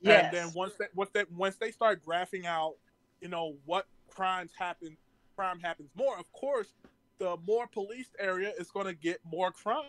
[0.01, 2.75] yes And then once they once they once they start graphing out,
[3.21, 4.95] you know, what crimes happen,
[5.35, 6.17] crime happens more.
[6.19, 6.73] Of course,
[7.17, 9.83] the more policed area is going to get more crime.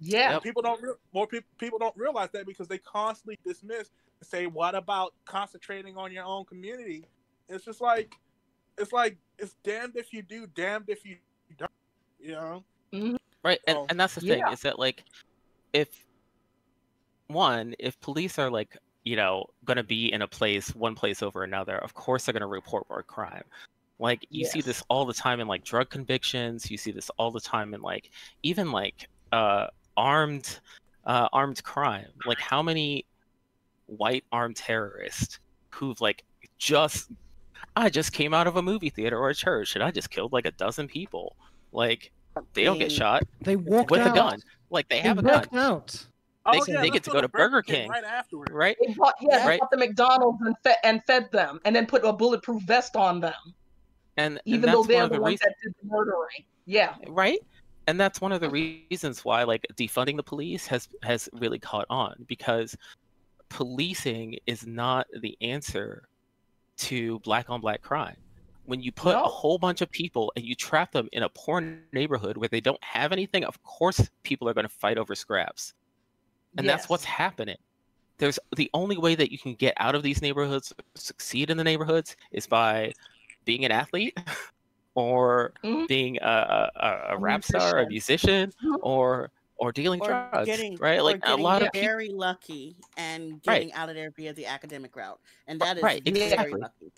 [0.00, 0.42] yeah Yep.
[0.42, 4.46] People don't re- more people people don't realize that because they constantly dismiss and say,
[4.46, 7.04] "What about concentrating on your own community?"
[7.48, 8.14] It's just like,
[8.76, 11.16] it's like it's damned if you do, damned if you
[11.56, 11.70] don't.
[12.18, 13.18] You know.
[13.44, 13.86] Right, and, Oh.
[13.88, 14.50] and that's the thing Yeah.
[14.52, 15.04] is that like,
[15.72, 16.04] if
[17.28, 21.44] one, if police are like you know gonna be in a place, one place over
[21.44, 23.44] another, of course they're gonna report more crime.
[23.98, 26.70] Like you see this all the time in like drug convictions.
[26.70, 28.10] You see this all the time in like
[28.42, 30.60] even like uh armed
[31.04, 32.08] uh armed crime.
[32.24, 33.06] Like how many
[33.86, 35.40] white armed terrorists
[35.70, 36.24] who've like
[36.58, 37.10] just
[37.76, 40.32] I just came out of a movie theater or a church and I just killed
[40.32, 41.36] like a dozen people.
[41.72, 42.10] Like
[42.54, 44.12] they don't get shot They walked with out.
[44.12, 44.40] a gun.
[44.70, 45.88] Like they They have a gun, out.
[45.88, 45.98] They-
[46.50, 47.90] Oh, they yeah, get to go to Burger King.
[47.90, 48.48] right afterward.
[48.52, 48.74] right?
[48.80, 49.60] They bought, yeah, they Right.
[49.60, 53.20] bought the McDonald's and fed, and fed them, and then put a bulletproof vest on
[53.20, 53.34] them,
[54.16, 56.44] And, and even though they're one the the ones reasons, that did the murdering.
[56.64, 57.38] Yeah, right?
[57.86, 61.84] And that's one of the reasons why like defunding the police has has really caught
[61.90, 62.74] on because
[63.50, 66.08] policing is not the answer
[66.78, 68.16] to black on black crime.
[68.64, 69.24] When you put No.
[69.24, 71.60] a whole bunch of people and you trap them in a poor
[71.92, 75.74] neighborhood where they don't have anything, of course people are going to fight over scraps.
[76.56, 77.56] And that's what's happening.
[78.18, 81.64] There's the only way that you can get out of these neighborhoods, succeed in the
[81.64, 82.92] neighborhoods, is by
[83.44, 84.16] being an athlete
[84.94, 85.86] or Mhm.
[85.88, 88.78] being a, a, a, rap star, a musician, Mhm.
[88.82, 91.02] or or dealing or drugs, getting right?
[91.04, 93.66] or Like a lot of people, very lucky and Right.
[93.66, 96.60] getting out of there via the academic route, and that is Right, very exactly.
[96.60, 96.92] lucky.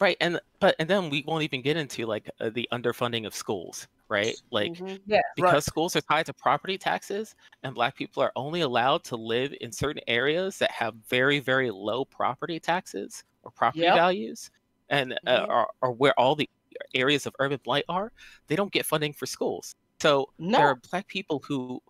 [0.00, 0.16] right?
[0.20, 3.88] And but and then we won't even get into like uh, the underfunding of schools,
[4.10, 4.38] right?
[4.52, 5.06] Like Mhm.
[5.36, 9.54] because schools are tied to property taxes and black people are only allowed to live
[9.60, 13.92] in certain areas that have very very low property taxes or property Yep.
[13.92, 14.50] values
[14.90, 15.50] and uh, Mhm.
[15.50, 16.48] are, are where all the
[16.94, 18.12] areas of urban blight are
[18.48, 20.58] they don't get funding for schools so No.
[20.58, 21.80] there are black people who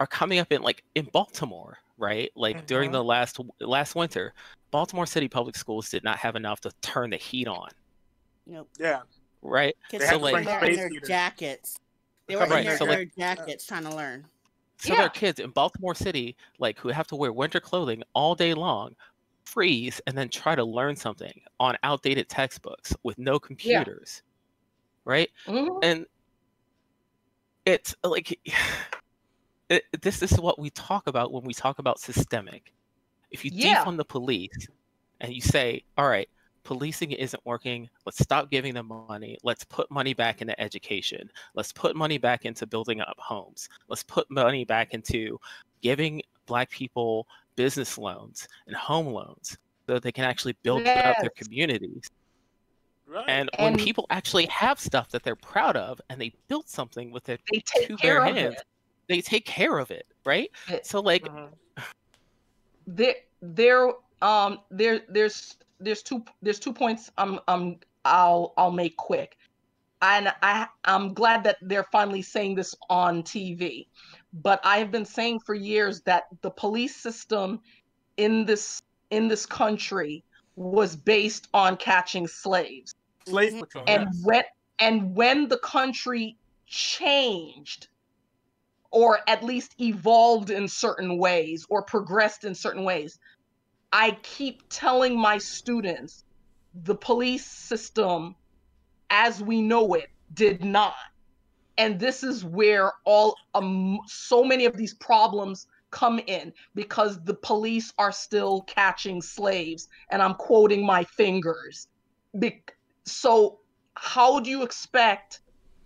[0.00, 4.32] are coming up in like in baltimore right like during the last last winter
[4.70, 7.68] baltimore city public schools did not have enough to turn the heat on
[8.46, 8.68] Nope.
[8.78, 9.00] Yeah.
[9.42, 11.08] right Kids They are have to bring in their, space heaters.
[11.08, 11.78] jackets.
[12.26, 14.26] They were Right, in their, so, in like- jackets trying to learn.
[14.78, 15.06] So there Yeah.
[15.06, 18.94] are kids in Baltimore City like who have to wear winter clothing all day long,
[19.44, 24.22] freeze, and then try to learn something on outdated textbooks with no computers.
[24.24, 25.10] Yeah.
[25.10, 25.30] Right?
[25.46, 25.78] Mhm.
[25.82, 26.06] And
[27.64, 28.38] it's like
[29.68, 32.72] it, this is what we talk about when we talk about systemic.
[33.30, 33.84] If you Yeah.
[33.84, 34.68] defund the police
[35.20, 36.28] and you say, all right,
[36.64, 41.72] policing isn't working, let's stop giving them money, let's put money back into education, let's
[41.72, 45.38] put money back into building up homes, let's put money back into
[45.82, 47.26] giving black people
[47.56, 52.08] business loans and home loans so that they can actually build up their communities.
[53.06, 53.28] Right.
[53.28, 57.24] And, when people actually have stuff that they're proud of and they built something with
[57.24, 58.64] their They take two care bare of hands, it.
[59.08, 60.50] They take care of it, right?
[60.68, 61.52] It- So like Mhm.
[62.86, 68.96] there there um there there's there's two there's two points I'm um I'll I'll make
[68.96, 69.36] quick.
[70.02, 73.88] And I I'm glad that they're finally saying this on TV.
[74.32, 77.60] But I've been saying for years that the police system
[78.16, 80.22] in this in this country
[80.56, 82.94] was based on catching slaves.
[83.26, 83.84] Slave patrol.
[83.86, 84.20] and yes.
[84.24, 84.44] when
[84.80, 86.36] and when the country
[86.66, 87.88] changed
[88.94, 93.18] or at least evolved in certain ways or progressed in certain ways
[93.92, 96.24] i keep telling my students
[96.82, 98.34] the police system
[99.10, 100.94] as we know it did not.
[101.78, 107.34] And this is where all um, so many of these problems come in because the
[107.34, 111.86] police are still catching slaves and i'm quoting my fingers.
[112.34, 113.60] Bec- so
[113.94, 115.40] how do you expect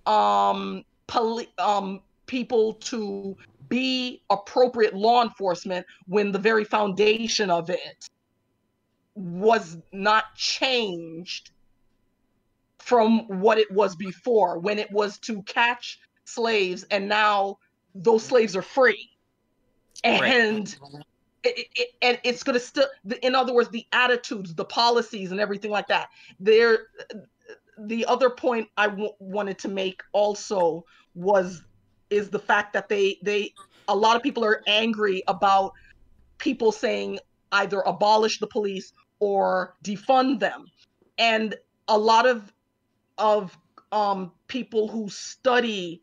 [0.06, 3.36] um poli- um people to
[3.68, 8.08] be appropriate law enforcement when the very foundation of it
[9.14, 11.50] was not changed
[12.78, 14.58] from what it was before.
[14.58, 17.58] When it was to catch slaves and now
[17.94, 19.10] those slaves are free.
[20.04, 20.22] Right.
[20.22, 20.76] and
[21.42, 22.86] it, it, and it's going to still
[23.22, 26.08] in other words the attitudes the policies and everything like that.
[26.38, 26.86] There
[27.78, 30.84] the other point I w- wanted to make also
[31.14, 31.64] was
[32.10, 33.52] is the fact that they they
[33.88, 35.72] a lot of people are angry about
[36.38, 37.18] people saying
[37.52, 40.66] either abolish the police or defund them.
[41.16, 41.54] And
[41.88, 42.52] a lot of
[43.16, 43.56] of
[43.90, 46.02] um people who study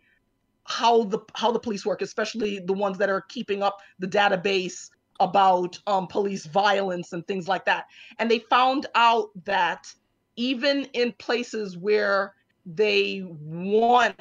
[0.65, 4.90] how the how the police work especially the ones that are keeping up the database
[5.19, 7.86] about um, police violence and things like that.
[8.19, 9.88] And they found out that
[10.36, 12.34] even in places where
[12.65, 14.15] they want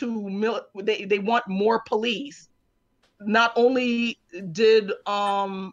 [0.00, 2.48] to mil- they, they want more police.
[3.20, 4.18] Not only
[4.52, 5.72] did um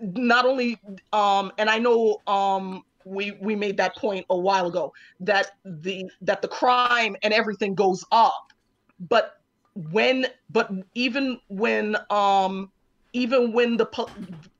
[0.00, 0.80] not only
[1.12, 6.04] um and i know um we we made that point a while ago that the
[6.20, 8.52] that the crime and everything goes up.
[9.00, 9.34] But
[9.74, 12.70] when but even when um
[13.12, 14.10] even when the po-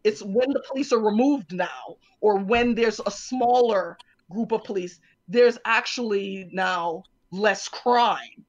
[0.04, 3.96] it's when the police are removed now or when there's a smaller
[4.30, 4.98] group of police
[5.28, 7.02] there's actually now
[7.32, 8.46] less crime.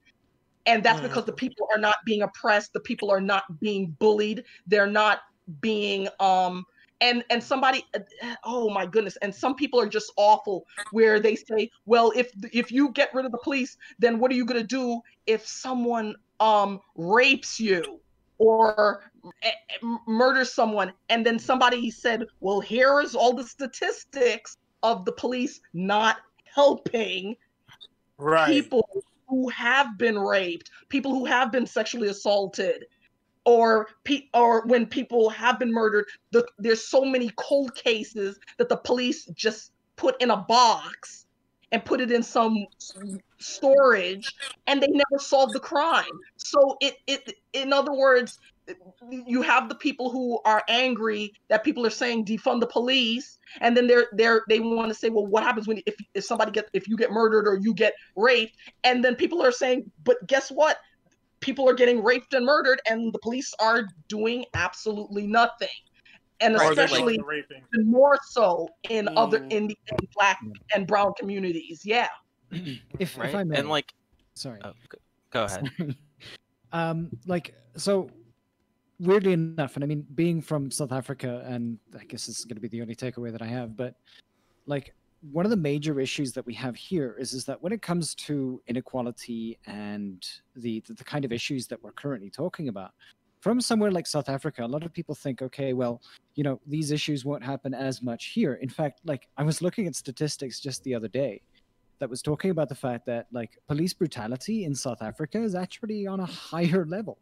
[0.65, 1.03] And that's Mm.
[1.03, 2.73] because the people are not being oppressed.
[2.73, 4.43] The people are not being bullied.
[4.67, 5.21] They're not
[5.61, 6.63] being um
[7.01, 7.83] and and somebody
[8.45, 9.17] oh my goodness.
[9.21, 13.25] And some people are just awful where they say well if if you get rid
[13.25, 17.99] of the police then what are you going to do if someone um rapes you
[18.37, 19.11] or
[19.43, 20.93] eh, eh, murders someone?
[21.09, 27.35] And then somebody said well here is all the statistics of the police not helping
[28.17, 28.47] Right.
[28.47, 28.87] people
[29.27, 32.85] who have been raped, people who have been sexually assaulted,
[33.45, 36.05] or pe- or when people have been murdered.
[36.31, 41.25] The, there's so many cold cases that the police just put in a box
[41.71, 42.67] and put it in some
[43.39, 44.35] storage,
[44.67, 46.05] and they never solve the crime.
[46.37, 48.39] So it it in other words,
[49.27, 53.75] you have the people who are angry that people are saying defund the police and
[53.75, 56.69] then they're they're they want to say well what happens when if, if somebody get
[56.73, 58.55] if you get murdered or you get raped?
[58.83, 60.77] And then people are saying but guess what?
[61.41, 65.67] People are getting raped and murdered and the police are doing absolutely nothing.
[66.39, 69.51] And Or especially like even more so in other Mm.
[69.51, 70.39] in, the, in black
[70.73, 71.81] and brown communities.
[71.83, 72.07] Yeah.
[72.99, 73.35] If, if?
[73.35, 73.91] I may, And like,
[74.35, 74.59] sorry.
[74.63, 74.97] oh, go,
[75.31, 75.69] go ahead.
[76.71, 78.09] Um, like so,
[78.99, 82.55] weirdly enough, and I mean, being from South Africa, and I guess this is going
[82.55, 83.95] to be the only takeaway that I have, but
[84.65, 84.93] like
[85.31, 88.13] one of the major issues that we have here is is that when it comes
[88.15, 90.25] to inequality and
[90.55, 92.91] the the, the kind of issues that we're currently talking about.
[93.39, 96.01] From somewhere like South Africa, a lot of people think, okay, well,
[96.35, 98.53] you know, these issues won't happen as much here.
[98.53, 101.41] In fact, like I was looking at statistics just the other day,
[101.99, 106.05] that was talking about the fact that like police brutality in South Africa is actually
[106.07, 107.17] on a higher level.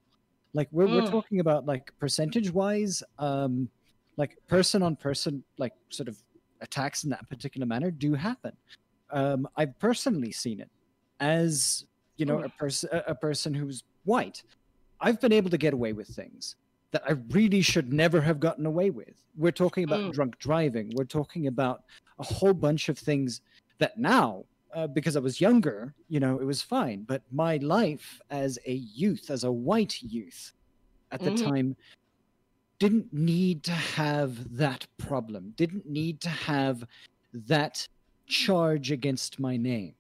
[0.54, 1.10] Like we're we're Mm.
[1.12, 3.70] talking about like percentage wise, um,
[4.18, 6.22] like person on person, like sort of
[6.62, 8.56] attacks in that particular manner do happen.
[9.10, 10.70] Um, I've personally seen it
[11.20, 11.86] as
[12.18, 12.46] you know Mm.
[12.46, 14.44] a person a a person who's white.
[15.00, 16.56] I've been able to get away with things
[16.92, 19.16] that I really should never have gotten away with.
[19.36, 20.12] We're talking about Mm.
[20.14, 20.92] drunk driving.
[20.96, 21.84] We're talking about
[22.20, 23.42] a whole bunch of things
[23.80, 27.04] that now uh, because I was younger, you know, it was fine.
[27.04, 30.54] But my life as a youth, as a white youth
[31.12, 31.32] at the Mhm.
[31.32, 31.76] time,
[32.80, 36.84] didn't need to have that problem, didn't need to have
[37.34, 37.88] that
[38.28, 39.96] charge against my name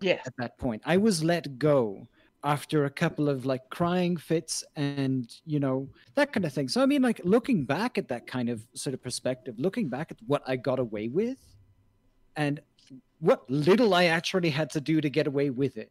[0.00, 0.22] Yeah.
[0.26, 0.82] at that point.
[0.84, 2.06] I was let go
[2.44, 6.68] after a couple of like crying fits and you know that kind of thing.
[6.68, 10.10] So I mean like looking back at that kind of sort of perspective, looking back
[10.10, 11.38] at what I got away with
[12.36, 12.60] and
[13.26, 15.90] what little I actually had to do to get away with it.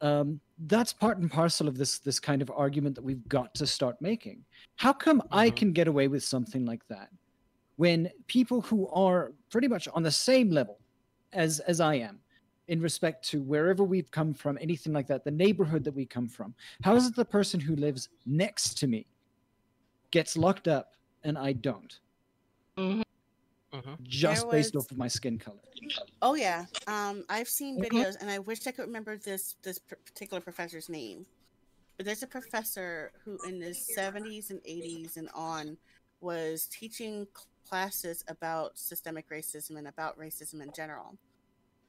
[0.00, 3.66] Um, that's part and parcel of this this kind of argument that we've got to
[3.66, 4.44] start making.
[4.76, 5.56] How come I Mhm.
[5.56, 7.10] can get away with something like that
[7.76, 10.80] when people who are pretty much on the same level
[11.32, 12.20] as as I am
[12.68, 16.28] in respect to wherever we've come from, anything like that, the neighborhood that we come
[16.28, 16.54] from.
[16.82, 19.06] How is it the person who lives next to me
[20.12, 20.94] gets locked up
[21.24, 21.98] and I don't?
[22.78, 23.02] Mhm.
[23.72, 24.02] Mhm.
[24.02, 25.58] Just There based off of my skin color.
[26.22, 30.40] Oh yeah, um, I've seen videos, and I wish I could remember this this particular
[30.40, 31.24] professor's name.
[31.96, 35.76] But there's a professor who, in the 70s and 80s and on,
[36.20, 37.26] was teaching
[37.64, 41.16] classes about systemic racism and about racism in general.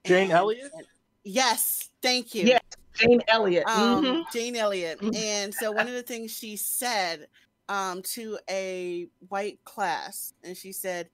[0.04, 0.72] Jane And- Elliott?
[0.76, 0.86] and-
[1.24, 2.44] yes, thank you.
[2.46, 2.60] Yeah.
[2.94, 4.32] jane elliott um, Mhm.
[4.34, 5.00] Jane Elliott.
[5.00, 5.16] Mhm.
[5.16, 7.30] And so one of the things she said
[7.70, 11.10] um, to a white class, and she said,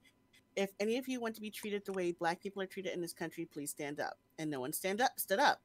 [0.58, 3.00] "If any of you want to be treated the way Black people are treated in
[3.00, 5.62] this country, please stand up." And no one stand up, stood up.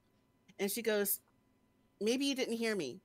[0.60, 1.20] And she goes,
[1.99, 3.02] "Maybe you didn't hear me.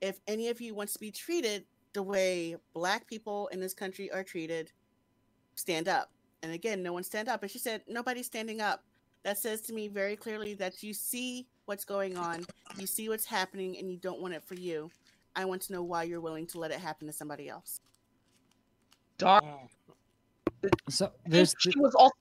[0.00, 4.10] If any of you wants to be treated the way Black people in this country
[4.10, 4.72] are treated,
[5.54, 7.42] stand up." And again, no one stand up.
[7.42, 8.84] And she said, "Nobody's standing up."
[9.24, 12.44] That says to me very clearly that you see what's going on
[12.78, 14.90] you see what's happening and you don't want it for you
[15.36, 17.80] i want to know why you're willing to let it happen to somebody else
[19.18, 19.44] Dark.
[20.88, 22.12] So there's she was also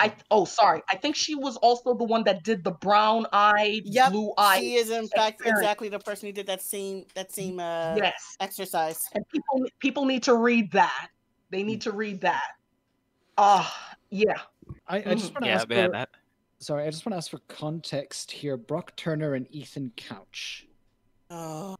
[0.00, 0.82] I oh sorry.
[0.88, 4.60] I think she was also the one that did the brown eye, Yep, blue eyed.
[4.60, 5.58] she is in fact parent.
[5.58, 8.36] exactly the person who did that same that same uh Yes.
[8.40, 11.08] exercise And people people need to read that.
[11.50, 12.42] They need to read that.
[13.36, 14.34] Ah, yeah.
[14.86, 15.34] I, I just Mhm.
[15.34, 15.88] want to Yeah, ask man.
[15.88, 16.08] for, That
[16.60, 18.56] sorry, I just want to ask for context here.
[18.56, 20.66] Brock Turner and Ethan Couch.
[21.30, 21.74] oh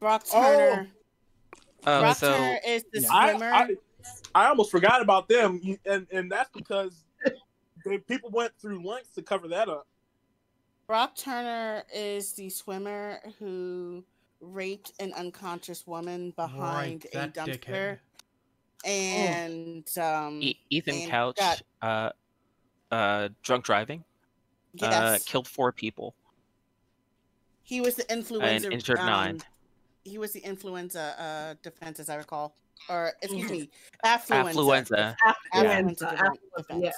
[0.00, 0.90] brock Oh, turner
[1.86, 3.08] oh, brock so turner is the Yeah.
[3.08, 3.68] Swimmer I, I
[4.34, 7.04] almost forgot about them, and and that's because
[7.84, 9.86] they, people went through lengths to cover that up.
[10.86, 14.04] Brock Turner is the swimmer who
[14.40, 17.98] raped an unconscious woman behind a dumpster, dickhead.
[18.84, 22.10] and um, E- Ethan and Couch, got- uh,
[22.94, 24.04] uh, drunk driving,
[24.82, 26.14] uh, killed four people
[27.64, 28.66] he was the influenza.
[28.66, 29.40] and injured um, nine.
[30.04, 32.54] He was the influenza uh, defense, as I recall,
[32.88, 33.70] or excuse me,
[34.04, 34.54] affluenza.
[34.54, 35.16] Affluenza.
[35.54, 36.94] Affluenza Affluenza, affluenza, yes.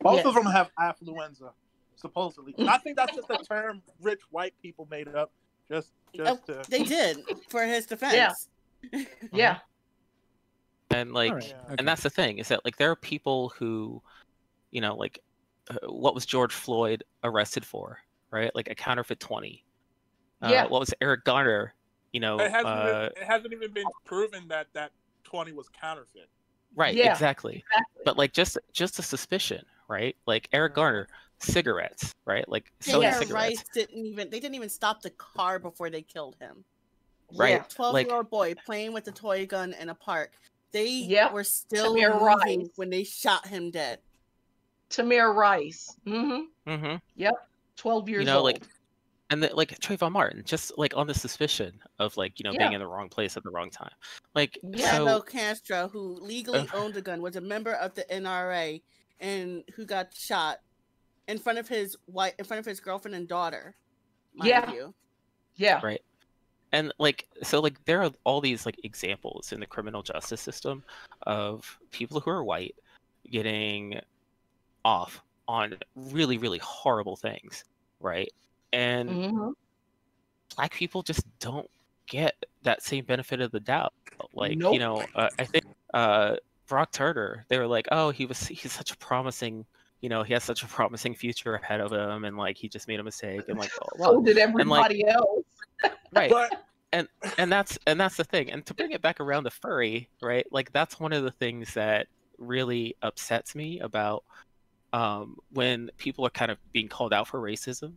[0.00, 0.26] Both Yes.
[0.26, 1.52] of them have affluenza,
[1.96, 2.54] supposedly.
[2.66, 5.30] I think that's just a term rich white people made up,
[5.70, 6.62] just just to.
[6.68, 7.18] They did
[7.48, 8.48] for his defense.
[8.92, 9.04] Yeah.
[9.32, 9.58] yeah.
[10.90, 11.62] And like, All right, Yeah.
[11.66, 11.74] okay.
[11.78, 14.02] and that's the thing is that like there are people who,
[14.70, 15.20] you know, like,
[15.70, 17.98] uh, what was George Floyd arrested for,
[18.30, 18.50] right?
[18.54, 19.64] Like a counterfeit twenty.
[20.42, 20.66] Uh, Yeah.
[20.66, 21.74] What was Eric Garner?
[22.12, 24.90] You know, It hasn't, uh, even, it hasn't even been proven that that
[25.30, 26.28] twenty was counterfeit.
[26.74, 26.94] right?
[26.94, 27.62] Yeah, Exactly.
[27.66, 28.02] Exactly.
[28.04, 30.16] But like, just just a suspicion, right?
[30.26, 31.08] Like Eric Garner,
[31.38, 32.48] cigarettes, right?
[32.48, 33.34] Like selling Taylor cigarettes.
[33.58, 34.30] Rice didn't even.
[34.30, 36.64] They didn't even stop the car before they killed him.
[37.36, 37.50] Right.
[37.50, 37.64] Yeah.
[37.68, 40.32] Twelve Like- year old boy playing with a toy gun in a park.
[40.72, 41.32] They Yep.
[41.32, 42.70] were still Tamir moving Rice.
[42.76, 43.98] when they shot him dead.
[44.90, 45.94] Tamir Rice.
[46.06, 46.70] Mm-hmm.
[46.70, 47.28] Mm-hmm.
[47.76, 48.44] 12 years know, old.
[48.44, 48.62] like,
[49.30, 52.72] and the, like Trayvon Martin, just like on the suspicion of like you know being
[52.72, 53.92] in the wrong place at the wrong time.
[54.34, 54.92] Like, Yeah.
[54.92, 58.82] so Philando Castile, who legally owned a gun, was a member of the NRA
[59.20, 60.58] and who got shot
[61.28, 63.74] in front of his wife, in front of his girlfriend and daughter.
[64.34, 64.72] Mind Yeah.
[64.72, 64.94] you.
[65.56, 65.80] yeah.
[65.82, 66.02] right
[66.72, 70.84] and like so like there are all these like examples in the criminal justice system
[71.26, 72.76] of people who are white
[73.28, 74.00] getting
[74.84, 77.64] off on really really horrible things
[77.98, 78.32] right
[78.72, 79.52] and Mhm.
[80.56, 81.68] black people just don't
[82.06, 83.92] get that same benefit of the doubt
[84.34, 84.74] like Nope.
[84.74, 85.64] you know uh, i think
[85.94, 86.36] uh
[86.66, 89.64] brock turner they were like oh he was he's such a promising
[90.00, 92.88] you know he has such a promising future ahead of him and like he just
[92.88, 94.18] made a mistake and like blah, blah, blah.
[94.18, 95.44] So did everybody else.
[96.12, 99.50] right But and that's and that's the thing and to bring it back around to
[99.50, 104.24] furry right like that's one of the things that really upsets me about
[104.92, 107.92] um when people are kind of being called out for racism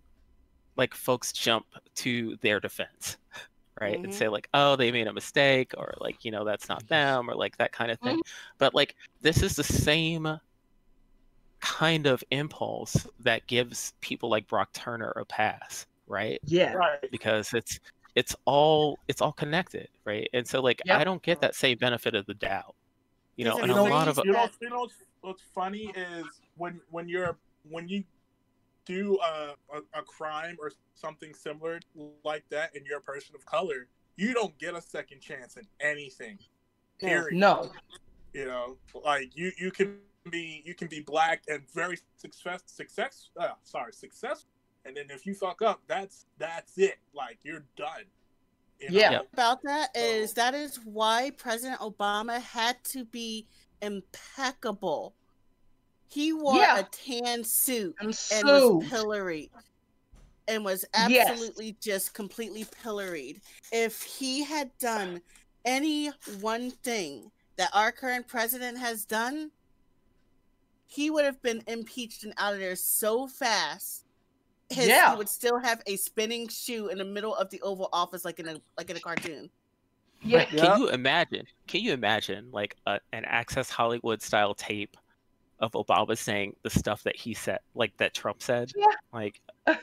[0.77, 3.17] like folks jump to their defense
[3.81, 4.13] right and Mhm.
[4.13, 7.35] say like oh they made a mistake or like you know that's not them or
[7.35, 8.19] like that kind of thing
[8.57, 10.39] but like this is the same
[11.59, 16.73] kind of impulse that gives people like brock turner a pass right Yeah.
[16.73, 16.99] right.
[17.11, 17.79] because it's
[18.15, 20.99] it's all it's all connected right and so like Yep.
[20.99, 22.75] i don't get that same benefit of the doubt
[23.37, 26.25] you know and a lot of you know, you know what's, what's funny is
[26.57, 27.37] when when you're
[27.69, 28.03] when you
[28.85, 31.79] do a, a, a crime or something similar
[32.23, 35.63] like that and you're a person of color, you don't get a second chance in
[35.79, 36.37] anything.
[37.01, 37.07] No.
[37.07, 37.33] Period.
[37.33, 37.71] No.
[38.33, 39.97] You know, like you you can
[40.29, 44.49] be you can be black and very success success uh, sorry successful,
[44.85, 46.97] and then if you fuck up, that's that's it.
[47.13, 48.05] Like you're done.
[48.79, 48.99] You know?
[48.99, 49.11] Yeah.
[49.11, 49.19] Yeah.
[49.33, 53.47] about that is that is why President Obama had to be
[53.81, 55.13] impeccable.
[56.13, 56.79] He wore Yeah.
[56.79, 59.49] a tan suit And and was pilloried
[60.47, 61.29] and was Yes.
[61.29, 63.41] absolutely just completely pilloried.
[63.71, 65.21] If he had done
[65.65, 66.09] any
[66.39, 69.51] one thing that our current president has done,
[70.85, 74.05] he would have been impeached and out of there so fast.
[74.69, 75.11] His, Yeah.
[75.11, 78.39] he would still have a spinning shoe in the middle of the Oval Office, like
[78.39, 79.49] in a like in a cartoon.
[80.21, 80.39] Yeah.
[80.39, 80.61] Right, Yeah.
[80.65, 84.95] can you imagine can you imagine like a, an access hollywood style tape
[85.59, 88.85] of obama saying the stuff that he said like that trump said Yeah.
[89.13, 89.41] like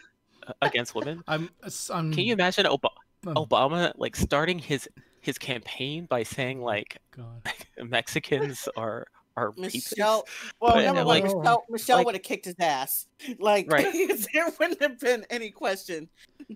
[0.63, 1.51] against women I'm.
[1.65, 2.85] s- I'm can you imagine Ob-
[3.27, 4.89] um, obama like starting his
[5.21, 7.43] his campaign by saying like God.
[7.85, 9.07] mexicans are
[9.37, 9.93] are rapists?
[9.93, 10.25] Michelle,
[10.61, 13.07] well, But, number uh, like- Michelle, Michelle like- would have kicked his ass.
[13.39, 13.87] Like, Right.
[14.35, 16.09] there wouldn't have been any question.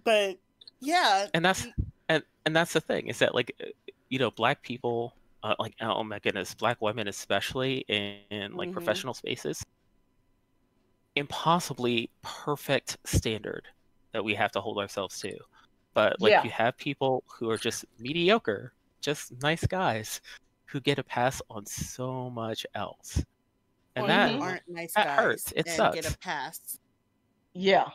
[0.02, 0.38] But
[0.80, 1.66] yeah, and that's
[2.08, 3.66] and and that's the thing is that like uh,
[4.08, 5.14] you know black people
[5.44, 8.72] uh, like oh my goodness black women especially in, in like Mhm.
[8.72, 9.62] professional spaces
[11.16, 13.68] impossibly perfect standard
[14.12, 15.36] that we have to hold ourselves to
[15.92, 16.42] but like Yeah.
[16.42, 20.20] you have people who are just mediocre just nice guys
[20.66, 23.22] who get a pass on so much else
[23.96, 25.52] and or that who aren't nice that guys hurts.
[25.52, 26.14] It and get sucks.
[26.14, 26.78] a pass.
[27.52, 27.90] Yeah.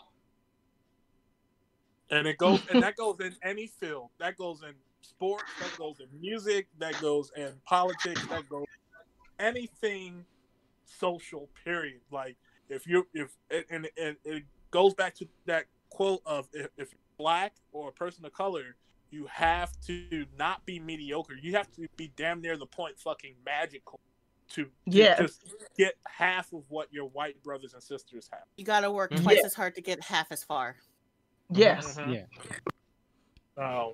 [2.12, 4.74] and it goes and that goes in any field that goes in
[5.10, 8.65] sports that goes in music that goes in politics that goes
[9.40, 10.23] anything
[10.86, 12.36] social period like
[12.69, 13.36] if you if
[13.69, 17.91] and, and it goes back to that quote of if, if you're black or a
[17.91, 18.76] person of color
[19.11, 21.34] you have to not be mediocre.
[21.41, 23.99] You have to be damn near the point fucking magical
[24.52, 25.44] to, to just
[25.76, 28.44] get half of what your white brothers and sisters have.
[28.56, 29.23] You got to work Mhm.
[29.23, 29.45] twice Yeah.
[29.48, 30.76] as hard to get half as far.
[31.49, 31.98] Yes.
[31.98, 32.27] Mhm.
[33.57, 33.64] Yeah.
[33.81, 33.94] Um,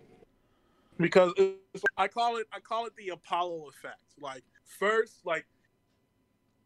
[0.97, 3.99] because it's, I call it I call it the Apollo effect.
[4.19, 4.43] Like
[4.79, 5.45] first, like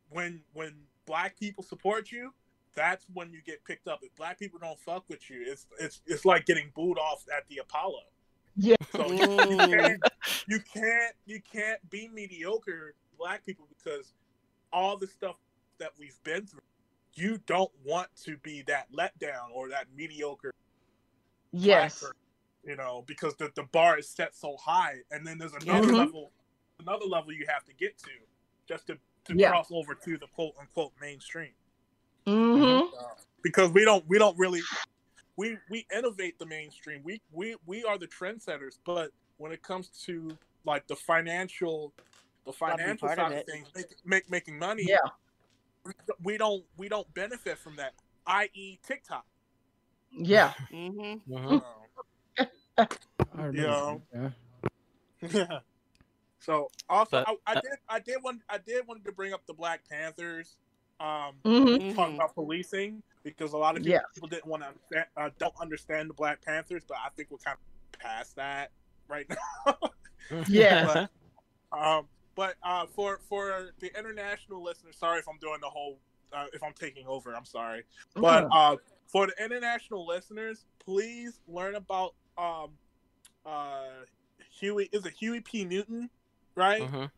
[0.09, 0.75] when when
[1.05, 2.31] black people support you,
[2.75, 3.99] that's when you get picked up.
[4.01, 7.47] If black people don't fuck with you, it's it's it's like getting booed off at
[7.49, 8.01] the Apollo.
[8.55, 8.75] Yeah.
[8.91, 10.01] So you, you can't
[10.47, 14.13] you can't you can't be mediocre black people because
[14.71, 15.37] all the stuff
[15.79, 16.61] that we've been through,
[17.13, 20.53] you don't want to be that letdown or that mediocre
[21.51, 21.99] Yes.
[21.99, 22.15] black person,
[22.63, 25.97] you know, because the, the bar is set so high, and then there's another Mhm.
[25.97, 26.31] level,
[26.79, 28.11] another level you have to get to
[28.67, 29.49] just to, to Yeah.
[29.49, 31.53] cross over to the quote unquote mainstream.
[32.27, 32.93] Mm-hmm.
[32.95, 33.03] Uh,
[33.41, 34.61] because we don't we don't really
[35.37, 37.01] we we innovate the mainstream.
[37.03, 41.93] We we we are the trendsetters, but when it comes to like the financial
[42.45, 44.97] the financial side of of things, make, make, making money, Yeah.
[46.21, 47.93] we don't we don't benefit from that.
[48.27, 49.25] I.e., TikTok.
[50.11, 50.53] Yeah.
[50.69, 51.63] hmm Mhm.
[52.79, 53.97] I remember Yeah.
[54.13, 54.33] that,
[55.21, 55.29] yeah.
[55.49, 55.59] Yeah.
[56.39, 59.33] So also, But, I, I uh, did, I did want, I did want to bring
[59.33, 60.55] up the Black Panthers,
[60.99, 61.95] um, Mm-hmm.
[61.95, 64.01] talking about policing because a lot of people, Yeah.
[64.13, 67.37] people didn't want to, understand, uh, don't understand the Black Panthers, but I think we're
[67.39, 67.57] kind
[67.93, 68.71] of past that
[69.07, 69.75] right now.
[70.47, 71.07] Yeah.
[71.71, 75.99] um, but uh, for for the international listeners, sorry if I'm doing the whole,
[76.31, 77.83] uh, if I'm taking over, I'm sorry.
[78.15, 78.77] But uh,
[79.07, 82.71] for the international listeners, please learn about um,
[83.45, 84.05] uh,
[84.59, 84.89] Huey.
[84.91, 85.65] Is it Huey P.
[85.65, 86.09] Newton?
[86.55, 87.11] Right, Mhm.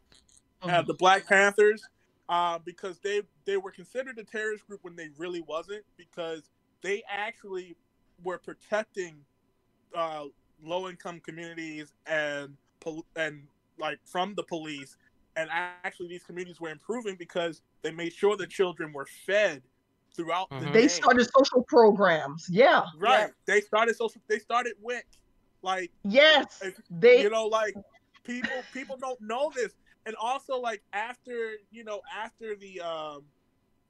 [0.61, 1.81] uh, the Black Panthers,
[2.30, 6.49] uh, because they they were considered a terrorist group when they really wasn't, because
[6.81, 7.76] they actually
[8.23, 9.26] were protecting
[9.95, 10.26] uh,
[10.61, 14.98] low income communities and pol- and like from the police.
[15.35, 19.64] And actually, these communities were improving because they made sure the children were fed
[20.15, 20.65] throughout the Mhm.
[20.73, 20.81] day.
[20.81, 22.47] they started social programs.
[22.49, 22.85] Yeah.
[22.97, 23.31] Right.
[23.45, 24.21] They started social.
[24.27, 25.05] They started WIC.
[25.61, 26.59] Like Yes.
[26.63, 27.75] if, They you know, like
[28.23, 29.73] people people don't know this,
[30.05, 33.25] and also like after you know after the um,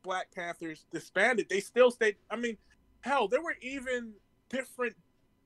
[0.04, 2.18] Black Panthers disbanded, they still stayed.
[2.30, 2.58] I mean,
[3.02, 4.14] hell, there were even
[4.50, 4.96] different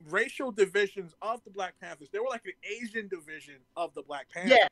[0.09, 2.09] racial divisions of the Black Panthers.
[2.11, 4.57] There were like an Asian division of the Black Panthers.
[4.57, 4.67] yeah.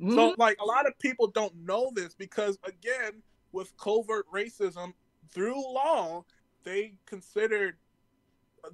[0.00, 0.14] Mhm.
[0.14, 3.22] So like a lot of people don't know this because again,
[3.52, 4.94] with covert racism
[5.30, 6.24] through law,
[6.64, 7.76] they considered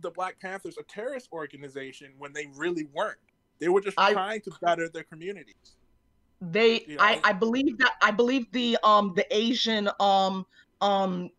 [0.01, 3.19] the Black Panthers a terrorist organization when they really weren't.
[3.59, 5.77] They were just I- trying to better their communities.
[6.41, 7.21] they you I, know?
[7.25, 10.47] I believe that I believe the um the Asian um
[10.81, 11.31] um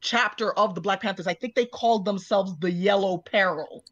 [0.00, 3.84] chapter of the Black Panthers, I think they called themselves the Yellow Peril.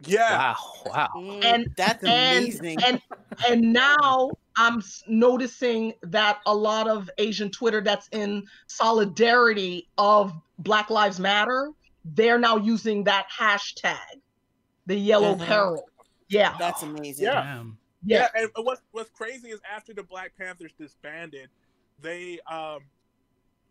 [0.00, 0.54] Yeah.
[0.86, 1.08] Wow.
[1.14, 1.40] Wow.
[1.42, 2.78] And- that's and- amazing.
[2.84, 3.00] and
[3.48, 10.90] and now I'm noticing that a lot of Asian Twitter that's in solidarity of Black
[10.90, 11.70] Lives Matter,
[12.04, 13.96] they're now using that hashtag,
[14.86, 15.46] the Yellow Mhm.
[15.46, 15.88] Peril.
[16.28, 17.24] Yeah, that's amazing.
[17.26, 17.42] Yeah.
[17.42, 17.78] Damn.
[18.06, 21.48] Yeah, yeah, and what's what's crazy is after the Black Panthers disbanded,
[22.00, 22.80] they um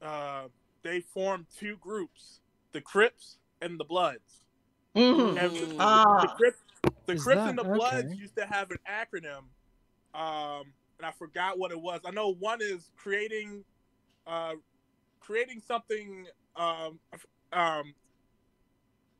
[0.01, 0.47] uh
[0.81, 2.41] they formed two groups,
[2.73, 4.39] the Crips and the Bloods.
[4.95, 5.38] mhm.
[5.41, 5.69] And the, Mm.
[5.69, 6.35] the, Ah.
[6.35, 6.60] Crips,
[7.05, 9.45] the Crips that- and the Bloods used to have an acronym,
[10.14, 12.02] um, and I forgot what it was.
[12.06, 13.64] I know one is creating,
[14.27, 14.53] uh,
[15.19, 16.99] creating something, um,
[17.52, 17.94] um,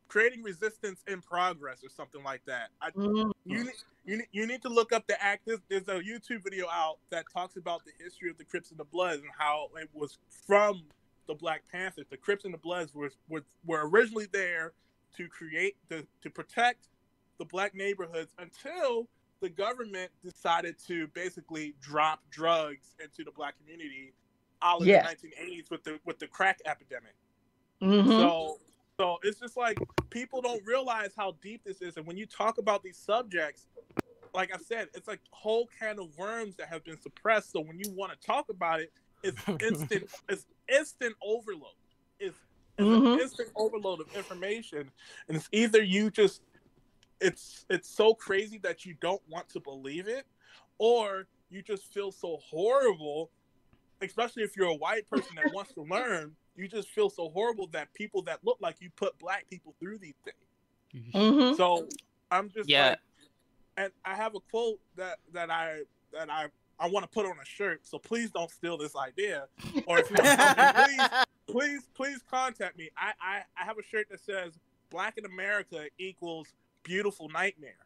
[0.08, 2.70] creating resistance in progress or something like that.
[2.82, 3.32] I, Mhm.
[3.46, 3.72] you,
[4.06, 5.46] you, you need to look up the act.
[5.46, 8.80] There's, there's a YouTube video out that talks about the history of the Crips and
[8.80, 10.84] the Bloods and how it was from
[11.28, 12.06] the Black Panthers.
[12.10, 14.74] The Crips and the Bloods were were, were originally there
[15.18, 16.90] to create the to protect
[17.40, 19.08] the black neighborhoods until
[19.44, 24.14] the government decided to basically drop drugs into the black community
[24.62, 27.14] all in the 1980s with the with the crack epidemic.
[27.82, 28.18] Mhm.
[28.18, 28.58] So
[28.98, 29.78] so it's just like
[30.12, 33.68] people don't realize how deep this is, and when you talk about these subjects,
[34.34, 37.52] like I said, it's like whole can of worms that have been suppressed.
[37.52, 38.94] So when you want to talk about it,
[39.24, 40.10] it's instant.
[40.30, 41.76] it's instant overload.
[42.18, 42.38] It's,
[42.78, 43.14] it's Mhm.
[43.16, 44.90] an instant overload of information,
[45.28, 46.42] and it's either you just
[47.22, 50.26] it's it's so crazy that you don't want to believe it,
[50.78, 53.32] or you just feel so horrible
[54.02, 57.68] especially if you're a white person that wants to learn, you just feel so horrible
[57.68, 61.06] that people that look like you put black people through these things.
[61.24, 61.56] Mhm.
[61.56, 61.88] So
[62.32, 62.90] I'm just Yeah.
[62.90, 63.00] like,
[63.78, 65.82] and I have a quote that that I
[66.12, 66.48] that I
[66.80, 67.86] I want to put on a shirt.
[67.88, 69.48] So please don't steal this idea,
[69.88, 71.10] or if you want something, please
[71.48, 72.90] please please contact me.
[72.98, 74.60] I, I I have a shirt that says
[74.92, 76.54] "Black in America equals
[76.84, 77.78] beautiful nightmare."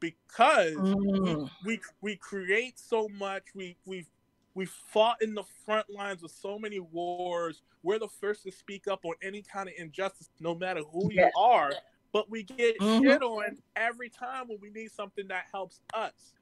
[0.00, 1.48] because Mm.
[1.64, 3.44] we, we we create so much.
[3.54, 4.06] We we
[4.54, 7.62] we fought in the front lines of so many wars.
[7.82, 11.30] We're the first to speak up on any kind of injustice, no matter who you
[11.38, 11.72] are.
[12.12, 13.00] But we get Mhm.
[13.02, 16.34] shit on every time when we need something that helps us.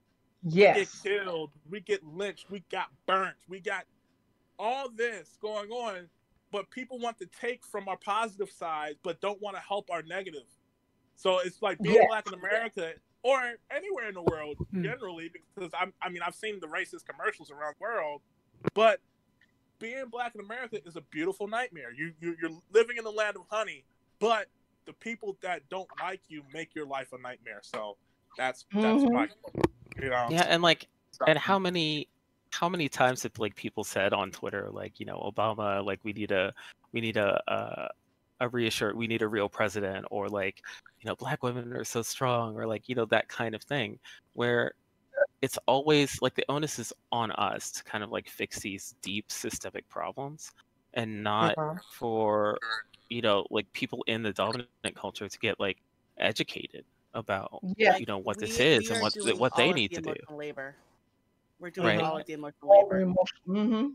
[0.42, 0.76] Yes.
[0.76, 1.50] We get killed.
[1.70, 2.50] We get lynched.
[2.50, 3.36] We got burnt.
[3.48, 3.86] We got
[4.58, 6.10] all this going on.
[6.50, 10.02] But people want to take from our positive side, but don't want to help our
[10.02, 10.48] negative.
[11.22, 12.06] So it's like being Yes.
[12.08, 13.38] black in America or
[13.70, 14.82] anywhere in the world Hmm.
[14.82, 18.22] generally, because I'm, I mean, I've seen the racist commercials around the world,
[18.74, 18.98] but
[19.78, 21.92] being black in America is a beautiful nightmare.
[21.92, 23.84] You, you you're living in the land of honey,
[24.18, 24.48] but
[24.86, 27.60] the people that don't like you make your life a nightmare.
[27.62, 27.96] So
[28.36, 29.12] that's that's Mhm.
[29.12, 29.28] my,
[30.02, 30.26] you know.
[30.28, 30.88] Yeah, and like,
[31.28, 32.08] and how many,
[32.50, 36.12] how many times have like people said on Twitter, like, you know, Obama, like, we
[36.12, 36.52] need a,
[36.90, 37.90] we need a, a,
[38.42, 40.60] a reassure, we need a real president, or like,
[41.00, 43.98] you know, black women are so strong, or like, you know, that kind of thing,
[44.34, 44.72] where
[45.42, 49.30] it's always like the onus is on us to kind of like fix these deep
[49.30, 50.50] systemic problems,
[50.94, 51.78] and not Uh-huh.
[51.92, 52.58] for,
[53.08, 55.78] you know, like people in the dominant culture to get like
[56.18, 57.96] educated about Yeah.
[57.98, 60.34] you know what this is and what what they need the to do.
[60.34, 60.76] Labor.
[61.60, 62.00] We're doing Right.
[62.00, 63.04] all of the emotional labor.
[63.46, 63.88] Mm-hmm.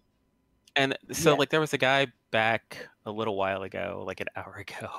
[0.77, 1.37] And so, Yeah.
[1.39, 4.89] like, there was a guy back a little while ago, like an hour ago,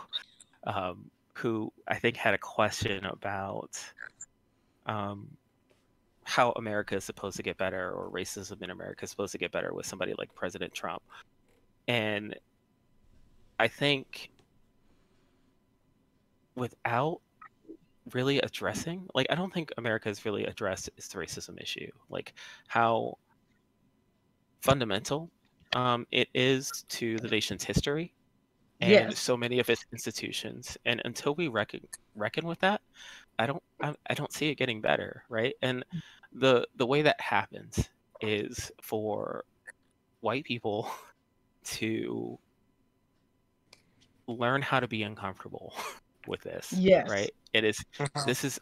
[0.66, 3.80] um, who I think had a question about
[4.86, 5.38] um,
[6.24, 9.52] how America is supposed to get better, or racism in America is supposed to get
[9.52, 11.02] better with somebody like President Trump.
[11.88, 12.36] And
[13.60, 14.30] I think
[16.56, 17.20] without
[18.14, 22.34] really addressing, like, I don't think America has really addressed its racism issue, like
[22.68, 23.18] how
[24.62, 25.30] fundamental
[25.74, 28.14] um, it is to the nation's history
[28.80, 29.18] and Yes.
[29.18, 30.76] so many of its institutions.
[30.84, 31.80] And until we reckon
[32.14, 32.80] reckon with that,
[33.38, 35.54] I don't I, I don't see it getting better, right?
[35.62, 35.84] And
[36.32, 37.88] the the way that happens
[38.20, 39.44] is for
[40.20, 40.90] white people
[41.64, 42.38] to
[44.26, 45.74] learn how to be uncomfortable
[46.26, 46.72] with this.
[46.72, 47.08] Yes.
[47.08, 47.30] Right?
[47.52, 47.84] It is
[48.26, 48.58] this is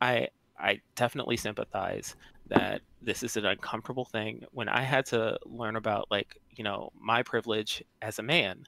[0.00, 0.28] I
[0.58, 2.16] I definitely sympathize
[2.52, 6.90] that this is an uncomfortable thing when I had to learn about like, you know,
[6.94, 8.64] my privilege as a man,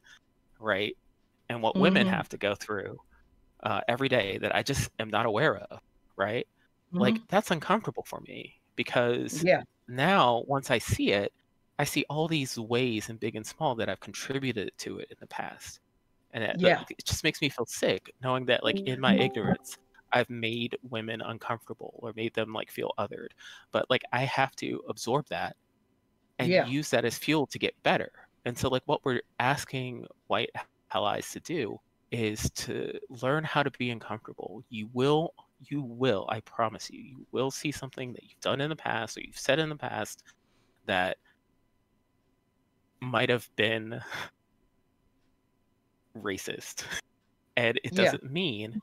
[0.61, 0.97] right?
[1.48, 2.09] And what women Mhm.
[2.09, 2.98] have to go through
[3.62, 5.81] uh, every day that I just am not aware of,
[6.16, 6.47] right?
[6.98, 9.47] Like that's uncomfortable for me because Mm-hmm.
[9.47, 9.62] yeah.
[9.89, 11.32] now once I see it,
[11.78, 15.16] I see all these ways and big and small that I've contributed to it in
[15.20, 15.81] the past.
[16.32, 16.85] And it, Yeah.
[16.90, 19.77] it just makes me feel sick knowing that like in my ignorance,
[20.14, 23.32] I've made women uncomfortable or made them like feel othered.
[23.72, 25.56] But like I have to absorb that
[26.38, 26.66] and Yeah.
[26.66, 28.10] use that as fuel to get better.
[28.44, 30.50] And so like what we're asking white
[30.92, 31.78] allies to do
[32.10, 34.62] is to learn how to be uncomfortable.
[34.70, 35.34] You will
[35.66, 39.16] you will, I promise you, you will see something that you've done in the past
[39.16, 40.22] or you've said in the past
[40.86, 41.16] that
[43.00, 44.00] might have been
[46.16, 46.84] racist.
[47.56, 48.80] And it doesn't mean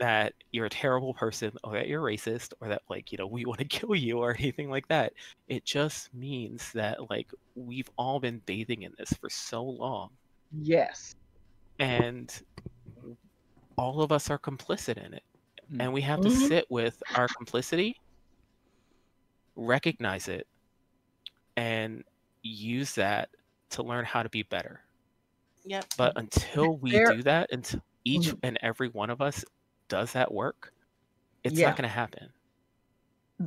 [0.00, 3.44] that you're a terrible person or that you're racist or that like, you know, we
[3.46, 5.12] want to kill you or anything like that.
[5.48, 10.10] It just means that like we've all been bathing in this for so long
[10.52, 11.14] Yes.
[11.78, 12.42] and
[13.76, 15.22] all of us are complicit in it
[15.72, 15.82] Mm.
[15.82, 16.48] and we have to Mhm.
[16.48, 17.96] sit with our complicity
[19.54, 20.46] recognize it
[21.56, 22.02] and
[22.42, 23.28] use that
[23.70, 24.80] to learn how to be better
[25.64, 25.84] Yep.
[25.96, 28.38] but until we There- do that until each Mhm.
[28.42, 29.44] and every one of us
[29.90, 30.72] does that work
[31.44, 31.66] it's Yeah.
[31.68, 32.28] not going to happen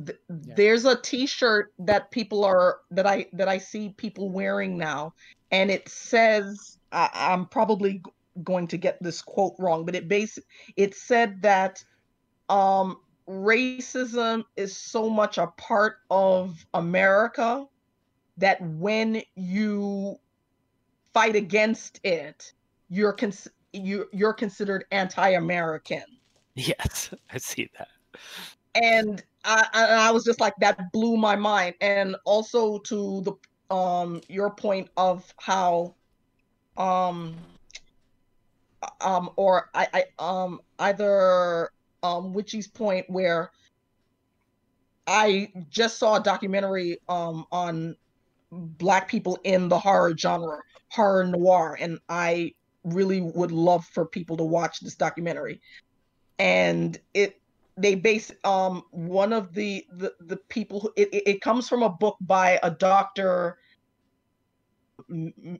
[0.06, 0.54] Th- Yeah.
[0.56, 5.14] there's a t-shirt that people are that i that i see people wearing now
[5.50, 8.02] and it says I, i'm probably
[8.42, 10.38] going to get this quote wrong but it base
[10.76, 11.82] it said that
[12.48, 12.98] um
[13.28, 17.64] racism is so much a part of america
[18.36, 20.16] that when you
[21.14, 22.52] fight against it
[22.90, 26.02] you're cons- you you're considered anti-american
[26.68, 27.88] yes i see that.
[28.74, 31.74] And I, I was just like that blew my mind.
[31.80, 35.94] And also to the um your point of how
[36.76, 37.36] um
[39.00, 41.70] um or I I um either
[42.02, 43.50] um Witchy's point where
[45.06, 47.96] I just saw a documentary um on
[48.50, 50.58] black people in the horror genre
[50.90, 52.52] horror noir and I
[52.84, 55.60] really would love for people to watch this documentary
[56.38, 57.40] and it
[57.76, 61.88] they base um one of the the, the people who it, it comes from a
[61.88, 63.58] book by a doctor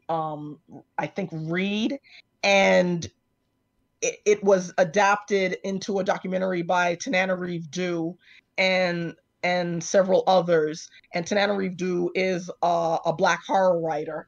[0.09, 0.59] um
[0.99, 1.99] i think reed
[2.43, 3.11] and
[4.05, 8.17] it, it was adapted into a documentary by Tananarive Due
[8.59, 10.89] and and several others.
[11.15, 14.27] And Tananarive Due is uh, a black horror writer,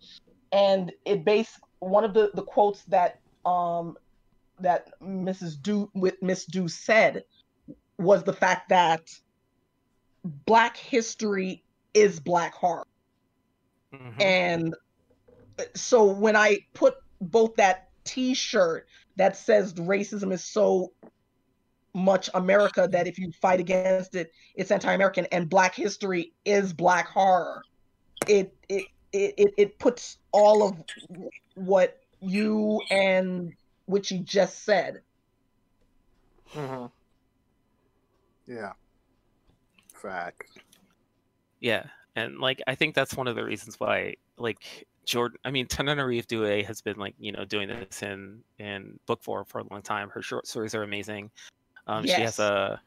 [0.51, 3.97] and it based one of the the quotes that um
[4.61, 5.61] that Mrs.
[5.61, 7.25] Due with Miss Due said
[7.99, 9.03] was the fact that
[10.25, 11.65] black history
[11.95, 12.87] is black horror.
[13.93, 14.21] Mhm.
[14.21, 14.75] And
[15.75, 20.93] so when I put both that t-shirt that says racism is so
[21.95, 27.09] much America that if you fight against it, it's anti-American and black history is black
[27.09, 27.63] horror.
[28.29, 30.77] It it it, it puts all of
[31.55, 33.55] what you and
[33.87, 35.01] what you just said.
[36.55, 36.87] Mm-hmm.
[38.53, 38.73] Yeah.
[39.95, 40.59] Fact.
[41.61, 41.85] Yeah,
[42.15, 45.39] and like I think that's one of the reasons why like Jordan.
[45.45, 49.45] I mean, Tananarive Due has been like you know doing this in in book form
[49.47, 50.11] for a long time.
[50.11, 51.31] Her short stories are amazing.
[51.87, 52.81] Um, She has a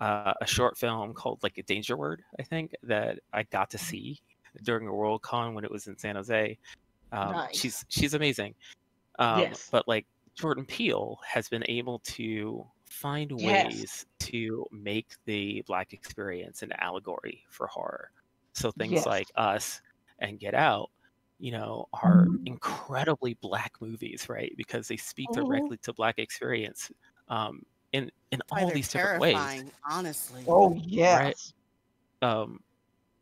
[0.00, 3.78] uh, a short film called like a Danger Word, I think, that I got to
[3.78, 4.20] see
[4.62, 6.56] during a Worldcon when it was in San Jose.
[7.12, 7.58] Um, Nice.
[7.58, 8.54] She's she's amazing.
[9.18, 9.72] Um, Yes.
[9.72, 13.72] But like Jordan Peele has been able to find Yes.
[13.72, 18.10] ways to make the black experience an allegory for horror.
[18.54, 19.06] So things Yes.
[19.06, 19.80] like Us
[20.20, 20.90] and Get Out,
[21.38, 22.46] you know, are Mhm.
[22.46, 24.52] incredibly black movies, right?
[24.56, 25.70] Because they speak Mhm.
[25.72, 26.90] directly to black experience
[27.28, 27.62] um,
[27.92, 30.48] in in Why all they're these different ways terrifying, honestly.
[30.48, 31.52] Oh yes.
[32.22, 32.58] um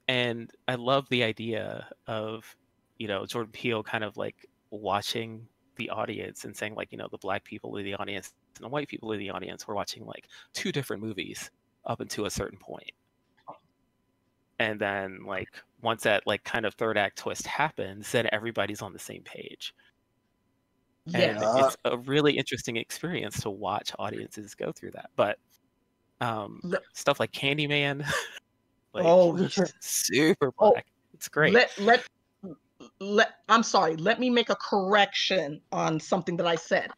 [0.09, 2.57] and i love the idea of
[2.99, 7.09] you know jordan peele kind of like watching the audience and saying like you know
[7.11, 10.05] the black people in the audience and the white people in the audience were watching
[10.05, 11.51] like two different movies
[11.87, 12.91] up until a certain point.
[14.59, 15.49] And then like
[15.83, 19.75] once that like kind of third act twist happens then everybody's on the same page.
[21.15, 21.69] And Yeah.
[21.69, 25.11] it's a really interesting experience to watch audiences go through that.
[25.17, 25.39] But
[26.21, 28.05] um Le- stuff like candyman
[28.95, 29.49] like Oh,
[29.81, 30.87] super Oh, black.
[31.15, 31.55] It's great.
[31.55, 32.07] Let let
[33.01, 36.91] let I'm sorry, let me make a correction on something that I said.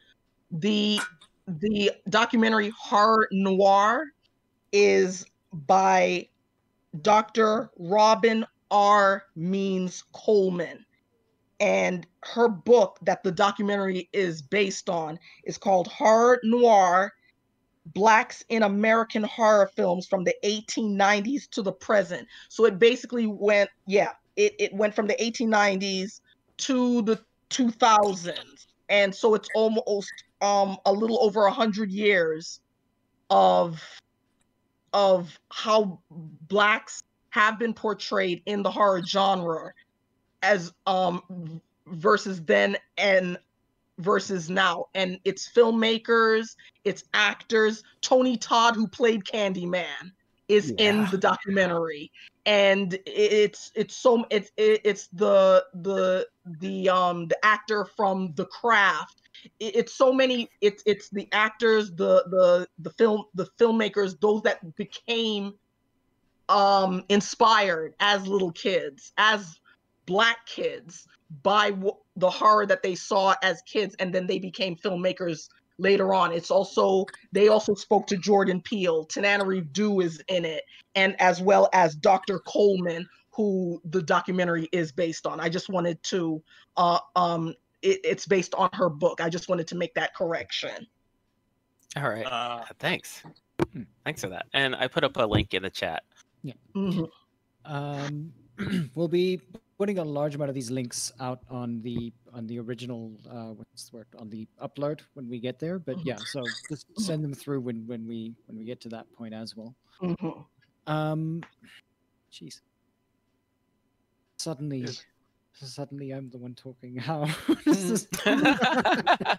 [0.51, 1.01] The
[1.47, 4.05] the documentary Horror Noir
[4.73, 6.29] is by
[7.03, 7.71] Dr.
[7.79, 9.25] Robin R.
[9.35, 10.85] Means Coleman.
[11.61, 17.13] And her book that the documentary is based on is called Horror Noir
[17.87, 22.29] Blacks in American Horror Films from the 1890s to the present.
[22.49, 26.21] So it basically went, yeah, it, it went from the 1890s
[26.59, 27.21] to the
[27.51, 28.67] 2000s.
[28.89, 32.61] And so it's almost um a little over a hundred years
[33.29, 33.83] of
[34.95, 36.01] of how
[36.49, 39.73] blacks have been portrayed in the horror genre
[40.43, 43.37] as um versus then and
[43.99, 46.55] versus now and it's filmmakers
[46.85, 50.13] it's actors tony todd who played candyman
[50.49, 52.11] is in the documentary.
[52.47, 56.27] And it's it's so it's it's the the
[56.61, 59.23] the um the actor from the craft.
[59.61, 64.75] It's so many it's it's the actors the the the film the filmmakers those that
[64.77, 65.55] became
[66.49, 69.61] um inspired as little kids as
[70.07, 71.07] black kids
[71.43, 75.49] by w- the horror that they saw as kids and then they became filmmakers
[75.79, 76.33] later on.
[76.33, 79.07] It's also they also spoke to jordan peele.
[79.07, 80.65] Tananarive Due is in it
[80.95, 85.41] and as well as dr coleman who the documentary is based on.
[85.41, 86.43] I just wanted to
[86.77, 89.21] uh um it, it's based on her book.
[89.21, 90.87] I just wanted to make that correction.
[91.97, 92.27] All right.
[92.27, 93.23] Uh, thanks.
[93.73, 93.83] Hmm.
[94.05, 94.47] thanks for that.
[94.53, 96.03] And i put up a link in the chat.
[96.75, 97.09] Mhm.
[97.65, 98.33] Um,
[98.95, 99.41] we'll be
[99.79, 103.89] putting a large amount of these links out on the on the original uh, what's
[103.89, 105.79] the word on the upload when we get there.
[105.79, 109.07] But yeah, so just send them through when when we when we get to that
[109.17, 109.75] point as well.
[110.03, 110.45] Mhm.
[110.87, 111.43] Um,
[112.33, 112.61] jeez.
[114.39, 115.05] Suddenly, Yes.
[115.55, 116.97] suddenly I'm the one talking.
[117.09, 117.27] How
[117.65, 118.07] does this?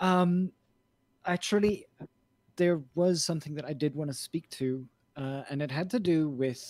[0.00, 0.50] um,
[1.26, 1.86] actually,
[2.56, 4.86] there was something that I did want to speak to,
[5.16, 6.62] uh, and it had to do with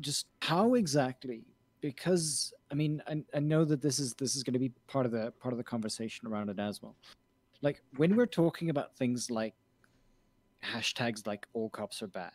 [0.00, 1.42] just how exactly.
[1.80, 5.06] Because I mean, I, I know that this is this is going to be part
[5.06, 6.96] of the part of the conversation around it as well.
[7.62, 9.54] Like when we're talking about things like
[10.64, 12.32] hashtags like all cops are bad.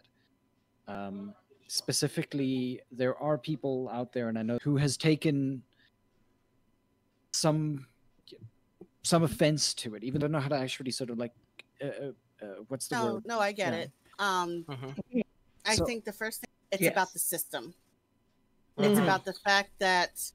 [0.87, 1.33] Um,
[1.67, 5.63] specifically, there are people out there, and I know who has taken
[7.31, 7.85] some
[9.03, 11.31] some offense to it, even i don't know how to actually sort of like
[11.81, 12.11] uh, uh,
[12.41, 13.23] uh, what's the No, word?
[13.25, 13.79] no, I get Yeah.
[13.79, 13.91] it.
[14.19, 15.23] Um, Mhm.
[15.65, 16.91] I So- think the first thing it's Yes.
[16.91, 17.73] about the system.
[18.77, 19.03] It's Mhm.
[19.03, 20.31] about the fact that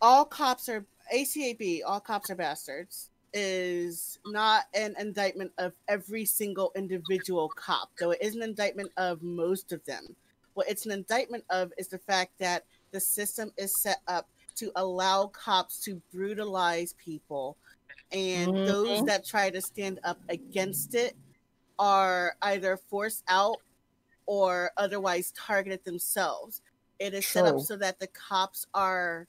[0.00, 1.82] all cops are ACAB.
[1.82, 3.10] All cops are bastards.
[3.38, 9.20] is not an indictment of every single individual cop, though it is an indictment of
[9.22, 10.16] most of them.
[10.54, 14.72] What it's an indictment of is the fact that the system is set up to
[14.76, 17.58] allow cops to brutalize people,
[18.10, 19.06] and those Mhm.
[19.06, 21.14] that try to stand up against it
[21.78, 23.60] are either forced out
[24.26, 26.62] or otherwise targeted themselves.
[26.98, 29.26] It is set up so that the cops are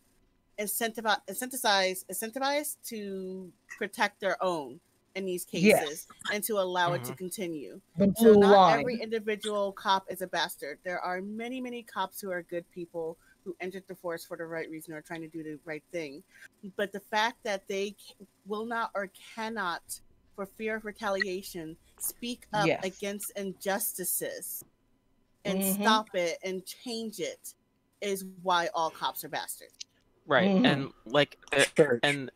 [0.60, 4.80] incentivized, incentivized, incentivized to protect their own
[5.16, 6.08] in these cases Yes.
[6.32, 7.18] and to allow it to Mhm.
[7.18, 7.82] continue.
[7.98, 8.80] The So not line.
[8.80, 10.80] every individual cop is a bastard.
[10.84, 14.46] There are many, many cops who are good people who entered the force for the
[14.46, 16.24] right reason or trying to do the right thing.
[16.76, 17.96] But the fact that they
[18.46, 20.02] will not or cannot,
[20.36, 22.84] for fear of retaliation, speak up Yes.
[22.84, 24.64] against injustices
[25.48, 25.82] and Mhm.
[25.82, 27.54] stop it and change it
[28.02, 29.74] is why all cops are bastards.
[30.26, 30.50] Right.
[30.52, 30.66] Mhm.
[30.66, 31.38] And like
[31.76, 32.00] Church.
[32.04, 32.30] and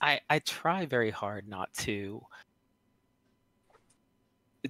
[0.00, 2.22] I I try very hard not to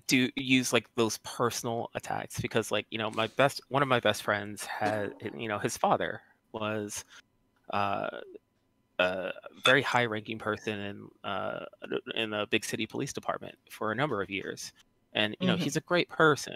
[0.08, 4.00] do use like those personal attacks because like you know my best one of my
[4.00, 6.20] best friends had you know his father
[6.52, 7.02] was
[7.72, 8.20] uh
[8.98, 9.32] a
[9.64, 11.64] very high ranking person in uh
[12.14, 14.72] in a big city police department for a number of years
[15.14, 15.62] and you know Mhm.
[15.62, 16.54] he's a great person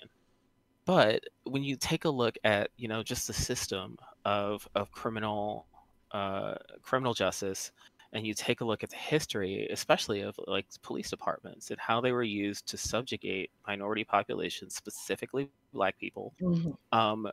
[0.90, 5.68] but when you take a look at you know just the system of of criminal
[6.12, 7.72] uh criminal justice
[8.12, 12.00] and you take a look at the history especially of like police departments and how
[12.00, 16.76] they were used to subjugate minority populations specifically black people Mhm.
[16.92, 17.28] um,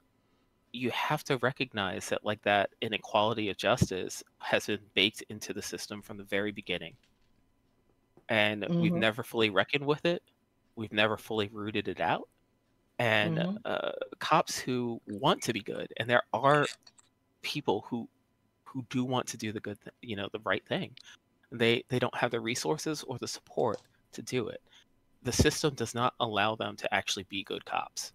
[0.74, 5.62] you have to recognize that like that inequality of justice has been baked into the
[5.64, 6.98] system from the very beginning
[8.30, 8.96] and we've Mhm.
[8.96, 10.24] never fully reckoned with it
[10.76, 12.30] we've never fully rooted it out
[12.99, 13.57] and Mhm.
[13.65, 16.65] uh, cops who want to be good and there are
[17.41, 18.07] people who
[18.65, 20.95] who do want to do the good th- you know the right thing
[21.52, 23.80] they they don't have the resources or the support
[24.11, 24.61] to do it
[25.24, 28.11] the system does not allow them to actually be good cops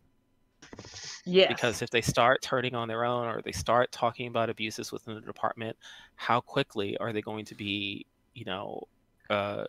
[1.25, 1.49] Yeah.
[1.49, 5.15] because if they start turning on their own or they start talking about abuses within
[5.15, 5.77] the department
[6.17, 8.05] how quickly are they going to be
[8.35, 8.83] you know
[9.31, 9.65] uh,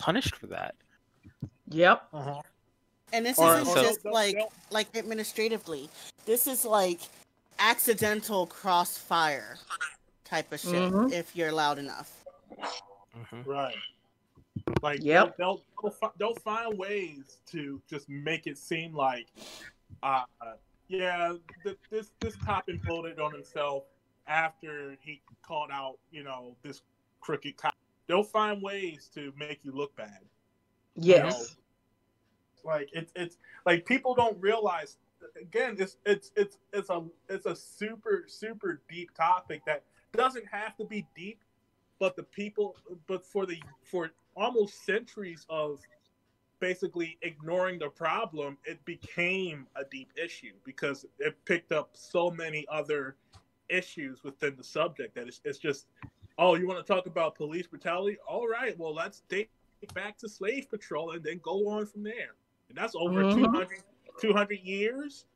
[0.00, 0.74] punished for that
[1.68, 2.08] Yep.
[2.12, 2.42] Uh-huh.
[3.12, 5.88] And this Or- isn't or- just They'll- like they'll- like administratively.
[6.24, 7.00] This is like
[7.58, 9.58] accidental crossfire
[10.24, 11.12] type of shit Mhm.
[11.12, 12.12] if you're loud enough.
[13.30, 13.76] hmm Right.
[14.82, 15.36] Like Yep.
[15.36, 19.28] they'll they'll, fi- they'll find ways to just make it seem like,
[20.02, 20.24] uh,
[20.88, 23.84] yeah, th- this this cop imploded on himself
[24.26, 26.82] after he called out, you know, this
[27.20, 27.74] crooked cop.
[28.06, 30.20] They'll find ways to make you look bad.
[30.94, 31.56] Yes.
[32.66, 34.98] Like it's it's like people don't realize.
[35.40, 40.76] Again, it's it's it's it's a it's a super super deep topic that doesn't have
[40.76, 41.40] to be deep,
[41.98, 42.76] but the people,
[43.06, 45.80] but for the for almost centuries of
[46.60, 52.66] basically ignoring the problem, it became a deep issue because it picked up so many
[52.70, 53.16] other
[53.68, 55.86] issues within the subject that it's, it's just,
[56.38, 58.16] oh, you want to talk about police brutality?
[58.26, 59.50] All right, well, let's date
[59.94, 62.34] back to slave patrol and then go on from there.
[62.68, 63.34] And that's over Mhm.
[63.34, 63.82] 200,
[64.20, 65.26] 200 years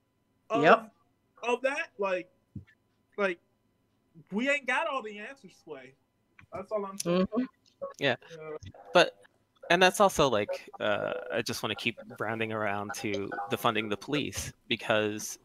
[0.51, 0.93] of, Yep.
[1.43, 1.91] of that.
[1.99, 2.31] Like,
[3.17, 3.39] like
[4.33, 5.95] we ain't got all the answers, Sway.
[6.53, 7.27] That's all I'm saying.
[7.27, 7.47] Mhm.
[8.03, 8.57] Uh,
[8.93, 9.13] but
[9.69, 13.89] and that's also like uh, i just want to keep rounding around to the funding
[13.89, 15.39] the police because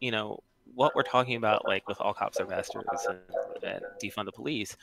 [0.00, 0.38] you know
[0.74, 3.18] what we're talking about like with all cops are bastards and,
[3.62, 4.76] and defund the police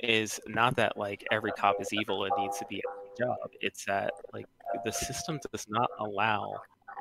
[0.00, 3.50] is not that like every cop is evil and needs to be at their job
[3.60, 4.46] it's that like
[4.84, 6.60] the system does not allow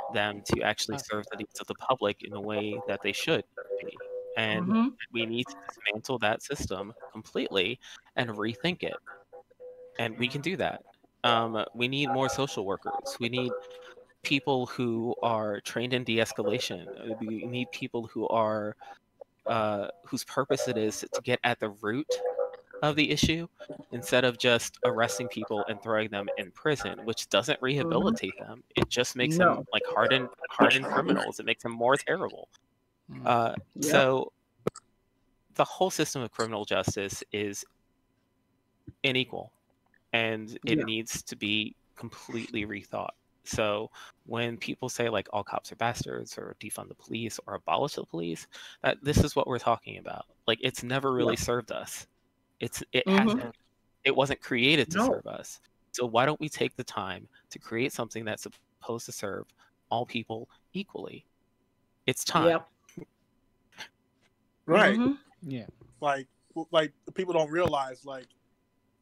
[0.10, 3.44] them to actually serve the needs of the public in the way that they should
[3.80, 4.02] be
[4.36, 4.98] and Mhm.
[5.14, 7.80] we need to dismantle that system completely
[8.16, 9.00] and rethink it
[9.98, 10.82] and we can do that.
[11.24, 13.18] Um, we need more social workers.
[13.20, 13.56] We need
[14.24, 17.18] people who are trained in de-escalation.
[17.20, 18.76] We need people who are
[19.48, 22.24] uh, whose purpose it is to get at the root
[22.82, 23.48] of the issue
[23.92, 28.88] instead of just arresting people and throwing them in prison which doesn't rehabilitate them it
[28.90, 32.50] just makes them like hardened hardened criminals it makes them more terrible
[33.10, 33.26] Mm.
[33.26, 33.92] uh, Yep.
[33.92, 34.34] So
[35.56, 37.64] the whole system of criminal justice is
[39.04, 39.52] unequal
[40.14, 40.84] and it Yeah.
[40.84, 43.12] needs to be completely rethought.
[43.46, 43.90] So
[44.26, 48.06] when people say like all cops are bastards or defund the police or abolish the
[48.06, 48.46] police,
[48.84, 50.26] that this is what we're talking about.
[50.48, 52.06] Like it's never really served us.
[52.60, 53.18] It's it Mhm.
[53.20, 53.56] hasn't
[54.04, 55.08] it wasn't created to No.
[55.08, 55.60] serve us.
[55.92, 59.48] So why don't we take the time to create something that's supposed to serve
[59.90, 61.26] all people equally?
[62.06, 62.48] It's time.
[62.48, 62.70] Yep.
[64.66, 64.98] right.
[64.98, 65.18] Mhm.
[65.42, 65.68] Yeah.
[66.02, 66.28] like
[66.72, 68.28] like people don't realize like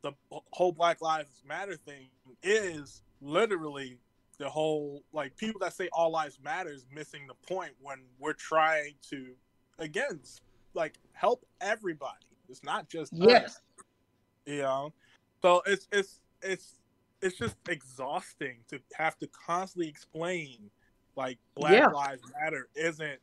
[0.01, 0.11] the
[0.51, 2.09] whole Black Lives Matter thing
[2.43, 3.99] is literally
[4.37, 8.33] the whole like people that say all lives matter is missing the point when we're
[8.33, 9.35] trying to
[9.79, 10.21] again
[10.73, 12.25] like help everybody.
[12.49, 13.57] It's not just Yes.
[13.57, 13.61] us,
[14.45, 14.93] you know.
[15.41, 16.75] So it's it's it's
[17.21, 20.69] it's just exhausting to have to constantly explain
[21.15, 21.87] like Black Yeah.
[21.87, 23.19] Lives Matter isn't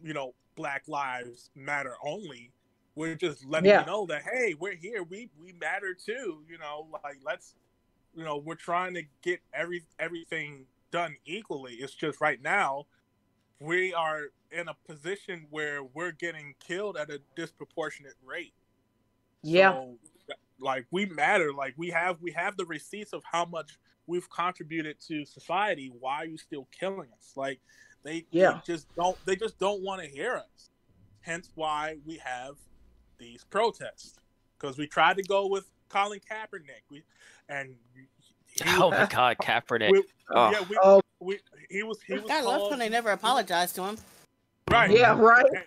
[0.00, 2.52] you know Black Lives Matter only.
[2.94, 3.80] We're just letting Yeah.
[3.80, 5.02] you know that hey, we're here.
[5.04, 6.44] We we matter too.
[6.48, 7.54] You know, like let's
[8.14, 11.74] you know we're trying to get every everything done equally.
[11.74, 12.86] It's just right now
[13.60, 18.54] we are in a position where we're getting killed at a disproportionate rate.
[19.42, 19.72] Yeah.
[19.72, 19.96] So,
[20.60, 21.52] like we matter.
[21.52, 25.92] Like we have we have the receipts of how much we've contributed to society.
[26.00, 27.32] Why are you still killing us?
[27.36, 27.60] Like
[28.02, 28.52] they, Yeah.
[28.66, 30.70] they just don't they just don't want to hear us.
[31.20, 32.56] Hence why we have
[33.18, 34.14] these protests.
[34.58, 36.82] Because we tried to go with Colin Kaepernick.
[36.90, 37.02] We
[37.48, 37.74] and
[38.46, 39.92] he, Oh my God, Kaepernick.
[39.92, 40.50] we, Oh.
[40.50, 41.38] yeah, we, Oh, we,
[41.70, 43.98] he was he was I love called- when they never apologized to him.
[44.70, 45.44] right yeah, right.
[45.46, 45.64] and,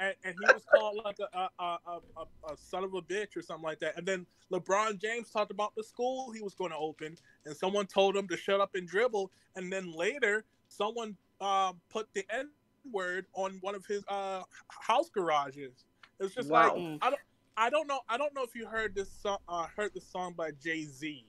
[0.00, 1.78] and he was called like a a, a,
[2.16, 3.96] a, a son of a bitch or something like that.
[3.96, 7.86] And then LeBron James talked about the school he was going to open, and someone
[7.86, 9.30] told him to shut up and dribble.
[9.56, 12.50] And then later, someone um, put the N
[12.90, 15.84] word on one of his uh, house garages.
[16.18, 16.74] It's just Wow.
[16.76, 17.20] like I don't.
[17.56, 18.00] I don't know.
[18.08, 19.38] I don't know if you heard this song.
[19.48, 21.26] Uh, heard the song by Jay Z,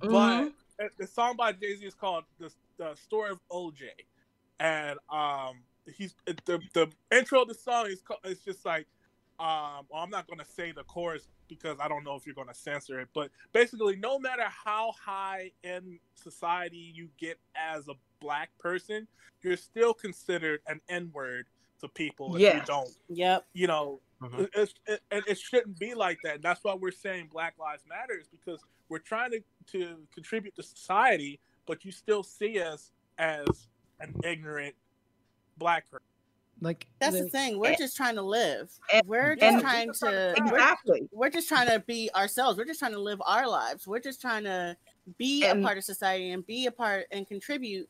[0.00, 0.52] but Mhm.
[0.82, 3.88] uh, the song by Jay Z is called the, "The Story of OJ,"
[4.60, 5.64] and um,
[5.96, 8.86] he's the the intro of the song is called, it's just like
[9.40, 12.54] um well, I'm not gonna say the chorus because I don't know if you're gonna
[12.54, 18.50] censor it, but basically no matter how high in society you get as a black
[18.58, 19.06] person,
[19.42, 21.46] you're still considered an N word
[21.80, 23.46] to people if you don't Yep.
[23.52, 24.38] you know Mhm.
[24.44, 26.36] it, it's- it, and it shouldn't be like that.
[26.36, 29.40] And that's why we're saying Black Lives Matter is because we're trying to,
[29.72, 33.68] to contribute to society, but you still see us as
[34.00, 34.74] an ignorant
[35.58, 36.04] black person.
[36.60, 37.58] Like That's the the- thing.
[37.58, 38.70] We're just trying to live.
[38.92, 40.34] And- We're just and- trying to.
[40.38, 41.08] We're, Exactly.
[41.12, 42.56] we're just trying to be ourselves.
[42.56, 43.86] We're just trying to live our lives.
[43.86, 44.76] We're just trying to
[45.18, 47.88] be And- a part of society and be a part and contribute.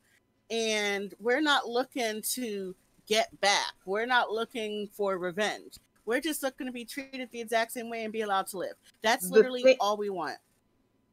[0.51, 2.75] And we're not looking to
[3.07, 3.73] get back.
[3.85, 5.79] We're not looking for revenge.
[6.07, 8.75] We're just looking to be treated the exact same way and be allowed to live.
[9.03, 10.39] That's literally thing- all we want.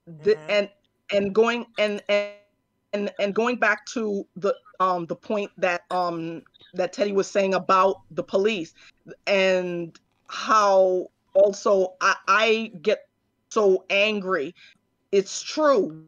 [0.07, 0.49] the, Mhm.
[0.49, 0.69] and
[1.14, 2.32] and going and and
[2.93, 6.41] and and going back to the um the point that um
[6.73, 8.73] that Teddy was saying about the police
[9.27, 13.07] and how also I, I get
[13.49, 14.55] so angry.
[15.11, 16.05] It's true.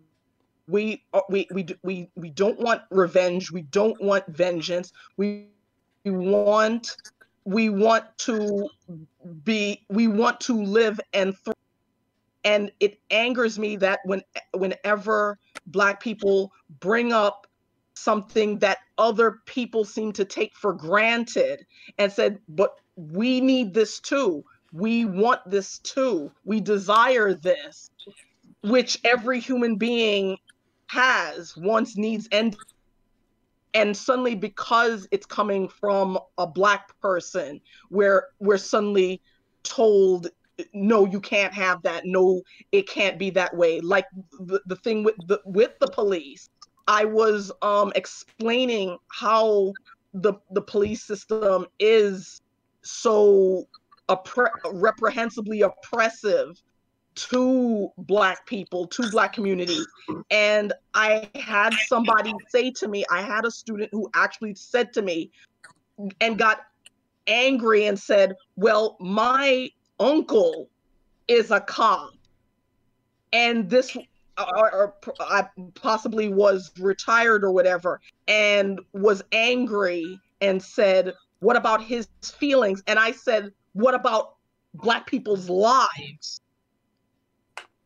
[0.68, 3.52] We uh, we we we we don't want revenge.
[3.52, 4.94] We don't want vengeance.
[5.18, 5.48] We
[6.06, 6.96] we want
[7.46, 8.70] we want to
[9.44, 11.56] be we want to live and thrive
[12.44, 14.22] and it angers me that when
[14.54, 17.48] whenever black people bring up
[17.96, 21.66] something that other people seem to take for granted
[21.98, 24.44] and said but we need this too.
[24.72, 26.32] We want this too.
[26.46, 27.90] We desire this
[28.62, 30.38] which every human being
[30.88, 32.56] has wants needs and
[33.74, 37.60] and suddenly because it's coming from a black person
[37.90, 39.22] where we're suddenly
[39.64, 40.30] told
[40.74, 42.06] no you can't have that.
[42.06, 43.80] No it can't be that way.
[43.80, 44.06] Like
[44.40, 46.50] the, the thing with the with the police
[46.88, 49.74] i was um explaining how
[50.14, 52.42] the the police system is
[52.82, 53.68] so
[54.10, 56.62] oppre- reprehensibly oppressive
[57.16, 59.86] to black people to black communities
[60.32, 65.02] and i had somebody say to me i had a student who actually said to
[65.02, 65.30] me
[66.22, 66.62] and got
[67.28, 70.70] angry and said well my uncle
[71.28, 72.12] is a cop
[73.32, 73.96] and this
[74.38, 75.46] or, or I
[75.76, 82.98] possibly was retired or whatever and was angry and said what about his feelings and
[82.98, 84.36] i said what about
[84.74, 86.42] black people's lives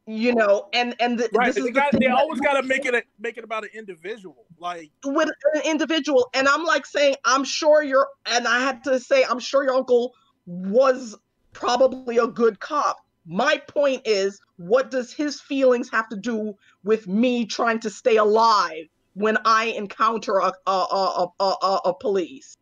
[0.06, 1.48] you know and and th- Right.
[1.48, 3.44] this is They, the got, thing they always got to make it a, make it
[3.44, 4.46] about an individual.
[4.58, 9.00] Like, with an individual and i'm like saying i'm sure your and i had to
[9.00, 10.14] say i'm sure your uncle
[10.46, 11.16] was
[11.58, 12.98] probably a good cop.
[13.26, 16.54] My point is what does his feelings have to do
[16.84, 21.94] with me trying to stay alive when i encounter a a a a, a, a
[22.00, 22.56] police?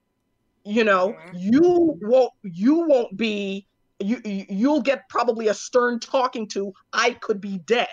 [0.64, 1.30] You know Mhm.
[1.32, 3.68] you won't you won't be
[4.00, 7.88] you you- you'll get probably a stern talking to i could be dead.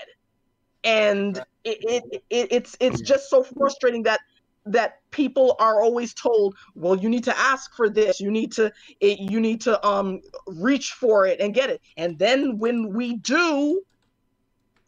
[0.84, 1.78] And it,
[2.12, 4.20] it, it it's it's just so frustrating that
[4.66, 8.72] that people are always told well you need to ask for this you need to
[9.00, 13.16] it, you need to um reach for it and get it and then when we
[13.18, 13.82] do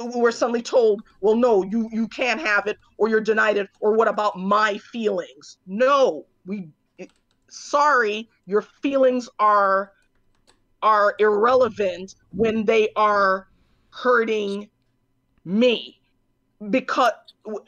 [0.00, 3.92] we're suddenly told, well, no, you you can't have it, or you're denied it, or
[3.92, 5.58] what about my feelings?
[5.66, 6.68] No, we.
[7.48, 9.92] Sorry, your feelings are
[10.82, 13.46] are irrelevant when they are
[13.90, 14.68] hurting
[15.44, 16.00] me
[16.70, 17.12] because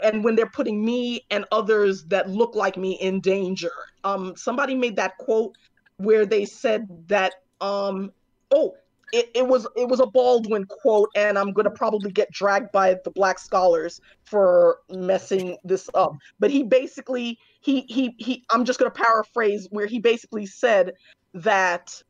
[0.03, 3.73] and when they're putting me and others that look like me in danger.
[4.05, 5.55] Um somebody made that quote
[5.99, 8.11] where they said that um
[8.51, 8.75] oh
[9.13, 12.97] it, it was it was a baldwin quote and i'm gonna probably get dragged by
[13.05, 16.13] the black scholars for messing this up.
[16.39, 20.93] But he basically he he he i'm just gonna paraphrase where he basically said
[21.35, 22.03] that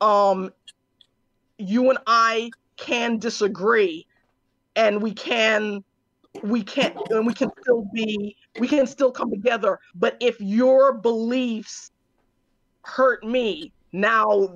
[0.00, 0.50] um
[1.58, 4.06] you and i can disagree
[4.74, 5.82] and we can
[6.42, 9.78] we can't and we can still be we can still come together.
[9.94, 11.90] But if your beliefs
[12.84, 14.48] hurt me now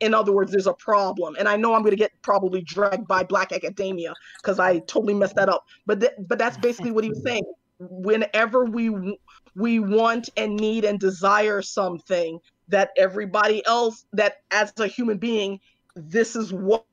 [0.00, 1.36] in other words there's a problem.
[1.38, 5.14] And i know i'm going to get probably dragged by black academia because i totally
[5.14, 5.64] messed that up.
[5.86, 7.44] But th- but that's basically what he was saying.
[7.78, 9.16] Whenever we
[9.56, 12.38] we want and need and desire something
[12.68, 15.58] that everybody else that as a human being
[15.96, 16.84] this is what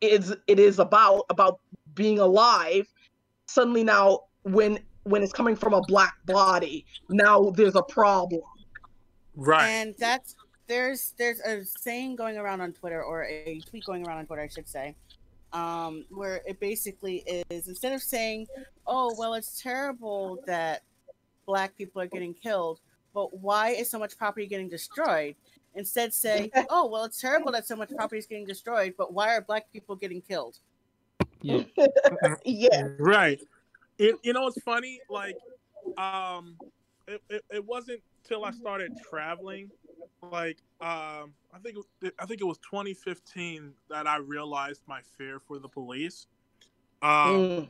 [0.00, 1.58] is it is about about
[1.94, 2.86] being alive
[3.54, 8.40] suddenly now when when it's coming from a black body now there's a problem
[9.36, 9.68] Right.
[9.68, 10.36] And that's
[10.66, 14.42] there's there's a saying going around on Twitter or a tweet going around on Twitter,
[14.42, 14.94] I should say,
[15.52, 18.46] um, where it basically is instead of saying,
[18.86, 20.82] "Oh, well, it's terrible that
[21.46, 22.80] black people are getting killed,
[23.12, 25.34] but why is so much property getting destroyed?"
[25.74, 29.34] Instead, say, "Oh, well, it's terrible that so much property is getting destroyed, but why
[29.34, 30.58] are black people getting killed?"
[31.44, 31.62] Yeah.
[32.44, 33.40] yeah Right.
[33.98, 34.98] It, you know, it's funny.
[35.08, 35.36] Like,
[35.98, 36.56] um,
[37.06, 39.70] it, it, it wasn't till I started traveling.
[40.22, 45.38] Like, um, I think it- I think it was 2015 that I realized my fear
[45.38, 46.26] for the police.
[47.02, 47.68] Um, Mm.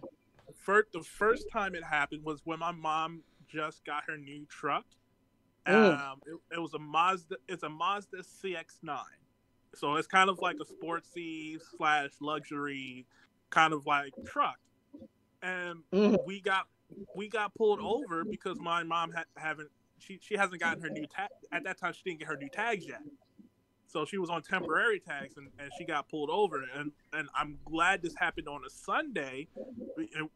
[0.55, 4.86] first, the first time it happened was when my mom just got her new truck.
[5.66, 5.98] Mm.
[6.12, 7.36] Um, it, it was a Mazda.
[7.48, 8.98] It's a Mazda CX-9,
[9.74, 13.06] so it's kind of like a sportsy slash luxury
[13.55, 14.59] kind of like truck.
[15.43, 16.24] And Mhm.
[16.26, 16.66] we got
[17.14, 21.06] we got pulled over because my mom ha- haven't she she hasn't gotten her new
[21.06, 23.01] tag at that time she didn't get her new tags yet.
[23.86, 27.59] So she was on temporary tags and, and she got pulled over and and I'm
[27.64, 29.48] glad this happened on a Sunday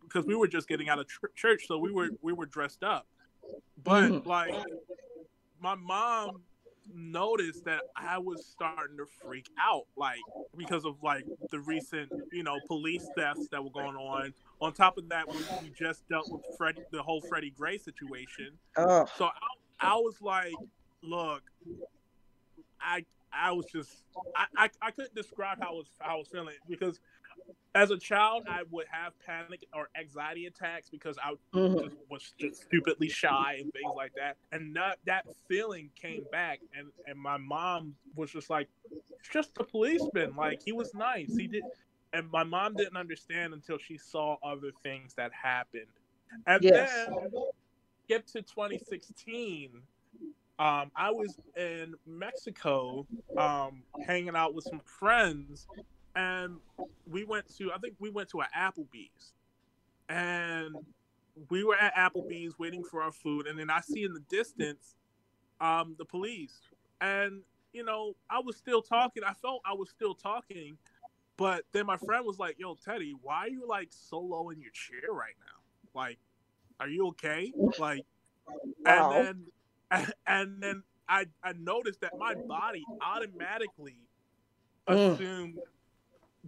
[0.03, 2.83] because we were just getting out of tr- church so we were we were dressed
[2.85, 3.07] up.
[3.83, 4.27] But Mhm.
[4.27, 4.55] like
[5.61, 6.43] my mom
[6.95, 10.21] noticed that I was starting to freak out, like
[10.57, 14.33] because of like the recent, you know, police thefts that were going on.
[14.61, 18.51] On top of that, we, we just dealt with Freddie, the whole Freddie Gray situation.
[18.77, 19.07] Oh.
[19.17, 20.55] So I, I was like,
[21.03, 21.43] look,
[22.81, 23.91] I I was just
[24.37, 27.01] I, I, I couldn't describe how I was how I was feeling because
[27.75, 31.79] as a child I would have panic or anxiety attacks because I Mhm.
[31.81, 34.39] just was just stupidly shy and things like that.
[34.53, 38.69] And that that feeling came back and and my mom was just like,
[39.21, 40.35] it's just a policeman.
[40.37, 41.37] Like he was nice.
[41.37, 41.67] He did
[42.13, 45.93] and my mom didn't understand until she saw other things that happened.
[46.47, 46.73] And Yes.
[46.73, 47.27] then
[48.09, 49.87] get to 2016.
[50.59, 55.69] Um, I was in Mexico, um, hanging out with some friends,
[56.19, 56.59] and
[57.11, 59.35] we went to I think we went to an Applebee's,
[60.09, 60.75] and
[61.51, 64.97] we were at Applebee's waiting for our food, and then I see in the distance,
[65.61, 66.59] um, the police,
[67.01, 67.43] and
[67.73, 69.23] you know I was still talking.
[69.25, 70.77] I felt I was still talking,
[71.37, 74.61] but then my friend was like, "Yo, Teddy, why are you like so low in
[74.61, 76.01] your chair right now?
[76.01, 76.19] Like,
[76.81, 77.55] are you okay?
[77.79, 78.05] Like."
[78.85, 79.11] Wow.
[79.11, 79.47] and
[79.91, 83.97] then and then I I noticed that my body automatically
[84.89, 85.15] Mm.
[85.15, 85.59] assumed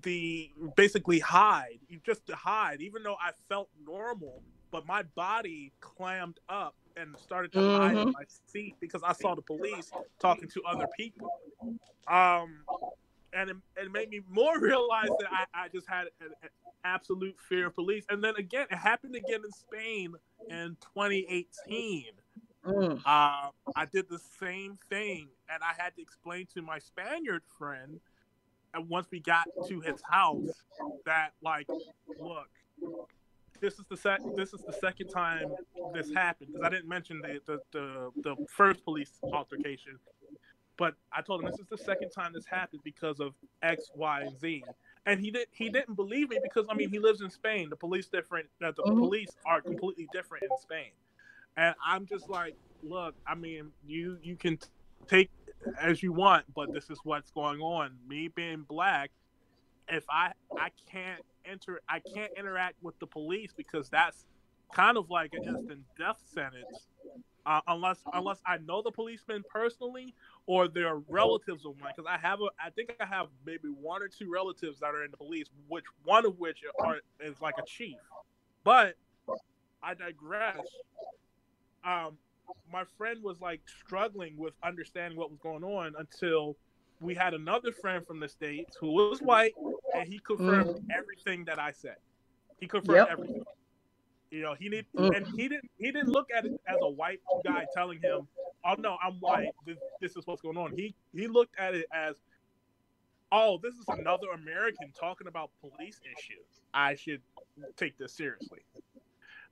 [0.03, 5.73] the basically hide, you just to hide, even though I felt normal, but my body
[5.81, 8.13] clammed up and started to hide in Mhm.
[8.13, 11.33] my seat because I saw the police talking to other people.
[12.09, 12.67] Um,
[13.33, 16.51] and it, it made me more realize that I, I just had an, an
[16.85, 18.07] absolute fear of police.
[18.11, 20.15] And then again, it happened again in Spain
[20.51, 22.13] in 2018
[22.65, 23.05] Mm.
[23.05, 28.01] uh, I did the same thing, and I had to explain to my Spaniard friend,
[28.75, 30.63] and once we got to his house,
[31.05, 31.67] that like,
[32.19, 32.49] look,
[33.61, 35.51] this is the sec- this is the second time
[35.93, 39.99] this happened because I didn't mention the, the the the first police altercation,
[40.77, 44.23] but I told him this is the second time this happened because of X, Y,
[44.23, 44.65] and Z.
[45.07, 45.49] And he did.
[45.53, 47.71] He didn't believe me because I mean he lives in Spain.
[47.71, 48.49] The police different.
[48.63, 48.99] Uh, the Mhm.
[48.99, 50.91] police are completely different in Spain
[51.57, 54.69] and I'm just like, look, I mean, you you can t-
[55.09, 55.31] take
[55.81, 57.93] as you want, but this is what's going on.
[58.09, 59.11] Me being black,
[59.89, 64.24] if I I can't enter I can't interact with the police because that's
[64.73, 66.89] kind of like an instant death sentence.
[67.47, 70.15] Uh, unless unless I know the policeman personally
[70.47, 74.03] or they're relatives of mine, because I have a I think I have maybe one
[74.03, 77.55] or two relatives that are in the police, which one of which are is like
[77.59, 77.97] a chief.
[78.62, 78.97] But
[79.82, 80.66] I digress.
[81.82, 82.19] Um,
[82.69, 86.57] my friend was like struggling with understanding what was going on until
[87.01, 89.55] we had another friend from the states who was white,
[89.95, 91.97] and he confirmed everything that I said.
[92.61, 93.09] He confirmed Yep.
[93.09, 93.43] everything.
[94.31, 95.17] You know, he need Mm.
[95.17, 98.29] and he didn't he didn't look at it as a white guy telling him,
[98.65, 99.55] "Oh no, I'm white.
[99.67, 102.17] This, this is what's going on." He he looked at it as,
[103.33, 106.61] "Oh, this is another American talking about police issues.
[106.75, 107.23] I should
[107.77, 108.61] take this seriously."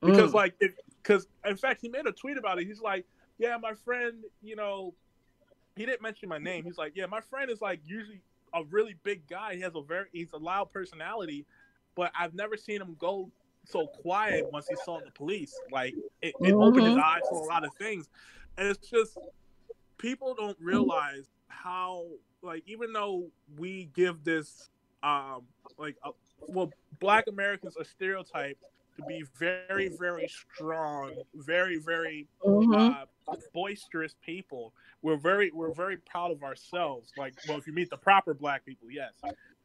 [0.05, 0.35] Because Mm.
[0.35, 0.55] like,
[1.03, 2.67] because in fact, he made a tweet about it.
[2.67, 3.07] He's like,
[3.39, 4.95] "Yeah, my friend, you know,
[5.77, 6.65] he didn't mention my name.
[6.65, 8.23] He's like, yeah, my friend is like usually
[8.55, 9.55] a really big guy.
[9.55, 11.47] He has a very he's a loud personality,
[11.95, 13.31] but I've never seen him go
[13.65, 15.63] so quiet once he saw the police.
[15.71, 17.03] Like it, it opened his Mhm.
[17.03, 18.09] eyes to a lot of things,
[18.57, 19.19] and it's just
[19.99, 22.07] people don't realize how
[22.43, 24.71] like even though we give this
[25.03, 25.47] um
[25.79, 26.11] like uh,
[26.49, 28.65] well black Americans are stereotyped
[28.99, 32.75] to be very very strong, very very Mhm.
[32.75, 33.07] uh,
[33.55, 34.75] boisterous people.
[35.03, 37.13] We're very we're very proud of ourselves.
[37.17, 39.13] Like, well, if you meet the proper black people, yes,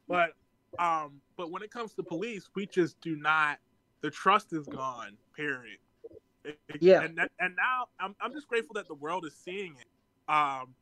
[0.08, 0.34] but
[0.78, 3.58] um, but when it comes to police, we just do not.
[4.00, 5.16] The trust is gone.
[5.36, 5.78] Period.
[6.44, 7.02] It- Yeah.
[7.02, 9.86] and that, and now I'm I'm just grateful that the world is seeing it.
[10.32, 10.74] Um,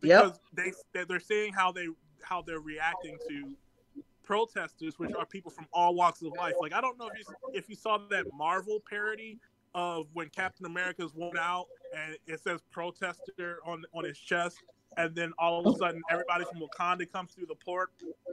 [0.00, 1.88] because they they- they're seeing how they
[2.22, 3.56] how they're reacting to
[4.32, 6.56] protesters, which are people from all walks of life.
[6.60, 9.38] Like I don't know if you if you saw that Marvel parody
[9.74, 14.62] of when Captain America's worn out and it says protester on on his chest,
[14.96, 17.90] and then all of a sudden everybody from Wakanda comes through the port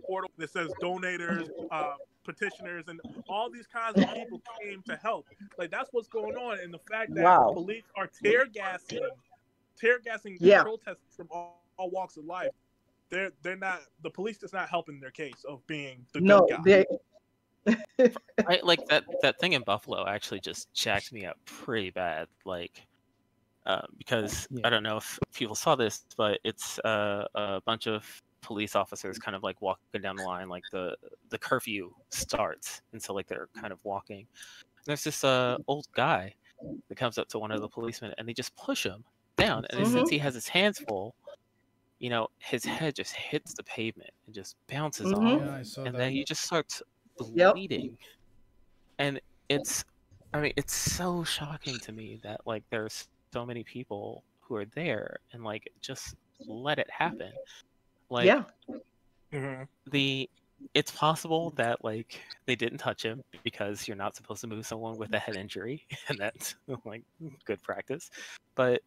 [0.08, 5.28] portal that says donators, uh, petitioners, and all these kinds of people came to help.
[5.58, 7.52] Like that's what's going on, and the fact that Wow.
[7.52, 9.12] police are tear gassing,
[9.78, 10.64] tear gassing Yeah.
[10.64, 12.54] protesters from all, all walks of life.
[13.10, 16.57] They're they're not the police is not helping their case of being the no, good
[16.64, 16.86] guy.
[17.98, 18.14] they
[18.48, 22.27] I, like that that thing in Buffalo actually just jacked me up pretty bad.
[22.45, 22.88] Like,
[23.65, 24.61] uh, because Yeah.
[24.65, 28.06] I don't know if people saw this, but it's uh, a bunch of
[28.41, 30.48] police officers kind of like walking down the line.
[30.49, 30.95] Like the
[31.30, 34.26] the curfew starts, and so like they're kind of walking.
[34.86, 36.34] There's this uh, old guy
[36.88, 39.03] that comes up to one of the policemen, and they just push him
[39.38, 39.65] down.
[39.69, 39.91] And Mhm.
[39.91, 41.14] since he has his hands full,
[42.00, 45.14] you know, his head just hits the pavement and just bounces Mhm.
[45.14, 46.00] off Yeah, I saw and that.
[46.00, 46.82] then he just starts
[47.36, 47.54] Yep.
[47.54, 47.98] bleeding.
[49.00, 49.20] And
[49.50, 49.84] it's,
[50.34, 54.66] I mean, it's so shocking to me that like there's so many people who are
[54.66, 56.16] there and like just
[56.48, 57.32] let it happen.
[58.10, 58.46] Like yeah.
[59.32, 59.68] Mhm.
[59.92, 60.30] the,
[60.74, 64.98] it's possible that like they didn't touch him because you're not supposed to move someone
[64.98, 66.56] with a head injury, and that's
[66.86, 67.04] like
[67.46, 68.10] good practice.
[68.56, 68.82] But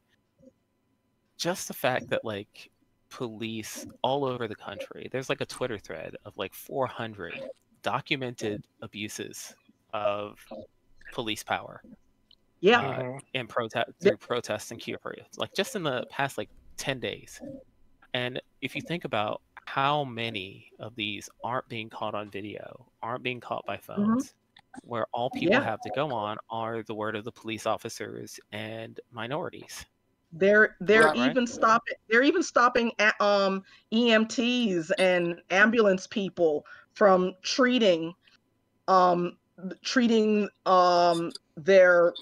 [1.38, 2.70] just the fact that like
[3.12, 7.34] police all over the country, there's like a Twitter thread of like 400
[7.82, 9.54] documented abuses
[9.92, 10.38] of
[11.12, 11.82] police power
[12.60, 12.80] Yeah.
[12.80, 13.20] uh, Mhm.
[13.34, 14.10] in protest Yeah.
[14.10, 17.40] through protests and queer periods, like just in the past like 10 days.
[18.14, 23.22] And if you think about how many of these aren't being caught on video, aren't
[23.22, 24.34] being caught by phones,
[24.82, 25.62] where all people Yeah.
[25.62, 29.86] have to go on are the word of the police officers and minorities.
[30.32, 31.30] They're they're Right, right.
[31.30, 36.64] even stopping they're even stopping a- um EMTs and ambulance people
[36.94, 38.14] from treating
[38.88, 39.36] um
[39.84, 42.12] treating um their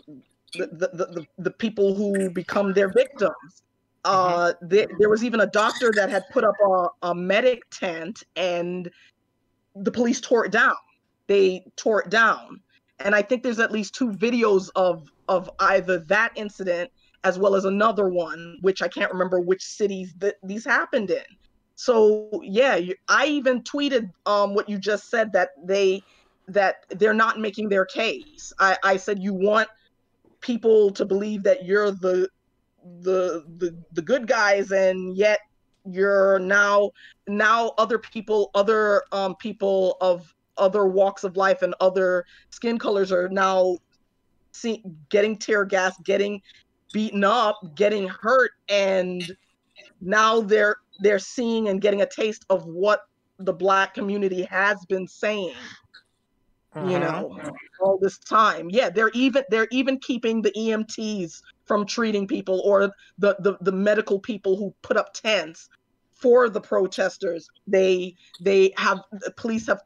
[0.55, 3.63] the the, the, the people who become their victims.
[4.03, 8.23] Uh, there, there was even a doctor that had put up a, a medic tent
[8.35, 8.91] and
[9.77, 10.75] the police tore it down.
[11.27, 12.63] They tore it down.
[12.99, 16.91] And I think there's at least two videos of of either that incident
[17.25, 21.25] as well as another one, which I can't remember which cities that these happened in.
[21.75, 26.03] So yeah, you, I even tweeted um, what you just said that they
[26.49, 28.53] that they're not making their case.
[28.59, 29.69] I, I said you want
[30.41, 32.29] people to believe that you're the
[33.03, 35.41] the the the good guys, and yet
[35.85, 36.91] you're now
[37.29, 43.11] now other people, other um, people of other walks of life and other skin colors
[43.11, 43.77] are now
[44.53, 46.43] see, getting tear gas, getting
[46.93, 49.37] beaten up, getting hurt, and
[50.01, 53.03] now they're they're seeing and getting a taste of what
[53.39, 55.55] the black community has been saying
[56.83, 57.01] you Mhm.
[57.01, 57.41] know
[57.81, 62.93] all this time yeah they're even they're even keeping the emts from treating people or
[63.19, 65.69] the, the the medical people who put up tents
[66.21, 67.49] for the protesters.
[67.67, 69.81] They they have the police have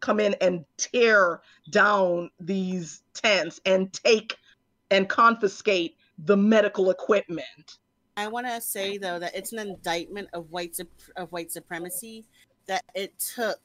[0.00, 1.40] come in and tear
[1.70, 4.36] down these tents and take
[4.90, 7.78] and confiscate the medical equipment.
[8.16, 10.78] I want to say though that it's an indictment of white
[11.16, 12.24] of white supremacy
[12.66, 13.58] that it took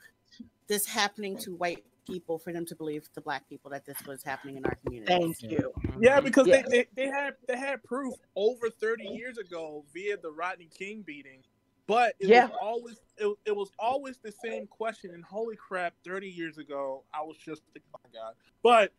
[0.67, 4.23] this happening to white people for them to believe to black people that this was
[4.23, 5.13] happening in our community.
[5.13, 5.49] Thank Yeah.
[5.51, 5.73] you.
[5.99, 6.65] Yeah, because Yes.
[6.69, 11.03] they, they, they had they had proof over 30 years ago via the Rodney King
[11.03, 11.43] beating.
[11.85, 12.47] But it Yeah.
[12.47, 15.11] was always it, it was always the same question.
[15.13, 18.33] And holy crap, 30 years ago, I was just oh my god.
[18.63, 18.91] But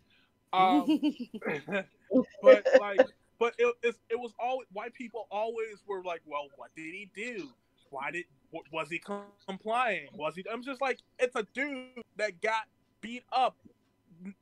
[0.53, 1.01] um
[2.43, 3.01] but like
[3.41, 7.11] but it, it's, it was always white people always were like, well, what did he
[7.17, 7.49] do?
[7.89, 8.25] Why did
[8.73, 9.01] was he
[9.49, 10.09] complying?
[10.15, 10.45] Was he?
[10.53, 11.87] I'm just like, it's a dude
[12.17, 12.67] that got
[13.01, 13.57] beat up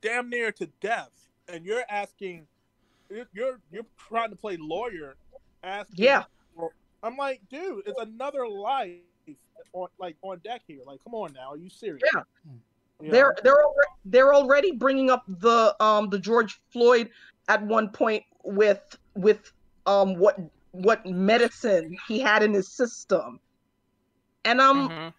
[0.01, 1.09] damn near to death,
[1.47, 2.45] and you're asking,
[3.09, 5.15] you're you're, you're trying to play lawyer,
[5.63, 6.05] asking.
[6.05, 6.23] Yeah.
[7.01, 8.97] I'm like, dude, it's another life
[9.73, 10.81] on like on deck here.
[10.85, 12.03] Like, come on now, are you serious?
[12.13, 12.23] Yeah.
[13.01, 13.41] You They're know?
[13.43, 17.09] they're alre- they're already bringing up the um the George Floyd
[17.47, 18.81] at one point with
[19.15, 19.51] with
[19.85, 20.37] um what
[20.71, 23.39] what medicine he had in his system.
[24.45, 25.13] And I'm Mhm.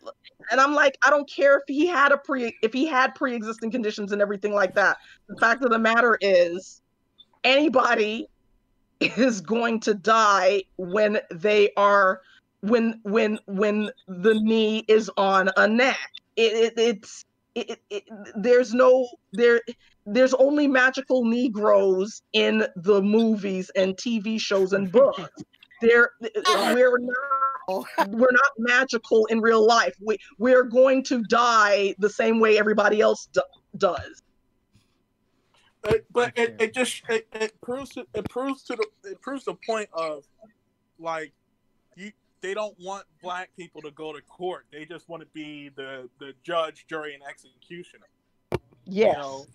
[0.51, 3.71] and I'm like, I don't care if he had a pre if he had pre-existing
[3.71, 4.97] conditions and everything like that.
[5.29, 6.81] The fact of the matter is
[7.45, 8.27] anybody
[9.01, 12.21] is going to die when they are
[12.61, 15.99] when when when the knee is on a neck.
[16.37, 17.25] It, it it's
[17.55, 18.05] it, it, it,
[18.37, 19.61] there's no there
[20.13, 25.23] there's only magical negroes in the movies and TV shows and books.
[25.81, 29.95] There we're not we're not magical in real life.
[30.05, 33.43] We we're going to die the same way everybody else do,
[33.77, 34.23] does.
[35.85, 39.45] It- but it, it just it, it proves to, it proves to the it proves
[39.45, 40.25] the point of
[40.99, 41.33] like
[41.97, 42.13] you
[42.43, 44.67] they don't want black people to go to court.
[44.73, 48.09] They just want to be the the judge, jury, and executioner.
[48.85, 49.17] Yes.
[49.17, 49.47] You know?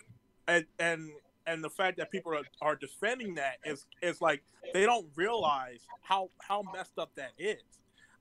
[0.47, 1.09] And and
[1.47, 4.43] and the fact that people are, are defending that is is like
[4.73, 7.63] they don't realize how how messed up that is.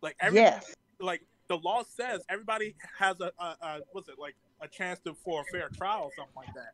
[0.03, 0.75] Like every yes.
[1.01, 5.15] like the law says everybody has a, a, a what's it like a chance to
[5.15, 6.73] for a fair trial or something like that.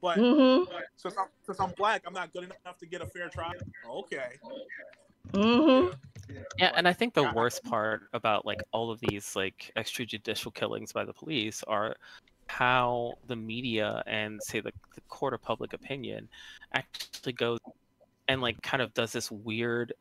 [0.00, 0.66] But Mhm.
[0.96, 3.54] since I'm, since I'm black, I'm not good enough to get a fair trial.
[3.88, 4.38] Okay.
[5.32, 5.92] Mhm.
[6.58, 10.92] Yeah, and I think the worst part about like all of these like extrajudicial killings
[10.92, 11.96] by the police are
[12.48, 16.28] how the media and say the, the court of public opinion
[16.74, 17.58] actually goes
[18.26, 19.92] and like kind of does this weird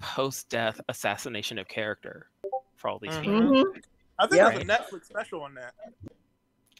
[0.00, 2.28] post-death assassination of character
[2.76, 3.22] for all these Mhm.
[3.22, 3.64] people.
[4.18, 4.50] I think Yeah.
[4.50, 5.74] there's a Netflix special on that.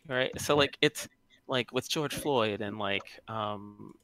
[0.06, 1.08] right so like it's
[1.48, 3.94] like with george floyd and like um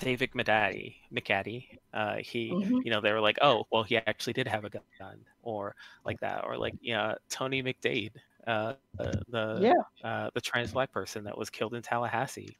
[0.00, 2.80] david McAtee McAtee uh he Mhm.
[2.82, 5.74] you know they were like oh well he actually did have a gun or
[6.06, 8.12] like that or like yeah tony mcdade
[8.48, 10.08] uh the the, Yeah.
[10.08, 12.56] uh, the trans black person that was killed in tallahassee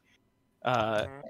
[0.63, 1.21] uh Mhm.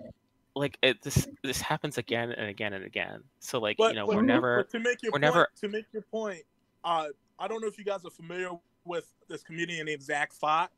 [0.56, 4.06] like it this this happens again and again and again so like But, you know
[4.06, 6.44] but- we're never to make your we're point, never- to make your point,
[6.84, 7.08] uh,
[7.40, 8.50] I don't know if you guys are familiar
[8.86, 10.74] with this comedian named Zack Fox.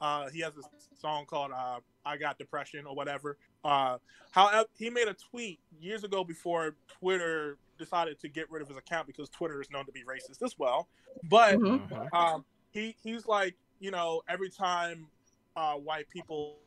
[0.00, 0.62] Uh, he has a
[0.96, 3.36] song called uh, "I Got Depression" or whatever.
[3.64, 3.98] Uh,
[4.30, 8.76] however, he made a tweet years ago before Twitter decided to get rid of his
[8.76, 10.88] account because Twitter is known to be racist as well.
[11.24, 11.88] But Mhm.
[11.88, 12.12] Mhm.
[12.14, 15.08] um, he he's like, you know, every time
[15.56, 16.58] uh, white people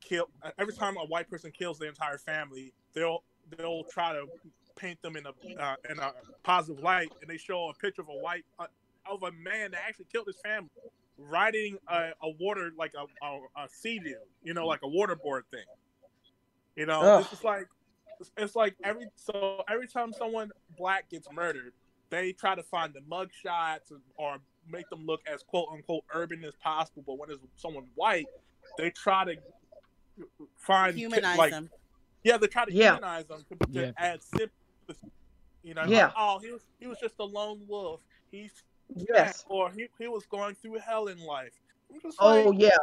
[0.00, 0.26] kill,
[0.58, 3.22] every time a white person kills their entire family, they'll
[3.56, 4.26] they'll try to
[4.76, 8.08] paint them in a uh, in a positive light, and they show a picture of
[8.08, 8.66] a white uh,
[9.10, 10.70] of a man that actually killed his family,
[11.18, 15.42] riding a, a water like a, a, a sea view, you know, like a waterboard
[15.50, 15.64] thing.
[16.76, 17.20] You know, Ugh.
[17.20, 17.66] it's just like
[18.20, 21.72] it's, it's like every so every time someone black gets murdered,
[22.10, 24.38] they try to find the mugshots or
[24.70, 27.02] make them look as quote unquote urban as possible.
[27.06, 28.26] But when it's someone white,
[28.78, 29.36] they try to
[30.56, 31.70] find Humanize like them.
[32.24, 32.94] yeah, they try to Yeah.
[32.94, 33.90] humanize them to, to Yeah.
[33.96, 35.10] add sympathy.
[35.62, 36.06] You know, Yeah.
[36.06, 38.00] like, oh, he was he was just a lone wolf.
[38.30, 38.52] He's
[39.08, 39.44] Yes.
[39.48, 41.52] or he, he was going through hell in life.
[42.02, 42.76] Just Oh like, yeah.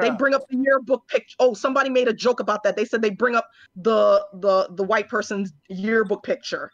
[0.00, 1.36] They bring up the yearbook picture.
[1.38, 2.74] Oh, somebody made a joke about that.
[2.76, 6.70] They said they bring up the the the white person's yearbook picture,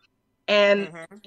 [0.48, 1.20] and Mhm.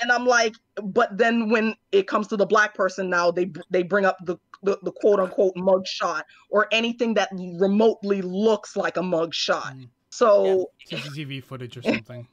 [0.00, 3.82] And I'm like, but then when it comes to the black person now, they they
[3.82, 8.96] bring up the the, the quote unquote mug shot or anything that remotely looks like
[8.96, 9.74] a mug shot.
[9.74, 9.88] Mm.
[10.10, 12.26] So CCTV footage or something.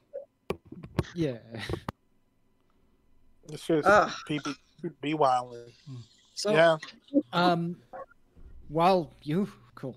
[1.14, 1.38] Yeah.
[3.50, 4.10] It's just Ugh.
[4.26, 4.54] people
[5.00, 5.72] be wilding.
[6.34, 6.76] So yeah.
[7.32, 7.76] um
[8.72, 9.94] while you cool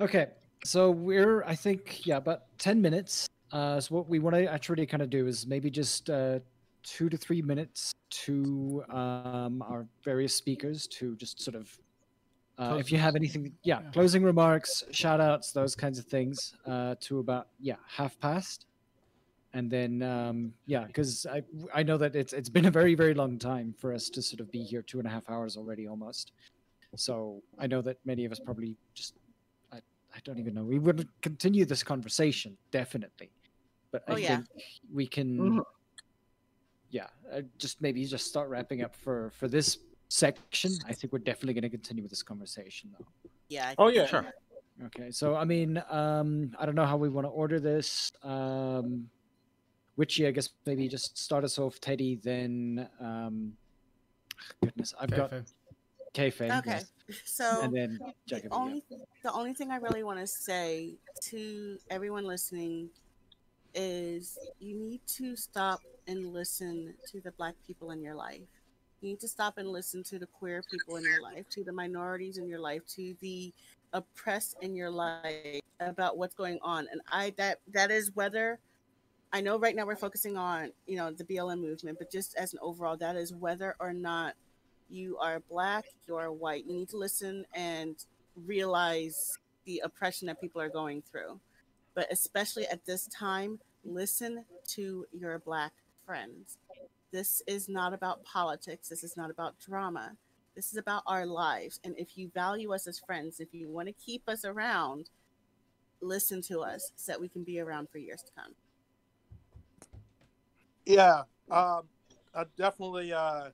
[0.00, 0.26] okay
[0.64, 4.86] so we're i think yeah about 10 minutes uh so what we want to actually
[4.86, 6.38] kind of do is maybe just uh
[6.82, 11.78] two to three minutes to um, our various speakers to just sort of,
[12.58, 16.94] uh, if you have anything, yeah, closing remarks, shout outs, those kinds of things, uh,
[17.00, 18.66] to about, yeah, half past.
[19.52, 21.42] And then, um, yeah, because I
[21.74, 24.38] I know that it's it's been a very very long time for us to sort
[24.38, 26.30] of be here two and a half hours already almost.
[26.94, 29.14] So I know that many of us probably just
[29.72, 33.30] I, I don't even know we would continue this conversation definitely,
[33.92, 34.36] but I Oh, yeah.
[34.36, 34.46] think
[34.92, 35.64] we can Mhm.
[36.90, 39.78] yeah uh, just maybe just start wrapping up for for this
[40.08, 40.72] section.
[40.86, 43.06] I think we're definitely going to continue with this conversation though.
[43.48, 43.68] Yeah.
[43.70, 44.06] I Oh yeah.
[44.06, 44.26] Sure.
[44.86, 48.10] Okay, so I mean, um, I don't know how we want to order this.
[48.22, 49.10] Um,
[49.96, 52.16] Witchy, I guess maybe just start us off, Teddy.
[52.16, 53.54] Then, um,
[54.62, 55.44] goodness, I've got Kayfey.
[56.14, 56.58] Kayfey.
[56.60, 56.70] Okay.
[56.70, 58.52] yes, So and then the Jacob.
[58.54, 58.82] only
[59.22, 60.94] the only thing I really want to say
[61.24, 62.88] to everyone listening
[63.74, 68.40] is you need to stop and listen to the black people in your life.
[69.00, 71.72] You need to stop and listen to the queer people in your life, to the
[71.72, 73.52] minorities in your life, to the
[73.92, 76.86] oppressed in your life about what's going on.
[76.90, 78.58] And I that that is whether
[79.32, 82.52] I know right now we're focusing on, you know, the BLM movement, but just as
[82.52, 84.34] an overall, that is whether or not
[84.88, 86.66] you are black, you are white.
[86.66, 87.94] You need to listen and
[88.44, 91.38] realize the oppression that people are going through.
[91.94, 95.72] But especially at this time, listen to your black
[96.06, 96.58] friends.
[97.12, 98.88] This is not about politics.
[98.88, 100.16] This is not about drama.
[100.54, 101.80] This is about our lives.
[101.84, 105.10] And if you value us as friends, if you want to keep us around,
[106.00, 108.54] listen to us so that we can be around for years to come.
[110.86, 111.82] Yeah, um,
[112.34, 113.50] I definitely uh,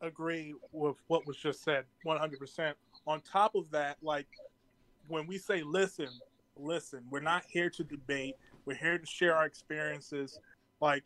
[0.00, 2.76] agree with what was just said, one hundred percent.
[3.06, 4.26] On top of that, like
[5.08, 6.08] when we say listen,
[6.58, 8.36] listen, we're not here to debate.
[8.64, 10.38] We're here to share our experiences.
[10.80, 11.04] Like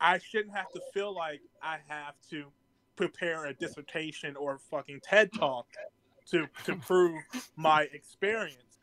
[0.00, 2.46] I shouldn't have to feel like I have to
[2.96, 5.66] prepare a dissertation or a fucking TED talk
[6.30, 7.22] to to prove
[7.56, 8.78] my experience.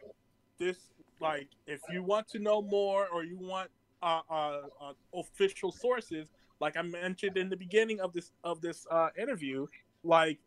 [0.58, 0.78] This
[1.20, 3.70] like if you want to know more or you want
[4.02, 8.86] uh, uh, uh, official sources, like I mentioned in the beginning of this of this
[8.92, 9.66] uh, interview,
[10.04, 10.40] like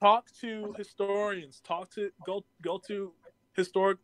[0.00, 3.12] talk to historians, talk to go go to
[3.54, 3.98] historic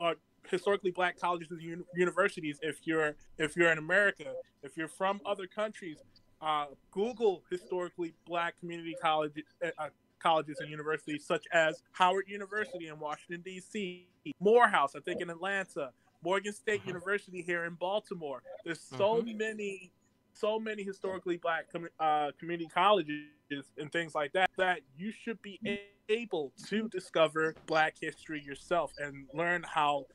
[0.00, 0.14] uh,
[0.48, 5.20] historically black colleges and uni- universities if you're if you're in America, if you're from
[5.24, 5.98] other countries,
[6.40, 9.44] uh, Google historically black community colleges.
[9.64, 9.88] Uh,
[10.20, 14.06] colleges and universities such as Howard University in Washington D.C.,
[14.40, 15.90] Morehouse, I think in Atlanta,
[16.22, 16.86] Morgan State Mhm.
[16.86, 18.42] University here in Baltimore.
[18.64, 19.92] There's so many,
[20.32, 23.26] so many historically black com- uh, community colleges
[23.78, 25.60] and things like that that you should be
[26.08, 30.06] able to discover Black history yourself and learn how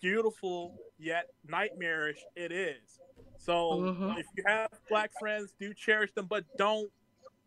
[0.00, 3.00] beautiful yet nightmarish it is.
[3.38, 4.18] So Mhm.
[4.18, 6.90] if you have black friends, do cherish them, but don't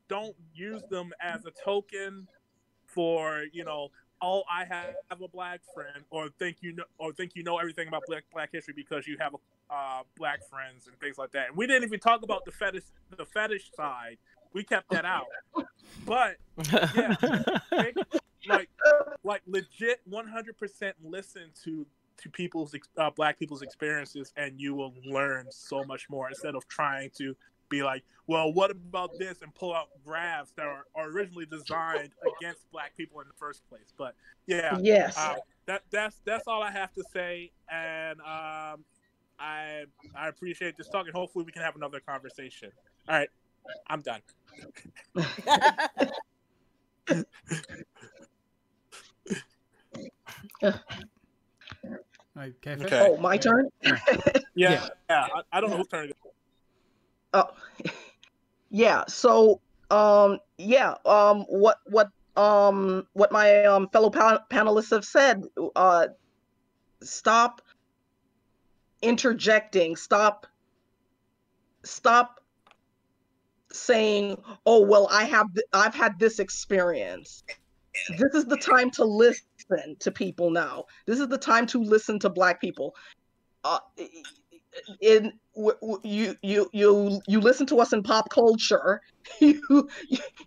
[0.07, 2.27] don't use them as a token
[2.87, 3.89] for you know
[4.21, 7.87] oh I have a black friend or think you know or think you know everything
[7.87, 9.35] about black black history because you have
[9.69, 11.49] uh, black friends and things like that.
[11.49, 12.83] And we didn't even talk about the fetish
[13.15, 14.17] the fetish side.
[14.53, 15.25] We kept that out.
[16.05, 16.37] But
[16.95, 17.15] Yeah.
[18.47, 18.69] Like
[19.23, 21.85] like legit 100% listen to
[22.17, 26.65] to people's uh, black people's experiences and you will learn so much more instead of
[26.69, 27.35] trying to
[27.67, 32.11] be like well what about this and pull out graphs that are, are originally designed
[32.39, 34.15] against black people in the first place but
[34.47, 35.17] yeah Yes.
[35.17, 35.35] uh,
[35.69, 38.83] that that's that's all I have to say, and um,
[39.39, 39.83] I
[40.15, 42.71] I appreciate this talk, and hopefully we can have another conversation.
[43.07, 43.29] All right,
[43.87, 44.21] I'm done.
[52.37, 52.85] Alright, Kayfey.
[52.85, 52.99] Okay.
[53.01, 53.69] oh, my turn.
[53.83, 53.97] Yeah,
[54.55, 54.87] Yeah.
[55.09, 55.27] yeah.
[55.33, 56.31] I, I don't know whose turn it is.
[57.33, 57.49] Oh,
[58.69, 59.03] yeah.
[59.07, 60.95] So, um, yeah.
[61.05, 65.43] Um, what what um what my um fellow pan- panelists have said.
[65.75, 66.07] Uh,
[67.01, 67.61] stop
[69.01, 69.95] interjecting.
[69.95, 70.47] Stop.
[71.83, 72.38] Stop
[73.71, 77.43] saying, "Oh well, I have th- I've had this experience."
[78.17, 80.85] This is the time to listen to people now.
[81.05, 82.95] This is the time to listen to Black people.
[83.63, 83.79] Uh,
[85.01, 89.01] in w- w- you you you you listen to us in pop culture
[89.39, 89.89] you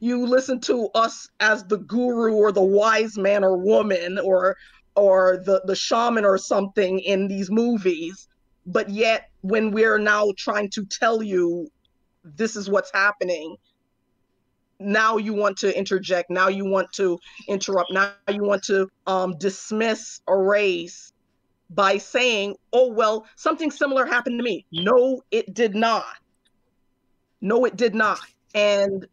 [0.00, 4.56] you listen to us as the guru or the wise man or woman or
[4.96, 8.28] or the the shaman or something in these movies
[8.66, 11.68] but yet when we're now trying to tell you
[12.24, 13.56] this is what's happening
[14.78, 17.18] now you want to interject now you want to
[17.48, 21.12] interrupt now you want to um dismiss a race
[21.74, 24.66] by saying, oh, well, something similar happened to me.
[24.72, 26.04] No, it did not.
[27.40, 28.20] No, it did not.
[28.54, 29.06] And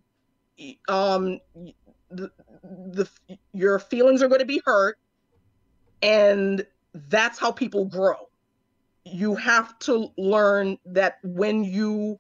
[0.88, 1.40] um,
[2.12, 2.30] the,
[2.62, 3.08] the
[3.54, 4.98] your feelings are going to be hurt,
[6.02, 8.30] and that's how people grow.
[9.06, 12.18] You have to learn that when you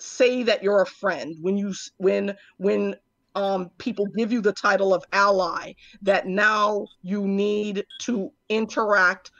[0.00, 2.96] say that you're a friend, when you when when
[3.34, 9.30] um, people give you the title of ally, that now you need to interact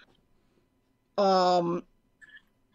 [1.19, 1.83] um,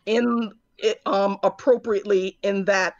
[0.06, 2.38] in it um, appropriately.
[2.42, 2.96] In that,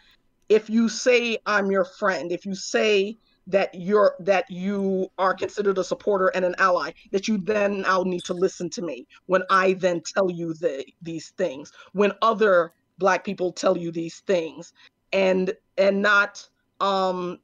[0.50, 5.78] if you say I'm your friend, if you say that you're that you are considered
[5.78, 9.42] a supporter and an ally that you then now need to listen to me when
[9.50, 12.72] i then tell you the, these things when other
[13.02, 14.74] black people tell you these things
[15.12, 16.48] and and not
[16.80, 17.40] um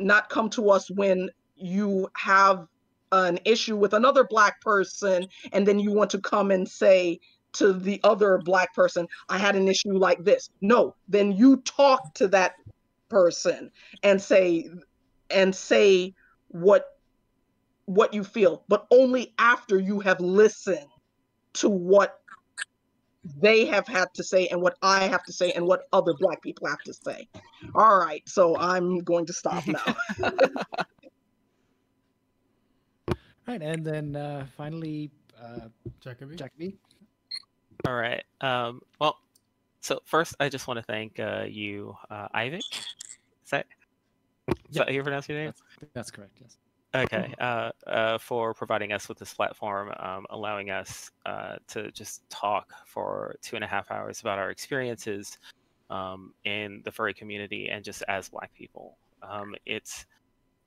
[0.00, 2.66] not come to us when you have
[3.12, 7.20] an issue with another black person and then you want to come and say
[7.52, 10.48] to the other black person i had an issue like this.
[10.62, 12.54] No then you talk to that
[13.10, 13.70] person
[14.02, 14.68] and say
[15.30, 16.14] and say
[16.48, 16.86] what
[17.84, 20.88] what you feel but only after you have listened
[21.52, 22.20] to what
[23.40, 26.42] they have had to say and what I have to say and what other black
[26.42, 27.28] people have to say.
[27.74, 29.96] All right, so I'm going to stop now.
[33.46, 35.10] right, and then uh, finally,
[35.42, 35.68] uh,
[36.00, 36.36] Jacoby.
[36.36, 36.76] Jacoby.
[37.86, 38.24] All right.
[38.40, 39.18] Um, well,
[39.80, 42.58] so first, I just want to thank uh, you, uh, Ivik.
[42.58, 43.66] Is that,
[44.48, 44.80] is Yeah.
[44.80, 45.52] that how you pronounce your name?
[45.80, 46.32] That's, that's correct.
[46.40, 46.56] Yes.
[47.04, 52.28] Okay, uh, uh, for providing us with this platform, um, allowing us uh, to just
[52.30, 55.38] talk for two and a half hours about our experiences
[55.90, 58.96] um, in the furry community and just as Black people.
[59.22, 60.06] Um, it's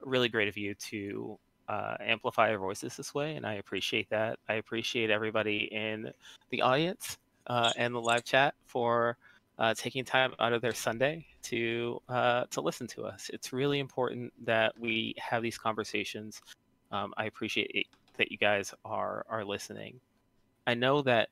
[0.01, 4.39] really great of you to uh, amplify our voices this way, and I appreciate that.
[4.47, 6.11] I appreciate everybody in
[6.49, 7.17] the audience
[7.47, 9.17] uh, and the live chat for
[9.59, 13.29] uh, taking time out of their Sunday to uh, to listen to us.
[13.33, 16.41] It's really important that we have these conversations.
[16.91, 17.85] Um, I appreciate it,
[18.17, 19.99] that you guys are are listening.
[20.65, 21.29] I know that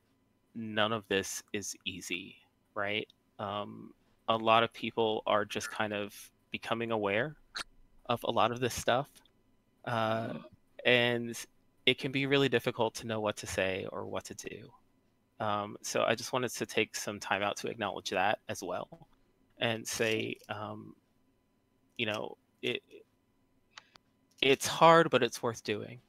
[0.54, 2.36] none of this is easy,
[2.74, 3.08] right?
[3.38, 3.94] Um,
[4.28, 6.14] a lot of people are just kind of
[6.50, 7.36] becoming aware
[8.06, 9.08] of a lot of this stuff,
[9.86, 10.34] uh,
[10.84, 11.34] and
[11.86, 14.70] it can be really difficult to know what to say or what to do.
[15.40, 19.08] Um, so I just wanted to take some time out to acknowledge that as well,
[19.58, 20.94] and say, um,
[21.96, 22.82] you know, it
[24.40, 26.00] it's hard, but it's worth doing.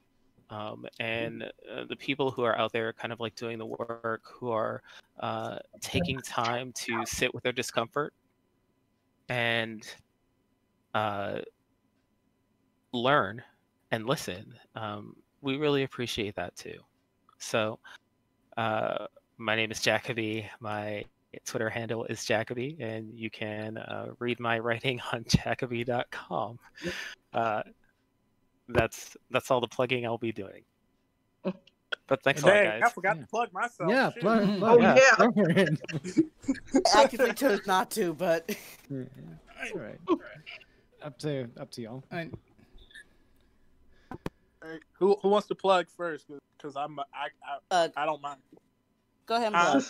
[0.51, 4.23] Um, and uh, the people who are out there, kind of like doing the work,
[4.25, 4.81] who are
[5.19, 8.13] uh, taking time to sit with their discomfort
[9.29, 9.83] and
[10.95, 11.39] uh,
[12.93, 13.43] learn
[13.91, 16.79] and listen, um, we really appreciate that too.
[17.37, 17.79] So.
[18.59, 19.07] Uh,
[19.37, 20.45] my name is Jacoby.
[20.59, 21.05] My
[21.45, 26.59] Twitter handle is Jacoby, and you can uh, read my writing on jacoby.com.
[27.33, 27.61] Uh,
[28.67, 30.63] that's that's all the plugging I'll be doing.
[32.07, 32.81] But thanks a lot, Dang, guys.
[32.85, 33.21] I forgot Yeah.
[33.21, 33.89] to plug myself.
[33.89, 34.21] yeah, Shit.
[34.21, 35.15] plug, Oh, plug, yeah.
[35.15, 35.77] plug her in.
[36.93, 38.49] actively chose not to, but
[38.89, 39.03] Yeah,
[39.73, 39.99] All right.
[41.01, 42.03] Up to up to y'all.
[42.11, 42.37] And
[44.63, 46.29] Hey, who who wants to plug first?
[46.57, 47.03] Because I'm I,
[47.71, 48.41] I uh, I don't mind.
[49.25, 49.83] go ahead and Uh, plug.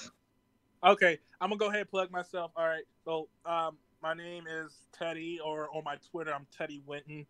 [0.93, 2.51] Okay, I'm gonna go ahead and plug myself.
[2.56, 2.83] All right.
[3.06, 7.25] So um my name is Teddy or on my Twitter I'm Teddy Winton.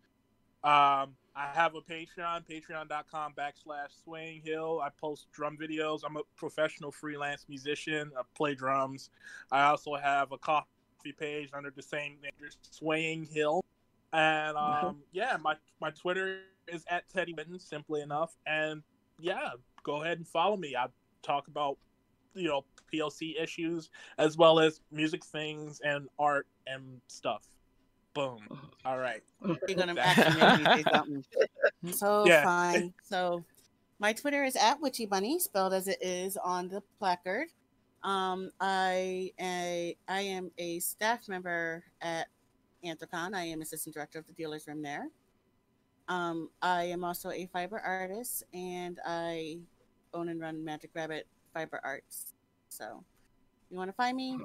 [0.62, 4.80] Um I have a Patreon, patreon.com backslash swaying hill.
[4.84, 6.00] I post drum videos.
[6.04, 8.10] I'm a professional freelance musician.
[8.18, 9.10] I play drums.
[9.50, 13.64] I also have a Ko-fi page under the same name, Swaying Hill.
[14.12, 18.36] And um yeah, my my Twitter is at Teddy Winton, simply enough.
[18.46, 18.82] And
[19.18, 19.50] yeah,
[19.82, 20.76] go ahead and follow me.
[20.76, 20.86] I
[21.22, 21.78] talk about
[22.34, 27.44] you know PLC issues as well as music things and art and stuff.
[28.14, 28.40] Boom.
[28.84, 29.22] All right.
[29.68, 31.24] You're gonna actually make me say something.
[31.92, 32.44] So Yeah.
[32.44, 32.92] fine.
[33.02, 33.44] So
[33.98, 37.48] my Twitter is at Witchy Bunny, spelled as it is on the placard.
[38.02, 42.28] Um, I a I am a staff member at
[42.84, 43.34] Anthrocon.
[43.34, 45.08] I am assistant director of the dealers room there.
[46.10, 49.58] Um, I am also a fiber artist, and I
[50.12, 52.34] own and run Magic Rabbit Fiber Arts.
[52.68, 53.04] So,
[53.70, 54.36] you want to find me?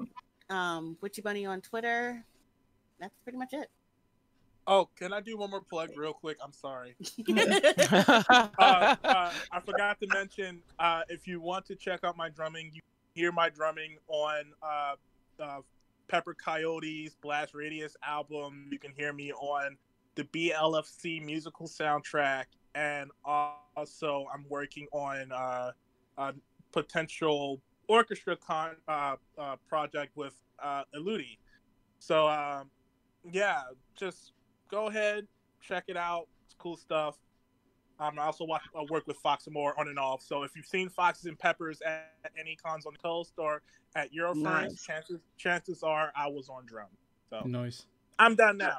[0.48, 2.24] Um, Witchy Bunny on Twitter.
[3.00, 3.68] That's pretty much it.
[4.68, 6.36] Oh, can I do one more plug real quick?
[6.42, 6.94] I'm sorry.
[7.28, 8.22] uh,
[8.58, 12.80] uh, I forgot to mention uh, if you want to check out my drumming, you
[13.14, 14.94] hear my drumming on uh,
[15.42, 15.60] uh,
[16.06, 18.68] Pepper Coyote's Blast Radius album.
[18.70, 19.76] You can hear me on
[20.16, 25.70] the BLFC musical soundtrack, and also I'm working on uh,
[26.18, 26.34] a
[26.72, 31.38] potential orchestra con- uh, uh, project with uh, Eludi.
[31.98, 32.70] So um,
[33.30, 33.62] yeah,
[33.94, 34.32] just
[34.70, 35.26] go ahead,
[35.60, 36.26] check it out.
[36.44, 37.16] It's cool stuff.
[37.98, 40.20] Um, I also watch, I work with Fox and more on and off.
[40.22, 43.62] So if you've seen Foxes and Peppers at, at any cons on the coast or
[43.94, 44.82] at Eurofurence, Nice.
[44.82, 46.88] chances chances are I was on drum.
[47.30, 47.86] So Noise.
[48.18, 48.78] I'm done now.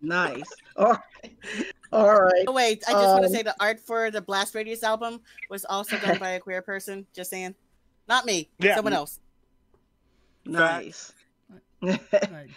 [0.00, 0.50] Nice.
[0.76, 1.32] All right.
[1.92, 2.44] All right.
[2.48, 5.20] Oh, wait, I just want to Um, say the art for the Blast Radius album
[5.48, 7.06] was also done by a queer person.
[7.14, 7.54] Just saying,
[8.08, 8.74] not me, Yeah.
[8.74, 9.20] someone else.
[10.44, 11.12] Nice.
[11.82, 12.00] All right,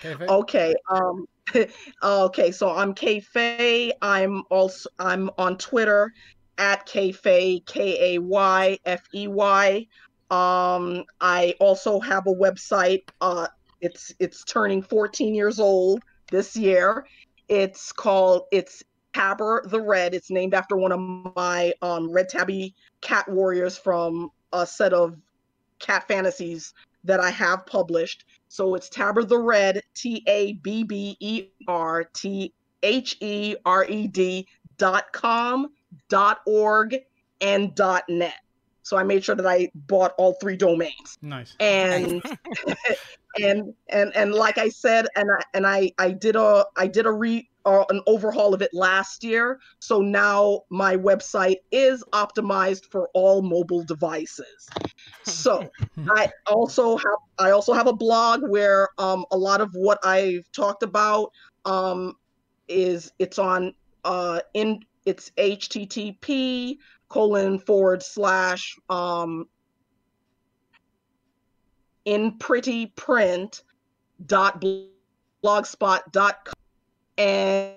[0.01, 0.27] Kayfey?
[0.27, 0.75] okay.
[0.89, 1.27] Um.
[2.03, 2.51] okay.
[2.51, 3.91] So I'm Kayfey.
[4.01, 6.13] I'm also I'm on Twitter
[6.57, 9.87] at Kayfey K A Y F E Y.
[10.31, 11.03] Um.
[11.21, 13.03] I also have a website.
[13.21, 13.47] Uh.
[13.79, 17.05] It's it's turning 14 years old this year.
[17.49, 18.83] It's called it's
[19.13, 20.13] Tabber the Red.
[20.13, 20.99] It's named after one of
[21.35, 25.15] my um red tabby cat warriors from a set of
[25.79, 26.73] cat fantasies
[27.03, 28.25] that I have published.
[28.49, 33.85] So it's Tabber the Red, T A B B E R T H E R
[33.85, 34.47] E D
[34.77, 35.69] dot com,
[36.09, 36.95] dot org,
[37.41, 38.35] and dot net.
[38.87, 41.17] So I made sure that I bought all three domains.
[41.21, 41.53] Nice.
[41.59, 42.23] And
[43.37, 47.05] and and and like I said, and I and I I did a I did
[47.05, 49.59] a re uh, an overhaul of it last year.
[49.79, 54.69] So now my website is optimized for all mobile devices.
[55.25, 55.69] So
[56.15, 60.49] I also have I also have a blog where um a lot of what I've
[60.55, 61.29] talked about
[61.65, 62.13] um
[62.69, 63.73] is it's on
[64.05, 66.75] uh in it's http
[67.09, 69.47] colon forward slash um
[72.05, 73.63] in pretty print
[74.25, 74.63] dot
[75.43, 76.53] blogspot dot com
[77.17, 77.73] and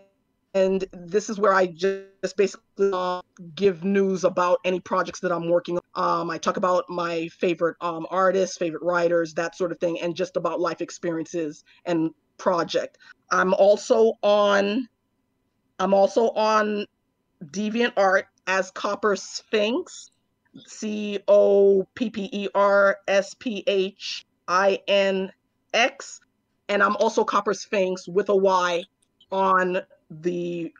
[0.54, 3.22] and this is where I just basically uh,
[3.54, 6.22] give news about any projects that I'm working on.
[6.22, 10.14] Um, I talk about my favorite um, artists, favorite writers, that sort of thing, and
[10.14, 12.98] just about life experiences and project.
[13.30, 14.88] I'm also on.
[15.78, 16.84] I'm also on
[17.44, 20.10] DeviantArt as Copper Sphinx,
[20.66, 25.32] C O P P E R S P H I N
[25.72, 26.20] X,
[26.68, 28.82] and I'm also Copper Sphinx with a Y
[29.30, 29.78] on
[30.10, 30.72] the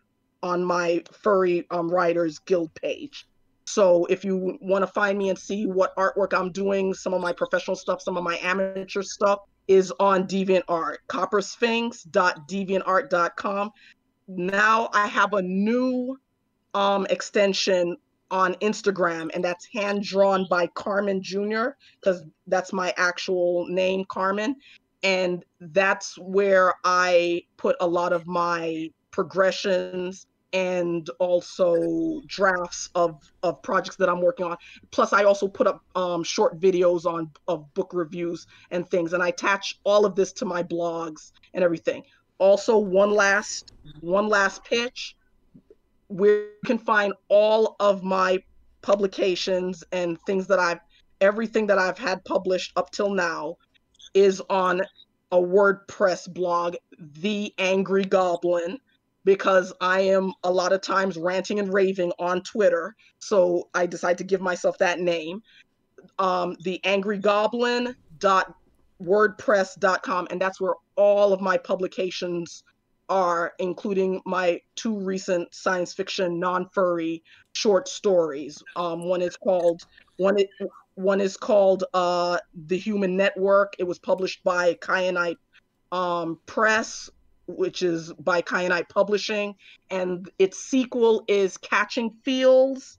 [0.43, 3.27] on my furry um, writers guild page.
[3.67, 7.21] So if you want to find me and see what artwork i'm doing some of
[7.21, 13.71] my professional stuff some of my amateur stuff is on deviantart coppersphinx.deviantart.com
[14.27, 16.19] now i have a new
[16.75, 17.97] um, extension
[18.31, 24.55] on instagram and that's hand drawn by carmen jr because that's my actual name carmen
[25.03, 33.63] and that's where I put a lot of my progressions and also drafts of of
[33.63, 34.57] projects that I'm working on.
[34.91, 39.23] Plus, I also put up um, short videos on of book reviews and things, and
[39.23, 42.03] I attach all of this to my blogs and everything.
[42.39, 45.17] Also, one last one last pitch,
[46.11, 48.43] where you can find all of my
[48.83, 50.81] publications and things that I've
[51.21, 53.57] everything that I've had published up till now
[54.15, 54.83] is on
[55.31, 58.79] a WordPress blog, The Angry Goblin,
[59.25, 62.97] because I am a lot of times ranting and raving on Twitter.
[63.21, 65.43] So I decided to give myself that name.
[66.19, 68.55] Um, the Angry Goblin dot
[69.01, 72.65] wordpress.com and that's where all of my publications
[73.11, 77.23] are including my two recent science fiction non-furry
[77.53, 79.85] short stories um, one is called
[80.17, 80.49] one it,
[80.95, 83.75] one is called uh, The Human Network.
[83.79, 85.39] It was published by Kyanite
[85.93, 87.11] um, Press,
[87.47, 89.55] which is by Kyanite Publishing.
[89.91, 92.99] And its sequel is Catching Fields,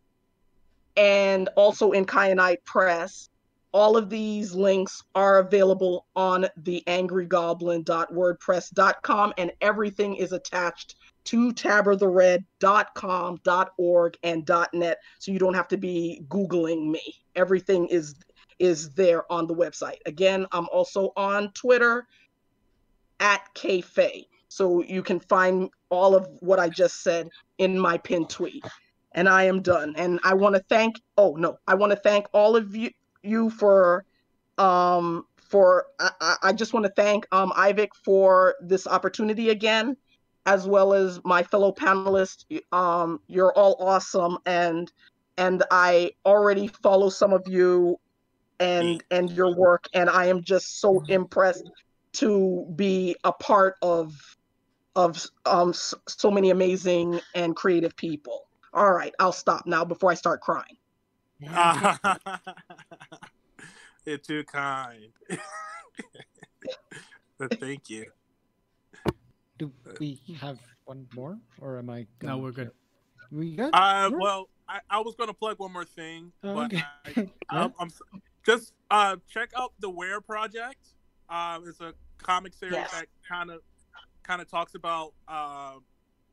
[0.98, 3.30] and also in Kyanite Press.
[3.74, 13.40] All of these links are available on the angrygoblin.wordpress.com, and everything is attached to tabberthered.com,
[13.78, 17.24] .org, and .net, so you don't have to be Googling me.
[17.36, 18.16] Everything is
[18.60, 20.00] is there on the website.
[20.06, 22.06] Again, I'm also on Twitter
[23.20, 28.30] at Kayfey, so you can find all of what I just said in my pinned
[28.30, 28.64] tweet.
[29.14, 29.94] And I am done.
[29.98, 31.02] And I want to thank.
[31.18, 32.92] Oh no, I want to thank all of you
[33.24, 34.06] you for
[34.58, 39.98] um for I, I- just want to thank um Ivik for this opportunity again
[40.46, 42.46] as well as my fellow panelists.
[42.72, 44.92] Um, you're all awesome, and
[45.38, 47.98] and I already follow some of you
[48.60, 51.70] and and your work, and I am just so impressed
[52.14, 54.14] to be a part of
[54.96, 58.42] of um so many amazing and creative people.
[58.74, 60.78] All right, I'll stop now before I start crying.
[64.06, 65.12] You're too kind.
[67.38, 68.06] but thank you.
[69.58, 72.08] Do we have one more, or am I?
[72.22, 72.72] No, we're good.
[73.32, 73.40] here?
[73.40, 73.70] We good?
[73.74, 74.20] Uh, Sure.
[74.20, 76.84] well, I, I was gonna plug one more thing, Oh, but okay.
[77.06, 77.12] I,
[77.54, 77.60] Yeah.
[77.66, 77.92] I'm, I'm
[78.46, 80.88] just uh check out the Wear Project.
[81.30, 82.92] Uh, it's a comic series Yes.
[82.92, 83.62] that kind of
[84.24, 85.76] kind of talks about uh,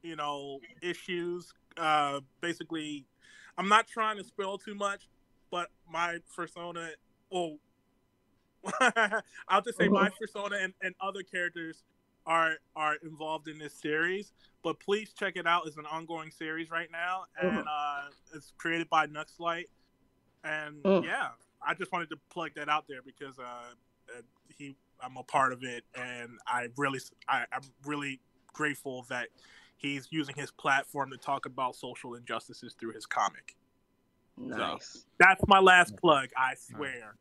[0.03, 1.53] you know issues.
[1.77, 3.07] Uh, basically,
[3.59, 5.09] I'm not trying to spoil too much,
[5.51, 6.91] but my persona.
[7.33, 7.59] Oh,
[9.49, 11.83] I'll just say my persona and, and other characters
[12.25, 14.33] are are involved in this series.
[14.63, 15.67] But please check it out.
[15.67, 18.03] It's an ongoing series right now, and uh,
[18.35, 19.67] it's created by Nuxlight.
[20.45, 21.05] And Mm.
[21.05, 21.29] yeah,
[21.67, 24.21] I just wanted to plug that out there because uh, uh,
[24.57, 28.21] he, I'm a part of it, and I really, I, I'm really
[28.53, 29.29] grateful that
[29.79, 33.57] he's using his platform to talk about social injustices through his comic.
[34.37, 35.05] Nice.
[35.19, 36.29] That's my last plug.
[36.37, 37.17] I swear.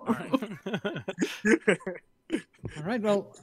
[0.00, 0.32] All right.
[2.76, 3.00] All right.
[3.00, 3.36] Well,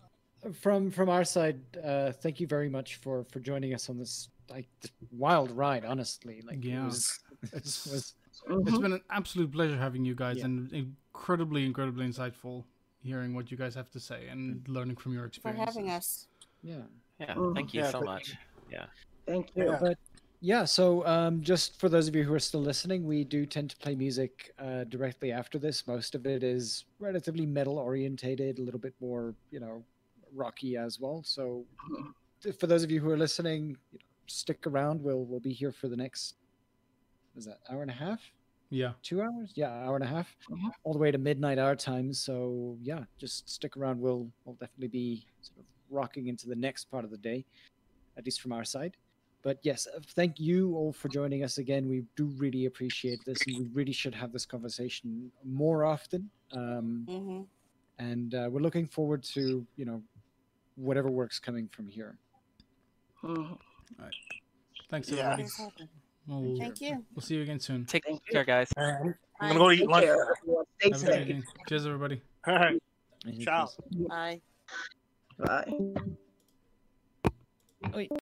[0.59, 4.29] from from our side, uh, thank you very much for for joining us on this
[4.49, 4.67] like
[5.11, 5.85] wild ride.
[5.85, 6.85] Honestly, like it Yeah.
[6.85, 8.81] was, it was It's Mhm.
[8.81, 10.45] been an absolute pleasure having you guys Yeah.
[10.45, 12.65] and incredibly, incredibly insightful
[12.99, 16.27] hearing what you guys have to say and learning from your experience for having us.
[16.61, 16.83] yeah.
[17.19, 17.55] Yeah, Mhm.
[17.55, 18.27] thank you Yeah, so thank
[18.79, 18.89] much.
[19.25, 19.65] Thank you.
[19.71, 19.77] Yeah.
[19.79, 19.97] But
[20.41, 23.69] yeah, so um, just for those of you who are still listening, we do tend
[23.69, 25.87] to play music uh, directly after this.
[25.87, 29.83] Most of it is relatively metal orientated, a little bit more, you know,
[30.33, 31.21] rocky as well.
[31.23, 31.65] So
[32.59, 35.01] for those of you who are listening, you know, stick around.
[35.01, 36.35] We'll we'll be here for the next.
[37.35, 38.21] Is that hour and a half?
[38.69, 38.93] Yeah.
[39.01, 39.51] Two hours?
[39.55, 40.71] Yeah, hour and a half, Mhm.
[40.83, 42.13] all the way to midnight our time.
[42.13, 43.99] So yeah, just stick around.
[43.99, 47.45] We'll we'll definitely be sort of rocking into the next part of the day,
[48.17, 48.95] at least from our side.
[49.41, 51.87] But yes, uh, thank you all for joining us again.
[51.89, 56.29] We do really appreciate this, and we really should have this conversation more often.
[56.51, 57.41] Um, hmm
[57.99, 60.01] and uh, we're looking forward to you know
[60.75, 62.17] whatever works coming from here.
[63.23, 63.57] Mhm.
[64.89, 65.33] Thanks, Yeah.
[65.33, 65.89] everybody.
[66.25, 67.05] We'll, Thank you.
[67.13, 67.85] we'll see you again soon.
[67.85, 68.31] Take Thank you.
[68.33, 68.69] care, guys.
[68.77, 70.05] I'm gonna go eat Take lunch.
[70.05, 70.65] care, everyone.
[70.79, 71.43] Stay Have a good safe.
[71.67, 72.21] Cheers, everybody.
[72.47, 72.81] All right.
[73.41, 73.65] Ciao.
[73.91, 74.07] this-
[75.37, 76.17] Bye.
[77.91, 78.09] Bye.